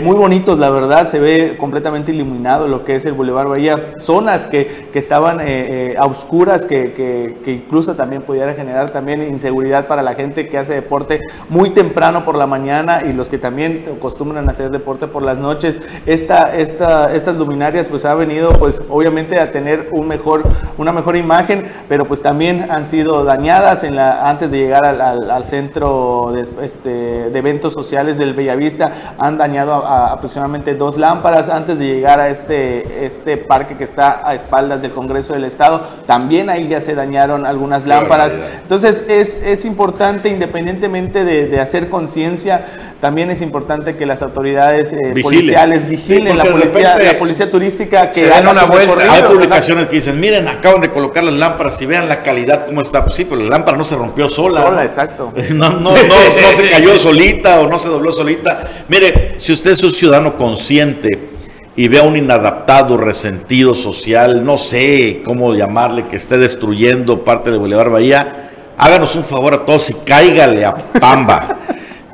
muy 0.01 0.15
bonitos, 0.15 0.57
la 0.57 0.69
verdad, 0.69 1.05
se 1.05 1.19
ve 1.19 1.55
completamente 1.59 2.13
iluminado 2.13 2.67
lo 2.67 2.85
que 2.85 2.95
es 2.95 3.05
el 3.05 3.13
Boulevard 3.13 3.47
Bahía, 3.47 3.93
zonas 3.97 4.47
que, 4.47 4.89
que 4.91 4.99
estaban 4.99 5.39
a 5.41 6.05
oscuras, 6.05 6.65
que, 6.65 6.93
que, 6.93 7.37
que, 7.43 7.51
incluso 7.51 7.95
también 7.95 8.21
pudiera 8.21 8.53
generar 8.53 8.89
también 8.91 9.21
inseguridad 9.21 9.87
para 9.87 10.01
la 10.01 10.15
gente 10.15 10.47
que 10.47 10.57
hace 10.57 10.73
deporte 10.73 11.19
muy 11.49 11.71
temprano 11.71 12.23
por 12.23 12.37
la 12.37 12.47
mañana 12.47 13.03
y 13.07 13.13
los 13.13 13.29
que 13.29 13.37
también 13.37 13.81
se 13.83 13.91
acostumbran 13.91 14.47
a 14.47 14.51
hacer 14.51 14.71
deporte 14.71 15.07
por 15.07 15.23
las 15.23 15.37
noches. 15.37 15.79
Esta, 16.05 16.55
esta 16.55 17.16
estas 17.17 17.35
luminarias 17.35 17.89
pues 17.89 18.05
ha 18.05 18.13
venido 18.13 18.51
pues 18.53 18.81
obviamente 18.89 19.39
a 19.39 19.51
tener 19.51 19.89
un 19.91 20.07
mejor, 20.07 20.43
una 20.77 20.91
mejor 20.91 21.17
imagen, 21.17 21.65
pero 21.89 22.07
pues 22.07 22.21
también 22.21 22.71
han 22.71 22.85
sido 22.85 23.23
dañadas 23.23 23.83
en 23.83 23.95
la, 23.95 24.29
antes 24.29 24.51
de 24.51 24.57
llegar 24.57 24.85
al, 24.85 25.45
centro 25.45 26.31
de, 26.33 26.41
este, 26.65 26.89
de, 27.29 27.39
eventos 27.39 27.73
sociales 27.73 28.17
del 28.17 28.33
Bellavista, 28.33 28.91
han 29.17 29.37
dañado 29.37 29.85
aproximadamente 29.85 30.75
dos 30.75 30.97
lámparas 30.97 31.49
antes 31.49 31.79
de 31.79 31.85
llegar 31.85 32.19
a 32.19 32.29
este, 32.29 33.05
este 33.05 33.37
parque 33.37 33.77
que 33.77 33.83
está 33.83 34.21
a 34.27 34.33
espaldas 34.33 34.81
del 34.81 34.91
Congreso 34.91 35.33
del 35.33 35.43
Estado, 35.43 35.81
también 36.05 36.49
ahí 36.49 36.67
ya 36.67 36.79
se 36.79 36.95
dañaron 36.95 37.45
algunas 37.45 37.85
lámparas. 37.85 38.35
Entonces 38.61 39.05
es, 39.07 39.41
es 39.43 39.65
importante, 39.65 40.29
independientemente 40.29 41.23
de, 41.23 41.57
hacer 41.59 41.89
conciencia, 41.89 42.63
también 42.99 43.31
es 43.31 43.41
importante 43.41 43.95
que 43.95 44.05
las 44.05 44.21
autoridades 44.21 44.93
eh, 44.93 45.13
policiales 45.21 45.87
vigilen, 45.89 46.37
la 46.37 46.45
policía, 46.45 46.95
la 47.13 47.19
policía 47.19 47.49
turística 47.49 48.11
que 48.11 48.27
dan 48.27 48.47
una 48.47 48.65
vuelta. 48.65 49.11
Hay 49.11 49.23
publicaciones 49.23 49.87
que 49.87 49.97
dicen, 49.97 50.19
miren, 50.19 50.47
acaban 50.47 50.81
de 50.81 50.89
colocar 50.89 51.23
las 51.23 51.33
lámparas 51.33 51.81
y 51.81 51.85
vean 51.85 52.07
la 52.07 52.23
calidad 52.23 52.65
cómo 52.65 52.81
está. 52.81 53.03
Pues 53.03 53.15
sí, 53.15 53.25
pero 53.25 53.41
la 53.41 53.49
lámpara 53.49 53.77
no 53.77 53.83
se 53.83 53.95
rompió 53.95 54.29
sola. 54.29 54.61
Sola, 54.61 54.83
exacto. 54.83 55.33
No, 55.49 55.69
no, 55.71 55.91
no, 55.91 55.93
no 55.93 56.51
se 56.53 56.69
cayó 56.69 56.97
solita 56.99 57.61
o 57.61 57.67
no 57.67 57.79
se 57.79 57.89
dobló 57.89 58.11
solita. 58.11 58.67
Mire, 58.87 59.35
si 59.37 59.53
usted 59.53 59.71
es 59.71 59.83
un 59.83 59.91
ciudadano 59.91 60.37
consciente 60.37 61.29
y 61.75 61.87
ve 61.87 61.99
a 61.99 62.03
un 62.03 62.17
inadaptado, 62.17 62.97
resentido 62.97 63.73
social, 63.73 64.43
no 64.43 64.57
sé 64.57 65.21
cómo 65.23 65.53
llamarle, 65.53 66.07
que 66.07 66.15
esté 66.15 66.37
destruyendo 66.37 67.23
parte 67.23 67.51
de 67.51 67.57
Bolívar 67.57 67.89
Bahía, 67.89 68.49
háganos 68.77 69.15
un 69.15 69.23
favor 69.23 69.53
a 69.53 69.65
todos 69.65 69.89
y 69.89 69.93
cáigale 69.93 70.65
a 70.65 70.75
Pamba 70.75 71.59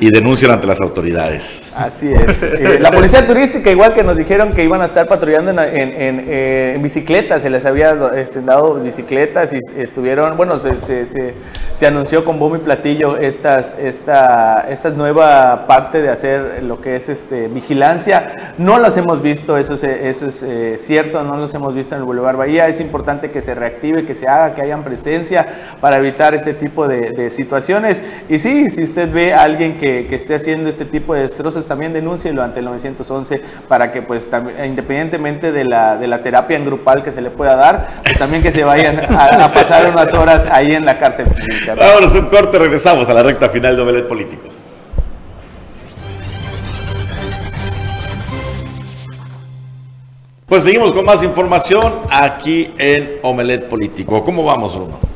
y 0.03 0.11
denuncian 0.11 0.51
ante 0.51 0.67
las 0.67 0.81
autoridades. 0.81 1.63
Así 1.73 2.11
es. 2.11 2.43
Eh, 2.43 2.77
la 2.77 2.91
policía 2.91 3.25
turística, 3.27 3.71
igual 3.71 3.93
que 3.93 4.03
nos 4.03 4.17
dijeron 4.17 4.51
que 4.51 4.61
iban 4.61 4.81
a 4.81 4.85
estar 4.85 5.07
patrullando 5.07 5.51
en, 5.51 5.59
en, 5.59 6.25
eh, 6.27 6.77
bicicletas, 6.81 7.41
se 7.41 7.49
les 7.49 7.65
había 7.65 7.93
este, 8.17 8.41
dado 8.41 8.75
bicicletas 8.75 9.53
y 9.53 9.59
estuvieron, 9.77 10.35
bueno, 10.35 10.59
se, 10.59 11.05
se, 11.05 11.35
se, 11.73 11.87
anunció 11.87 12.25
con 12.25 12.37
bombo 12.37 12.57
y 12.57 12.59
platillo 12.59 13.15
estas, 13.15 13.75
esta, 13.79 14.67
esta 14.69 14.89
nueva 14.89 15.67
parte 15.67 16.01
de 16.01 16.09
hacer 16.09 16.63
lo 16.63 16.81
que 16.81 16.97
es 16.97 17.07
este, 17.07 17.47
vigilancia. 17.47 18.53
No 18.57 18.79
las 18.79 18.97
hemos 18.97 19.21
visto, 19.21 19.57
eso 19.57 19.75
es, 19.75 19.83
eso 19.83 20.27
es 20.27 20.43
eh, 20.43 20.73
cierto, 20.77 21.23
no 21.23 21.37
los 21.37 21.53
hemos 21.53 21.73
visto 21.73 21.95
en 21.95 22.01
el 22.01 22.05
Boulevard 22.05 22.35
Bahía. 22.35 22.67
Es 22.67 22.81
importante 22.81 23.31
que 23.31 23.39
se 23.39 23.55
reactive, 23.55 24.05
que 24.05 24.15
se 24.15 24.27
haga, 24.27 24.53
que 24.53 24.63
hayan 24.63 24.83
presencia 24.83 25.47
para 25.79 25.95
evitar 25.95 26.33
este 26.33 26.53
tipo 26.53 26.89
de, 26.89 27.11
de 27.11 27.29
situaciones. 27.29 28.03
Y 28.27 28.39
sí, 28.39 28.69
si 28.69 28.83
usted 28.83 29.09
ve 29.09 29.33
a 29.33 29.43
alguien 29.43 29.77
que, 29.77 29.92
que 30.09 30.15
esté 30.15 30.35
haciendo 30.35 30.69
este 30.69 30.85
tipo 30.85 31.13
de 31.13 31.21
destrozos, 31.21 31.65
también 31.65 31.93
denúncielo 31.93 32.41
ante 32.43 32.59
el 32.59 32.65
911 32.65 33.41
para 33.67 33.91
que 33.91 34.01
pues 34.01 34.27
independientemente 34.65 35.51
de 35.51 35.63
la, 35.63 35.97
de 35.97 36.07
la 36.07 36.21
terapia 36.23 36.57
en 36.57 36.65
grupal 36.65 37.03
que 37.03 37.11
se 37.11 37.21
le 37.21 37.29
pueda 37.29 37.55
dar, 37.55 37.87
pues 38.03 38.17
también 38.17 38.41
que 38.41 38.51
se 38.51 38.63
vayan 38.63 38.99
a, 39.13 39.51
pasar 39.51 39.89
unas 39.89 40.13
horas 40.13 40.47
ahí 40.51 40.73
en 40.73 40.85
la 40.85 40.97
cárcel. 40.97 41.27
Ahora 41.69 42.05
es 42.05 42.15
un 42.15 42.27
corte, 42.27 42.59
regresamos 42.59 43.07
a 43.09 43.13
la 43.13 43.23
recta 43.23 43.49
final 43.49 43.75
de 43.75 43.81
Omelet 43.81 44.07
Político. 44.07 44.43
Pues 50.47 50.63
seguimos 50.63 50.91
con 50.93 51.05
más 51.05 51.23
información 51.23 52.01
aquí 52.11 52.73
en 52.77 53.19
Omelet 53.23 53.67
Político. 53.67 54.23
¿Cómo 54.23 54.43
vamos, 54.43 54.75
Bruno? 54.75 55.12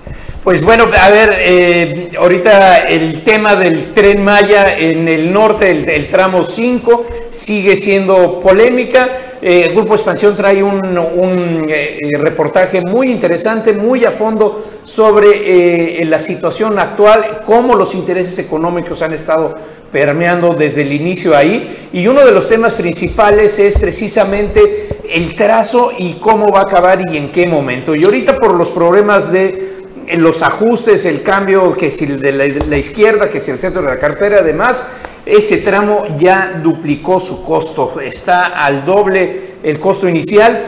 Pues 0.48 0.64
bueno, 0.64 0.86
a 0.98 1.10
ver, 1.10 1.40
eh, 1.42 2.12
ahorita 2.18 2.86
el 2.86 3.22
tema 3.22 3.58
del 3.58 3.94
tren 3.94 4.24
Maya 4.24 4.78
en 4.78 5.06
el 5.10 5.34
norte, 5.34 5.70
el, 5.70 6.08
tramo 6.08 6.42
5, 6.42 7.06
sigue 7.30 7.76
siendo 7.76 8.40
polémica. 8.40 9.10
Eh, 9.42 9.74
Grupo 9.76 9.96
Expansión 9.96 10.38
trae 10.38 10.64
un, 10.64 11.68
eh, 11.68 12.00
reportaje 12.18 12.80
muy 12.80 13.12
interesante, 13.12 13.74
muy 13.74 14.06
a 14.06 14.12
fondo 14.12 14.64
sobre 14.86 16.06
la 16.06 16.18
situación 16.18 16.80
actual, 16.80 17.42
cómo 17.46 17.76
los 17.76 17.94
intereses 17.94 18.40
económicos 18.40 19.02
han 19.02 19.12
estado 19.12 19.54
permeando 19.92 20.54
desde 20.54 20.84
el 20.84 20.94
inicio 20.94 21.36
ahí. 21.36 21.90
Y 21.92 22.08
uno 22.08 22.26
de 22.26 22.32
los 22.32 22.48
temas 22.48 22.74
principales 22.74 23.60
es 23.60 23.78
precisamente 23.78 24.88
el 25.14 25.36
trazo 25.36 25.92
y 25.98 26.14
cómo 26.14 26.46
va 26.54 26.60
a 26.60 26.64
acabar 26.64 27.02
y 27.12 27.18
en 27.18 27.34
qué 27.34 27.46
momento. 27.48 27.94
Y 27.96 28.06
ahorita 28.06 28.38
por 28.38 28.54
los 28.54 28.72
problemas 28.72 29.30
de 29.30 29.77
en 30.08 30.24
los 30.24 30.42
ajustes, 30.42 31.06
el 31.06 31.22
cambio 31.22 31.74
que 31.74 31.92
si 31.92 32.06
de 32.06 32.32
la, 32.32 32.46
de 32.46 32.66
la 32.66 32.78
izquierda, 32.78 33.30
que 33.30 33.40
si 33.40 33.52
el 33.52 33.58
centro 33.58 33.82
de 33.82 33.90
la 33.90 34.00
cartera, 34.00 34.38
además, 34.40 34.86
ese 35.26 35.58
tramo 35.58 36.06
ya 36.18 36.60
duplicó 36.64 37.20
su 37.20 37.44
costo, 37.44 38.00
está 38.00 38.48
al 38.48 38.86
doble 38.86 39.56
el 39.64 39.80
costo 39.80 40.08
inicial, 40.08 40.64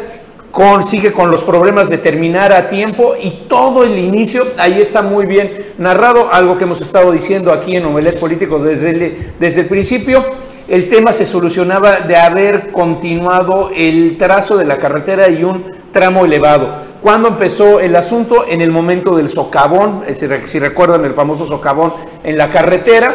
con, 0.51 0.83
sigue 0.83 1.11
con 1.13 1.31
los 1.31 1.43
problemas 1.43 1.89
de 1.89 1.99
terminar 1.99 2.51
a 2.51 2.67
tiempo 2.67 3.13
y 3.21 3.45
todo 3.47 3.83
el 3.83 3.97
inicio, 3.97 4.45
ahí 4.57 4.81
está 4.81 5.01
muy 5.01 5.25
bien 5.25 5.73
narrado, 5.77 6.33
algo 6.33 6.57
que 6.57 6.65
hemos 6.65 6.81
estado 6.81 7.11
diciendo 7.11 7.53
aquí 7.53 7.75
en 7.75 7.85
Omelet 7.85 8.19
Político 8.19 8.59
desde 8.59 9.33
desde 9.39 9.61
el 9.61 9.67
principio. 9.67 10.25
El 10.67 10.87
tema 10.87 11.13
se 11.13 11.25
solucionaba 11.25 12.01
de 12.01 12.15
haber 12.15 12.71
continuado 12.71 13.71
el 13.75 14.17
trazo 14.17 14.55
de 14.55 14.65
la 14.65 14.77
carretera 14.77 15.27
y 15.27 15.43
un 15.43 15.65
tramo 15.91 16.25
elevado. 16.25 16.88
¿Cuándo 17.01 17.29
empezó 17.29 17.79
el 17.79 17.95
asunto? 17.95 18.45
En 18.45 18.59
el 18.59 18.71
momento 18.71 19.15
del 19.15 19.29
socavón, 19.29 20.03
si, 20.45 20.59
recuerdan 20.59 21.05
el 21.05 21.13
famoso 21.13 21.45
socavón 21.45 21.93
en 22.23 22.37
la 22.37 22.49
carretera, 22.49 23.13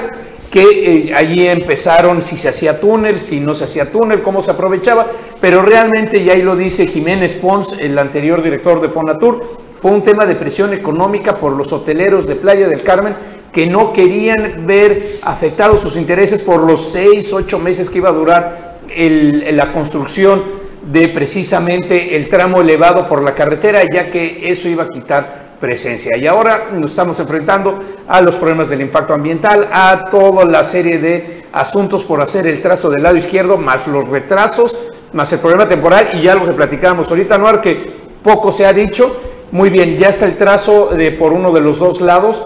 que 0.50 1.08
eh, 1.08 1.14
allí 1.14 1.46
empezaron 1.46 2.22
si 2.22 2.38
se 2.38 2.48
hacía 2.48 2.80
túnel, 2.80 3.18
si 3.18 3.40
no 3.40 3.54
se 3.54 3.64
hacía 3.64 3.92
túnel, 3.92 4.22
cómo 4.22 4.40
se 4.40 4.52
aprovechaba, 4.52 5.06
pero 5.38 5.60
realmente, 5.60 6.16
y 6.16 6.30
ahí 6.30 6.40
lo 6.40 6.56
dice 6.56 6.86
Jiménez 6.86 7.34
Pons, 7.34 7.74
el 7.78 7.98
anterior 7.98 8.42
director 8.42 8.80
de 8.80 8.88
Fonatur, 8.88 9.42
fue 9.74 9.90
un 9.90 10.02
tema 10.02 10.24
de 10.24 10.36
presión 10.36 10.72
económica 10.72 11.38
por 11.38 11.52
los 11.52 11.70
hoteleros 11.72 12.26
de 12.26 12.36
Playa 12.36 12.68
del 12.68 12.82
Carmen 12.82 13.14
que 13.52 13.66
no 13.66 13.92
querían 13.92 14.66
ver 14.66 15.18
afectados 15.22 15.82
sus 15.82 15.96
intereses 15.96 16.42
por 16.42 16.62
los 16.62 16.90
seis, 16.90 17.32
ocho 17.34 17.58
meses 17.58 17.90
que 17.90 17.98
iba 17.98 18.08
a 18.08 18.12
durar 18.12 18.78
la 18.96 19.72
construcción 19.72 20.63
de 20.90 21.08
precisamente 21.08 22.14
el 22.16 22.28
tramo 22.28 22.60
elevado 22.60 23.06
por 23.06 23.22
la 23.22 23.34
carretera, 23.34 23.82
ya 23.90 24.10
que 24.10 24.50
eso 24.50 24.68
iba 24.68 24.84
a 24.84 24.88
quitar 24.90 25.56
presencia. 25.58 26.16
Y 26.16 26.26
ahora 26.26 26.68
nos 26.72 26.90
estamos 26.90 27.18
enfrentando 27.20 27.80
a 28.06 28.20
los 28.20 28.36
problemas 28.36 28.68
del 28.68 28.82
impacto 28.82 29.14
ambiental, 29.14 29.68
a 29.72 30.08
toda 30.10 30.44
la 30.44 30.62
serie 30.62 30.98
de 30.98 31.44
asuntos 31.52 32.04
por 32.04 32.20
hacer 32.20 32.46
el 32.46 32.60
trazo 32.60 32.90
del 32.90 33.02
lado 33.02 33.16
izquierdo, 33.16 33.56
más 33.56 33.86
los 33.86 34.06
retrasos, 34.08 34.76
más 35.12 35.32
el 35.32 35.38
problema 35.38 35.66
temporal 35.68 36.10
y 36.14 36.22
ya 36.22 36.34
lo 36.34 36.44
que 36.44 36.52
platicábamos 36.52 37.08
ahorita, 37.08 37.38
Noar, 37.38 37.60
que 37.60 37.86
poco 38.22 38.52
se 38.52 38.66
ha 38.66 38.72
dicho. 38.72 39.16
Muy 39.52 39.70
bien, 39.70 39.96
ya 39.96 40.08
está 40.08 40.26
el 40.26 40.36
trazo 40.36 40.88
de, 40.88 41.12
por 41.12 41.32
uno 41.32 41.52
de 41.52 41.60
los 41.60 41.78
dos 41.78 42.00
lados. 42.00 42.44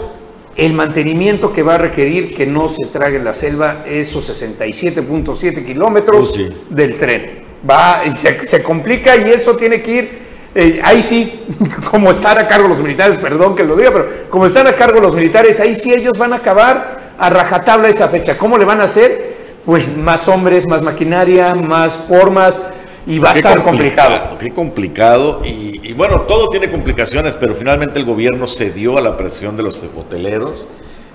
El 0.54 0.74
mantenimiento 0.74 1.50
que 1.52 1.62
va 1.62 1.76
a 1.76 1.78
requerir 1.78 2.34
que 2.34 2.44
no 2.46 2.68
se 2.68 2.84
trague 2.86 3.18
la 3.18 3.32
selva 3.32 3.84
esos 3.86 4.28
67.7 4.28 5.64
kilómetros 5.64 6.30
Oh, 6.30 6.34
sí. 6.34 6.48
del 6.68 6.98
tren. 6.98 7.47
Va, 7.68 8.02
y 8.04 8.12
se, 8.12 8.46
se 8.46 8.62
complica 8.62 9.16
y 9.16 9.30
eso 9.30 9.56
tiene 9.56 9.82
que 9.82 9.90
ir 9.90 10.28
eh, 10.54 10.80
ahí 10.82 11.02
sí, 11.02 11.44
como 11.90 12.10
están 12.10 12.38
a 12.38 12.46
cargo 12.48 12.68
los 12.68 12.82
militares, 12.82 13.18
perdón 13.18 13.54
que 13.54 13.64
lo 13.64 13.76
diga, 13.76 13.90
pero 13.92 14.08
como 14.30 14.46
están 14.46 14.66
a 14.66 14.72
cargo 14.74 15.00
los 15.00 15.14
militares, 15.14 15.60
ahí 15.60 15.74
sí 15.74 15.92
ellos 15.92 16.16
van 16.18 16.32
a 16.32 16.36
acabar 16.36 17.14
a 17.18 17.30
rajatabla 17.30 17.88
esa 17.88 18.08
fecha. 18.08 18.38
¿Cómo 18.38 18.56
le 18.58 18.64
van 18.64 18.80
a 18.80 18.84
hacer? 18.84 19.36
Pues 19.64 19.94
más 19.96 20.26
hombres, 20.28 20.66
más 20.66 20.82
maquinaria, 20.82 21.54
más 21.54 21.96
formas 21.96 22.60
y 23.06 23.18
va 23.18 23.30
a 23.30 23.34
estar 23.34 23.62
complica- 23.62 24.04
complicado. 24.06 24.38
Qué 24.38 24.50
complicado. 24.52 25.42
Y, 25.44 25.80
y 25.90 25.92
bueno, 25.92 26.22
todo 26.22 26.48
tiene 26.48 26.70
complicaciones, 26.70 27.36
pero 27.36 27.54
finalmente 27.54 27.98
el 27.98 28.04
gobierno 28.06 28.46
cedió 28.46 28.96
a 28.98 29.00
la 29.00 29.16
presión 29.16 29.56
de 29.56 29.62
los 29.64 29.84
hoteleros. 29.96 30.66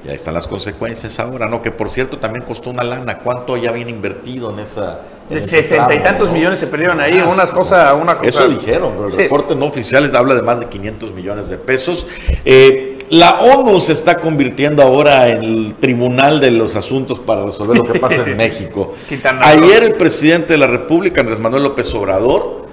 Y 0.06 0.10
ahí 0.10 0.16
están 0.16 0.34
las 0.34 0.48
consecuencias 0.48 1.18
ahora, 1.20 1.48
¿no? 1.48 1.62
Que 1.62 1.72
por 1.72 1.90
cierto 1.90 2.18
también 2.18 2.44
costó 2.44 2.70
una 2.72 2.84
lana. 2.84 3.20
¿Cuánto 3.20 3.56
ya 3.56 3.70
habían 3.70 3.90
invertido 3.90 4.52
en 4.52 4.60
esa. 4.60 5.00
en 5.30 5.38
ese 5.38 5.62
Sesenta 5.64 5.96
y 5.96 6.00
tantos 6.04 6.28
no? 6.28 6.34
millones 6.34 6.60
se 6.60 6.68
perdieron 6.68 7.00
ahí, 7.00 7.14
Más, 7.20 7.34
unas 7.34 7.52
cosas, 7.52 7.94
una 8.00 8.18
cosa. 8.18 8.28
Eso 8.28 8.48
dijeron, 8.50 8.92
pero 8.96 9.08
el 9.08 9.14
Sí. 9.14 9.18
reporte 9.20 9.56
no 9.56 9.66
oficial 9.66 10.14
habla 10.14 10.36
de 10.36 10.42
más 10.42 10.60
de 10.60 10.66
500 10.68 11.12
millones 11.14 11.48
de 11.48 11.58
pesos. 11.58 12.06
Eh, 12.44 12.98
la 13.12 13.40
ONU 13.42 13.80
se 13.80 13.94
está 13.94 14.18
convirtiendo 14.18 14.84
ahora 14.84 15.30
en 15.30 15.44
el 15.44 15.76
tribunal 15.76 16.42
de 16.42 16.52
los 16.52 16.76
asuntos 16.76 17.20
para 17.20 17.44
resolver 17.46 17.78
lo 17.78 17.84
que 17.86 17.98
pasa 18.00 18.24
en 18.26 18.36
México. 18.38 18.94
Ayer 19.42 19.84
el 19.84 19.94
presidente 19.94 20.54
de 20.54 20.58
la 20.58 20.68
República, 20.68 21.22
Andrés 21.22 21.40
Manuel 21.40 21.64
López 21.64 21.94
Obrador, 21.94 22.64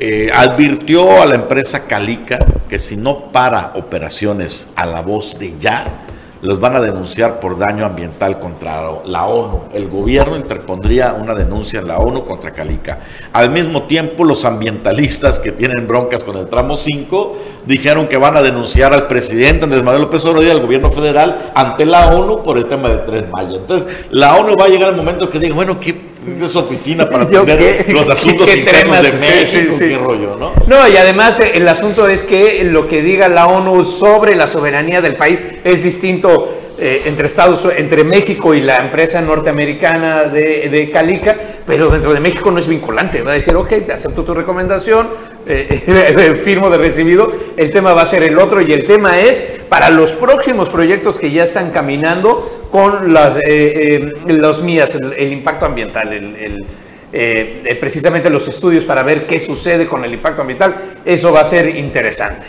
eh, 0.00 0.30
advirtió 0.34 1.22
a 1.22 1.26
la 1.26 1.36
empresa 1.36 1.84
Calica 1.86 2.38
que 2.68 2.78
si 2.80 2.96
no 2.96 3.30
para 3.30 3.74
operaciones 3.76 4.68
a 4.74 4.86
la 4.86 5.02
voz 5.02 5.38
de 5.38 5.54
ya, 5.60 6.06
los 6.42 6.58
van 6.58 6.76
a 6.76 6.80
denunciar 6.80 7.40
por 7.40 7.58
daño 7.58 7.84
ambiental 7.84 8.38
contra 8.38 8.82
la 9.04 9.26
ONU. 9.26 9.64
El 9.72 9.88
gobierno 9.88 10.36
interpondría 10.36 11.12
una 11.12 11.34
denuncia 11.34 11.80
en 11.80 11.88
la 11.88 11.98
ONU 11.98 12.24
contra 12.24 12.52
Calica. 12.52 12.98
Al 13.32 13.50
mismo 13.50 13.82
tiempo, 13.84 14.24
los 14.24 14.44
ambientalistas 14.44 15.38
que 15.38 15.52
tienen 15.52 15.86
broncas 15.86 16.24
con 16.24 16.36
el 16.36 16.46
tramo 16.46 16.76
5 16.76 17.36
dijeron 17.66 18.08
que 18.08 18.16
van 18.16 18.36
a 18.36 18.42
denunciar 18.42 18.92
al 18.92 19.06
presidente 19.06 19.64
Andrés 19.64 19.82
Manuel 19.82 20.02
López 20.02 20.24
Obrador 20.24 20.48
y 20.48 20.50
al 20.50 20.60
gobierno 20.60 20.90
federal 20.90 21.52
ante 21.54 21.84
la 21.84 22.14
ONU 22.14 22.42
por 22.42 22.56
el 22.56 22.66
tema 22.66 22.88
de 22.88 22.98
Tren 22.98 23.30
Maya. 23.30 23.56
Entonces, 23.56 24.06
la 24.10 24.36
ONU 24.36 24.54
va 24.58 24.64
a 24.64 24.68
llegar 24.68 24.90
el 24.90 24.96
momento 24.96 25.28
que 25.28 25.38
diga, 25.38 25.54
bueno, 25.54 25.78
¿qué 25.78 26.09
es 26.26 26.56
oficina 26.56 27.08
para 27.08 27.24
atender 27.24 27.86
los 27.92 28.08
asuntos 28.08 28.48
qué 28.48 28.58
internos 28.58 29.02
de 29.02 29.12
México? 29.12 29.72
sí, 29.72 29.78
sí. 29.78 29.88
¿Qué 29.88 29.98
rollo, 29.98 30.36
no? 30.36 30.52
No, 30.66 30.88
y 30.88 30.96
además 30.96 31.40
eh, 31.40 31.52
el 31.54 31.68
asunto 31.68 32.08
es 32.08 32.22
que 32.22 32.64
lo 32.64 32.86
que 32.86 33.02
diga 33.02 33.28
la 33.28 33.46
ONU 33.46 33.84
sobre 33.84 34.36
la 34.36 34.46
soberanía 34.46 35.00
del 35.00 35.16
país 35.16 35.42
es 35.64 35.82
distinto 35.84 36.56
eh, 36.80 37.02
entre 37.06 37.26
Estados 37.26 37.68
entre 37.76 38.04
México 38.04 38.54
y 38.54 38.60
la 38.60 38.78
empresa 38.78 39.20
norteamericana 39.20 40.24
de, 40.24 40.90
Calica, 40.92 41.36
pero 41.66 41.88
dentro 41.90 42.12
de 42.12 42.20
México 42.20 42.50
no 42.50 42.58
es 42.58 42.66
vinculante. 42.66 43.22
Va 43.22 43.32
a 43.32 43.34
decir, 43.34 43.54
ok, 43.54 43.72
acepto 43.92 44.24
tu 44.24 44.34
recomendación, 44.34 45.08
eh, 45.46 46.34
firmo 46.42 46.70
de 46.70 46.78
recibido, 46.78 47.32
el 47.56 47.70
tema 47.70 47.94
va 47.94 48.02
a 48.02 48.06
ser 48.06 48.22
el 48.22 48.38
otro 48.38 48.60
y 48.60 48.72
el 48.72 48.84
tema 48.84 49.20
es 49.20 49.40
para 49.68 49.90
los 49.90 50.12
próximos 50.12 50.70
proyectos 50.70 51.18
que 51.18 51.30
ya 51.30 51.44
están 51.44 51.70
caminando 51.70 52.68
con 52.70 53.12
las, 53.12 53.36
eh, 53.36 53.42
eh, 53.44 54.12
los 54.28 54.62
mías, 54.62 54.94
el, 54.94 55.32
impacto 55.32 55.66
ambiental, 55.66 56.12
el- 56.12 56.64
eh, 57.12 57.62
eh, 57.64 57.74
precisamente 57.74 58.30
los 58.30 58.46
estudios 58.46 58.84
para 58.84 59.02
ver 59.02 59.26
qué 59.26 59.40
sucede 59.40 59.86
con 59.86 60.04
el 60.04 60.14
impacto 60.14 60.42
ambiental, 60.42 60.76
eso 61.04 61.32
va 61.32 61.40
a 61.40 61.44
ser 61.44 61.74
interesante. 61.76 62.46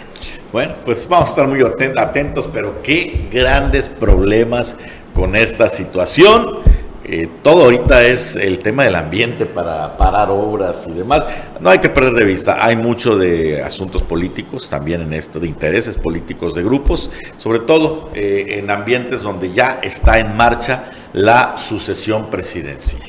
Bueno, 0.52 0.74
pues 0.84 1.08
vamos 1.08 1.30
a 1.30 1.32
estar 1.32 1.48
muy 1.48 1.60
aten- 1.62 1.98
atentos, 1.98 2.50
pero 2.52 2.82
qué 2.82 3.30
grandes 3.32 3.88
problemas 3.88 4.76
con 5.14 5.36
esta 5.38 5.70
situación. 5.70 6.60
Eh, 7.06 7.28
todo 7.42 7.64
ahorita 7.64 8.04
es 8.04 8.36
el 8.36 8.60
tema 8.60 8.84
del 8.84 8.96
ambiente 8.96 9.46
para 9.46 9.98
parar 9.98 10.30
obras 10.30 10.86
y 10.88 10.92
demás. 10.92 11.26
No 11.62 11.70
hay 11.70 11.80
que 11.80 11.88
perder 11.90 12.14
de 12.14 12.26
vista, 12.26 12.66
hay 12.66 12.76
mucho 12.76 13.18
de 13.18 13.62
asuntos 13.64 14.04
políticos 14.04 14.68
también 14.70 15.02
en 15.02 15.14
esto, 15.14 15.40
de 15.40 15.48
intereses 15.48 15.98
políticos 15.98 16.54
de 16.54 16.64
grupos, 16.64 17.10
sobre 17.38 17.60
todo 17.60 18.10
eh, 18.14 18.58
en 18.60 18.70
ambientes 18.70 19.22
donde 19.22 19.54
ya 19.54 19.80
está 19.82 20.20
en 20.20 20.36
marcha 20.36 20.92
la 21.14 21.56
sucesión 21.58 22.30
presidencial. 22.30 23.02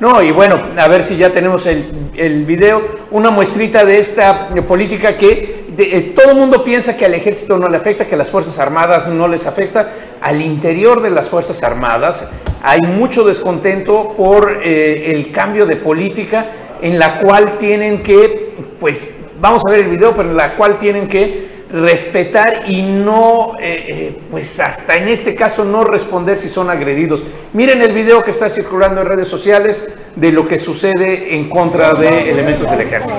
No, 0.00 0.22
y 0.22 0.30
bueno, 0.30 0.62
a 0.76 0.86
ver 0.86 1.02
si 1.02 1.16
ya 1.16 1.32
tenemos 1.32 1.66
el, 1.66 2.44
video, 2.44 2.82
una 3.10 3.30
muestrita 3.30 3.84
de 3.84 3.98
esta 3.98 4.48
política 4.66 5.16
que 5.16 5.57
eh, 5.78 6.12
todo 6.14 6.30
el 6.32 6.36
mundo 6.36 6.64
piensa 6.64 6.96
que 6.96 7.04
al 7.04 7.14
ejército 7.14 7.56
no 7.56 7.68
le 7.68 7.76
afecta, 7.76 8.06
que 8.06 8.16
a 8.16 8.18
las 8.18 8.32
Fuerzas 8.32 8.58
Armadas 8.58 9.06
no 9.06 9.28
les 9.28 9.46
afecta. 9.46 9.88
Al 10.20 10.42
interior 10.42 11.00
de 11.00 11.10
las 11.10 11.28
Fuerzas 11.28 11.62
Armadas 11.62 12.28
hay 12.62 12.80
mucho 12.80 13.22
descontento 13.22 14.12
por 14.16 14.60
eh, 14.64 15.12
el 15.12 15.30
cambio 15.30 15.66
de 15.66 15.76
política 15.76 16.48
en 16.82 16.98
la 16.98 17.18
cual 17.20 17.58
tienen 17.58 18.02
que, 18.02 18.56
pues 18.80 19.20
vamos 19.40 19.62
a 19.66 19.70
ver 19.70 19.80
el 19.80 19.88
video, 19.88 20.12
pero 20.14 20.30
en 20.30 20.36
la 20.36 20.56
cual 20.56 20.78
tienen 20.78 21.06
que 21.06 21.58
respetar 21.70 22.64
y 22.66 22.82
no, 22.82 23.52
eh, 23.60 24.18
pues 24.30 24.58
hasta 24.58 24.96
en 24.96 25.06
este 25.06 25.36
caso 25.36 25.64
no 25.64 25.84
responder 25.84 26.38
si 26.38 26.48
son 26.48 26.70
agredidos. 26.70 27.22
Miren 27.52 27.82
el 27.82 27.92
video 27.92 28.24
que 28.24 28.32
está 28.32 28.50
circulando 28.50 29.00
en 29.02 29.06
redes 29.06 29.28
sociales 29.28 29.88
de 30.16 30.32
lo 30.32 30.44
que 30.44 30.58
sucede 30.58 31.36
en 31.36 31.48
contra 31.48 31.94
de 31.94 32.30
elementos 32.30 32.68
del 32.68 32.80
ejército. 32.80 33.14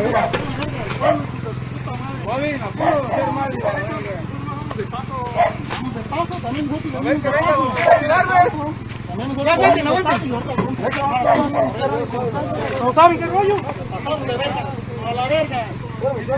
¿No 12.81 12.93
saben 12.93 13.19
qué 13.19 13.25
rollo? 13.25 13.57
Pasamos 13.91 14.27
de 14.27 14.37
verga. 14.37 14.65
A 15.05 15.13
la 15.13 15.27
verga. 15.27 15.65
No, 16.01 16.09
pues, 16.09 16.27
no, 16.27 16.35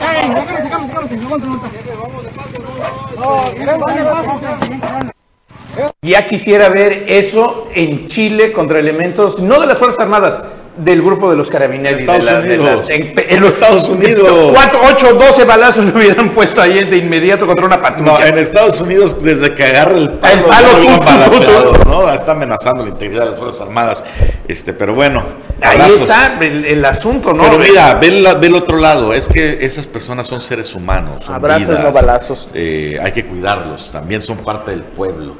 Ey, 0.00 0.28
no, 0.30 0.40
sigamos, 0.46 0.62
sigamos, 0.62 1.08
sigamos, 1.08 1.10
sigamos, 1.10 1.40
sigamos. 1.40 2.12
No, 3.18 3.50
queremos 3.52 3.90
ir 3.90 4.04
paso. 4.04 4.40
Ya 6.02 6.26
quisiera 6.26 6.68
ver 6.70 7.04
eso 7.08 7.68
en 7.74 8.06
Chile 8.06 8.52
contra 8.52 8.78
elementos, 8.78 9.38
no 9.38 9.60
de 9.60 9.66
las 9.66 9.78
Fuerzas 9.78 10.00
Armadas, 10.00 10.42
del 10.78 11.02
grupo 11.02 11.28
de 11.30 11.36
los 11.36 11.50
carabineros. 11.50 12.00
Estados 12.00 12.24
de 12.24 12.30
la- 12.32 12.40
de 12.40 12.56
la- 12.56 12.62
Unidos. 12.62 12.86
en, 12.90 13.14
En 13.28 13.40
los 13.40 13.52
Estados 13.54 13.88
Unidos. 13.88 14.52
4, 14.54 14.80
8, 14.92 15.14
12 15.14 15.44
balazos 15.44 15.84
le 15.86 15.90
hubieran 15.92 16.30
puesto 16.30 16.60
ahí 16.62 16.84
de 16.84 16.96
inmediato 16.96 17.46
contra 17.46 17.66
una 17.66 17.82
patrulla. 17.82 18.12
No, 18.18 18.24
en 18.24 18.38
Estados 18.38 18.80
Unidos, 18.80 19.22
desde 19.22 19.54
que 19.54 19.64
agarra 19.64 19.96
el 19.98 20.10
palo, 20.10 20.46
El 20.52 20.86
tú, 20.86 21.36
tú, 21.36 21.72
tú. 21.82 21.88
¿no? 21.88 22.10
Está 22.12 22.32
amenazando 22.32 22.84
la 22.84 22.90
integridad 22.90 23.24
de 23.24 23.30
las 23.30 23.38
Fuerzas 23.38 23.60
Armadas. 23.62 24.04
Este, 24.46 24.72
pero 24.72 24.94
bueno. 24.94 25.22
Ahí 25.60 25.74
abrazos. 25.74 26.00
está 26.02 26.38
el, 26.40 26.64
el 26.64 26.84
asunto, 26.84 27.32
¿no? 27.32 27.42
Pero 27.42 27.58
mira, 27.58 27.94
ve, 27.94 28.10
la- 28.12 28.34
ve 28.34 28.46
el 28.46 28.54
otro 28.54 28.78
lado. 28.78 29.12
Es 29.12 29.28
que 29.28 29.58
esas 29.66 29.86
personas 29.86 30.26
son 30.28 30.40
seres 30.40 30.74
humanos. 30.74 31.24
Son 31.24 31.34
Abrazos, 31.34 31.68
vidas. 31.68 31.82
no 31.82 31.92
balazos. 31.92 32.48
Eh, 32.54 32.98
hay 33.02 33.12
que 33.12 33.24
cuidarlos. 33.24 33.90
También 33.90 34.22
son 34.22 34.38
parte 34.38 34.70
del 34.70 34.82
pueblo. 34.82 35.34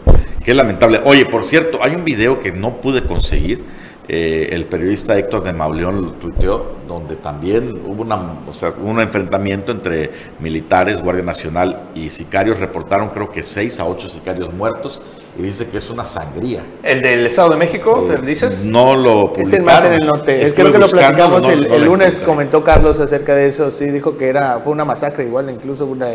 Qué 0.45 0.53
lamentable. 0.55 1.01
Oye, 1.05 1.26
por 1.26 1.45
cierto, 1.45 1.78
hay 1.82 1.95
un 1.95 2.05
video 2.05 2.41
que 2.41 2.51
no 2.53 2.80
pude 2.80 3.05
conseguir. 3.05 3.64
Eh, 4.09 4.48
el 4.52 4.64
periodista 4.64 5.18
Héctor 5.18 5.44
de 5.44 5.52
Mauleón 5.52 6.02
lo 6.02 6.12
tuiteó, 6.12 6.76
donde 6.88 7.16
también 7.16 7.82
hubo 7.86 8.02
una, 8.02 8.40
un 8.82 9.00
enfrentamiento 9.00 9.70
entre 9.70 10.11
militares, 10.38 11.02
Guardia 11.02 11.24
Nacional 11.24 11.90
y 11.94 12.09
sicarios. 12.09 12.59
Reportaron 12.59 13.11
creo 13.11 13.30
que 13.30 13.42
seis 13.42 13.78
a 13.80 13.84
ocho 13.84 14.09
sicarios 14.09 14.52
muertos 14.54 15.02
y 15.39 15.43
dice 15.43 15.68
que 15.68 15.78
es 15.78 15.89
una 15.89 16.05
sangría. 16.05 16.62
El 16.82 17.01
del 17.01 17.24
Estado 17.26 17.51
de 17.51 17.57
México, 17.57 18.05
¿te 18.11 18.20
dices? 18.26 18.64
No 18.64 18.97
lo 18.97 19.32
Es 19.36 19.53
el 19.53 19.62
más 19.62 19.84
en 19.84 19.93
el 19.93 19.99
publicaron. 20.01 20.18
norte. 20.18 20.43
Es 20.43 20.53
creo 20.53 20.72
que 20.72 20.78
lo 20.78 20.89
platicamos 20.89 21.43
no- 21.43 21.51
el, 21.51 21.68
no 21.68 21.74
el 21.76 21.80
lo 21.82 21.86
lunes, 21.86 22.07
encontré. 22.14 22.26
comentó 22.26 22.64
Carlos 22.64 22.99
acerca 22.99 23.34
de 23.36 23.47
eso, 23.47 23.70
sí, 23.70 23.86
dijo 23.86 24.16
que 24.18 24.28
era 24.28 24.59
fue 24.64 24.72
una 24.72 24.84
masacre 24.84 25.24
igual, 25.24 25.49
incluso 25.49 25.86
una, 25.86 26.09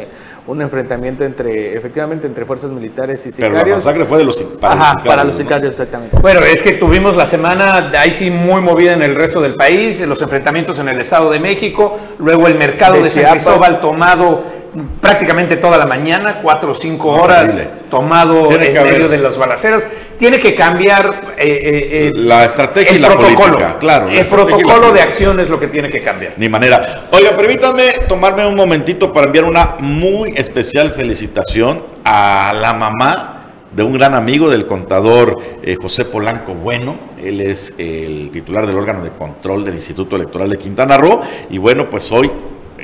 un 0.45 0.61
enfrentamiento 0.61 1.23
entre, 1.23 1.77
efectivamente, 1.77 2.27
entre 2.27 2.45
fuerzas 2.45 2.71
militares 2.71 3.25
y 3.25 3.31
Pero 3.31 3.47
sicarios. 3.47 3.69
la 3.69 3.75
masacre 3.75 4.05
fue 4.05 4.17
de 4.17 4.25
los, 4.25 4.43
para 4.43 4.73
Ajá, 4.73 4.83
los 4.83 4.89
sicarios, 4.91 5.07
para 5.15 5.23
los 5.23 5.33
¿no? 5.33 5.37
sicarios, 5.43 5.73
exactamente. 5.73 6.17
Bueno, 6.19 6.39
es 6.41 6.61
que 6.61 6.73
tuvimos 6.73 7.15
la 7.15 7.25
semana 7.25 7.91
ahí 7.97 8.11
sí 8.11 8.29
muy 8.29 8.61
movida 8.61 8.91
en 8.91 9.03
el 9.03 9.15
resto 9.15 9.39
del 9.39 9.55
país, 9.55 10.05
los 10.05 10.21
enfrentamientos 10.21 10.79
en 10.79 10.89
el 10.89 10.99
Estado 10.99 11.31
de 11.31 11.39
México, 11.39 11.97
luego 12.19 12.47
el 12.47 12.55
mercado 12.55 12.95
De 12.95 13.03
de, 13.03 13.09
San. 13.09 13.31
Cristóbal 13.31 13.79
tomado 13.79 14.41
prácticamente 14.99 15.57
toda 15.57 15.77
la 15.77 15.85
mañana, 15.85 16.39
cuatro 16.41 16.71
o 16.71 16.75
cinco 16.75 17.09
horas, 17.11 17.53
Horrible. 17.53 17.82
Tomado 17.93 18.47
Tiene 18.47 18.67
en 18.67 18.73
medio 18.73 18.81
haber- 18.81 19.09
de 19.09 19.17
las 19.19 19.37
balaceras. 19.37 19.87
Tiene 20.17 20.39
que 20.39 20.55
cambiar 20.55 21.35
eh, 21.37 21.45
eh, 21.45 22.07
eh, 22.07 22.11
La 22.15 22.45
estrategia 22.45 22.95
y 22.97 22.99
la 22.99 23.09
protocolo. 23.09 23.35
política, 23.37 23.77
claro. 23.79 24.07
la 24.09 24.19
El 24.19 24.25
protocolo 24.25 24.91
de 24.91 25.01
acción 25.01 25.39
es 25.39 25.49
lo 25.49 25.59
que 25.59 25.67
tiene 25.67 25.89
que 25.89 26.01
cambiar. 26.01 26.33
Ni 26.37 26.49
manera. 26.49 27.05
Oiga, 27.11 27.35
permítanme 27.37 27.83
tomarme 28.07 28.45
un 28.47 28.55
momentito 28.55 29.13
para 29.13 29.27
enviar 29.27 29.45
una 29.45 29.75
muy 29.79 30.33
especial 30.35 30.91
felicitación 30.91 31.83
a 32.03 32.53
la 32.59 32.73
mamá 32.73 33.29
de 33.71 33.83
un 33.83 33.93
gran 33.93 34.13
amigo 34.13 34.49
del 34.49 34.65
contador 34.65 35.37
eh, 35.63 35.75
José 35.81 36.05
Polanco 36.05 36.53
Bueno. 36.53 36.97
Él 37.23 37.39
es 37.41 37.73
el 37.77 38.29
titular 38.31 38.65
del 38.67 38.77
órgano 38.77 39.03
de 39.03 39.11
control 39.11 39.63
del 39.65 39.75
Instituto 39.75 40.15
Electoral 40.15 40.49
de 40.49 40.57
Quintana 40.57 40.97
Roo. 40.97 41.21
Y 41.49 41.57
bueno, 41.57 41.89
pues 41.89 42.11
hoy 42.11 42.29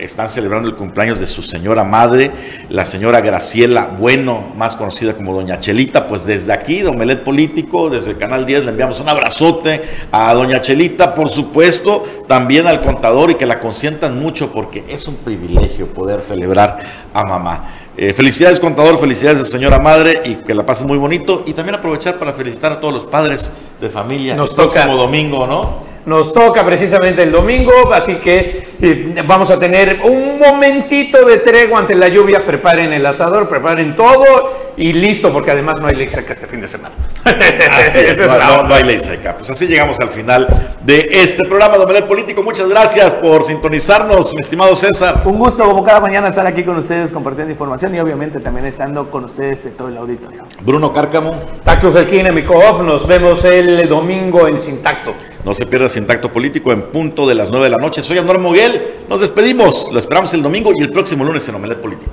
están 0.03 0.29
celebrando 0.29 0.67
el 0.67 0.75
cumpleaños 0.75 1.19
de 1.19 1.25
su 1.25 1.41
señora 1.41 1.83
madre, 1.83 2.31
la 2.69 2.85
señora 2.85 3.21
Graciela 3.21 3.87
Bueno, 3.99 4.51
más 4.55 4.75
conocida 4.75 5.15
como 5.15 5.33
Doña 5.33 5.59
Chelita. 5.59 6.07
Pues 6.07 6.25
desde 6.25 6.53
aquí, 6.53 6.81
de 6.81 6.89
Omelet 6.89 7.23
Político, 7.23 7.89
desde 7.89 8.11
el 8.11 8.17
Canal 8.17 8.45
10, 8.45 8.63
le 8.63 8.69
enviamos 8.71 8.99
un 8.99 9.09
abrazote 9.09 9.81
a 10.11 10.33
Doña 10.33 10.61
Chelita, 10.61 11.13
por 11.15 11.29
supuesto, 11.29 12.03
también 12.27 12.67
al 12.67 12.81
contador 12.81 13.31
y 13.31 13.35
que 13.35 13.45
la 13.45 13.59
consientan 13.59 14.19
mucho 14.19 14.51
porque 14.51 14.83
es 14.89 15.07
un 15.07 15.15
privilegio 15.15 15.87
poder 15.93 16.21
celebrar 16.21 16.79
a 17.13 17.25
mamá. 17.25 17.75
Eh, 17.97 18.13
felicidades 18.13 18.59
contador, 18.61 18.97
felicidades 18.97 19.39
a 19.39 19.45
su 19.45 19.51
señora 19.51 19.79
madre 19.79 20.21
y 20.23 20.35
que 20.35 20.53
la 20.53 20.65
pasen 20.65 20.87
muy 20.87 20.97
bonito 20.97 21.43
y 21.45 21.51
también 21.53 21.75
aprovechar 21.75 22.15
para 22.17 22.31
felicitar 22.31 22.71
a 22.71 22.79
todos 22.79 22.93
los 22.93 23.05
padres 23.05 23.51
de 23.81 23.89
familia 23.89 24.35
Nos 24.35 24.51
el 24.51 24.55
toca. 24.55 24.69
próximo 24.69 24.95
domingo, 24.95 25.45
¿no? 25.45 25.88
Nos 26.05 26.33
toca 26.33 26.65
precisamente 26.65 27.23
el 27.23 27.31
domingo, 27.31 27.93
así 27.93 28.15
que 28.15 28.69
eh, 28.81 29.23
vamos 29.25 29.51
a 29.51 29.59
tener 29.59 30.01
un 30.03 30.39
momentito 30.39 31.25
de 31.25 31.37
tregua 31.37 31.79
ante 31.79 31.95
la 31.95 32.07
lluvia. 32.07 32.45
Preparen 32.45 32.93
el 32.93 33.05
asador, 33.05 33.49
preparen 33.49 33.95
todo 33.95 34.73
y 34.77 34.93
listo, 34.93 35.31
porque 35.33 35.51
además 35.51 35.79
no 35.81 35.87
hay 35.87 35.95
ley 35.95 36.07
seca 36.07 36.33
este 36.33 36.47
fin 36.47 36.61
de 36.61 36.67
semana. 36.67 36.95
Así 37.25 37.99
es, 37.99 38.17
no, 38.17 38.73
hay 38.73 38.83
ley 38.83 38.99
seca. 38.99 39.35
Pues 39.35 39.49
así 39.49 39.67
llegamos 39.67 39.99
al 39.99 40.09
final 40.09 40.47
de 40.83 41.09
este 41.11 41.43
programa 41.43 41.77
de 41.77 41.83
Omelet 41.83 42.07
Político. 42.07 42.41
Muchas 42.41 42.69
gracias 42.69 43.13
por 43.15 43.43
sintonizarnos, 43.43 44.33
mi 44.33 44.39
estimado 44.39 44.75
César. 44.75 45.21
Un 45.25 45.37
gusto 45.37 45.63
como 45.63 45.83
cada 45.83 45.99
mañana 45.99 46.29
estar 46.29 46.47
aquí 46.47 46.63
con 46.63 46.77
ustedes 46.77 47.11
compartiendo 47.11 47.51
información 47.51 47.93
y 47.93 47.99
obviamente 47.99 48.39
también 48.39 48.65
estando 48.65 49.11
con 49.11 49.25
ustedes 49.25 49.65
de 49.65 49.71
todo 49.71 49.89
el 49.89 49.97
auditorio. 49.97 50.43
Bruno 50.61 50.93
Cárcamo. 50.93 51.37
Tacto 51.63 51.91
Gelquín, 51.91 52.33
mi 52.33 52.43
nos 52.43 53.05
vemos 53.05 53.43
el 53.45 53.87
domingo 53.87 54.47
en 54.47 54.57
Sintacto. 54.57 55.13
No 55.45 55.53
se 55.53 55.65
pierda 55.65 55.87
Sintacto 55.87 56.31
Político 56.31 56.71
en 56.71 56.83
punto 56.83 57.27
de 57.27 57.35
las 57.35 57.49
9 57.49 57.65
de 57.65 57.69
la 57.69 57.77
noche. 57.77 58.03
Soy 58.03 58.17
Anuar 58.17 58.39
Moguel. 58.39 59.05
Nos 59.07 59.21
despedimos. 59.21 59.87
Lo 59.91 59.99
esperamos 59.99 60.33
el 60.33 60.43
domingo 60.43 60.71
y 60.77 60.83
el 60.83 60.91
próximo 60.91 61.23
lunes 61.23 61.47
en 61.47 61.55
Omelet 61.55 61.79
Político. 61.79 62.11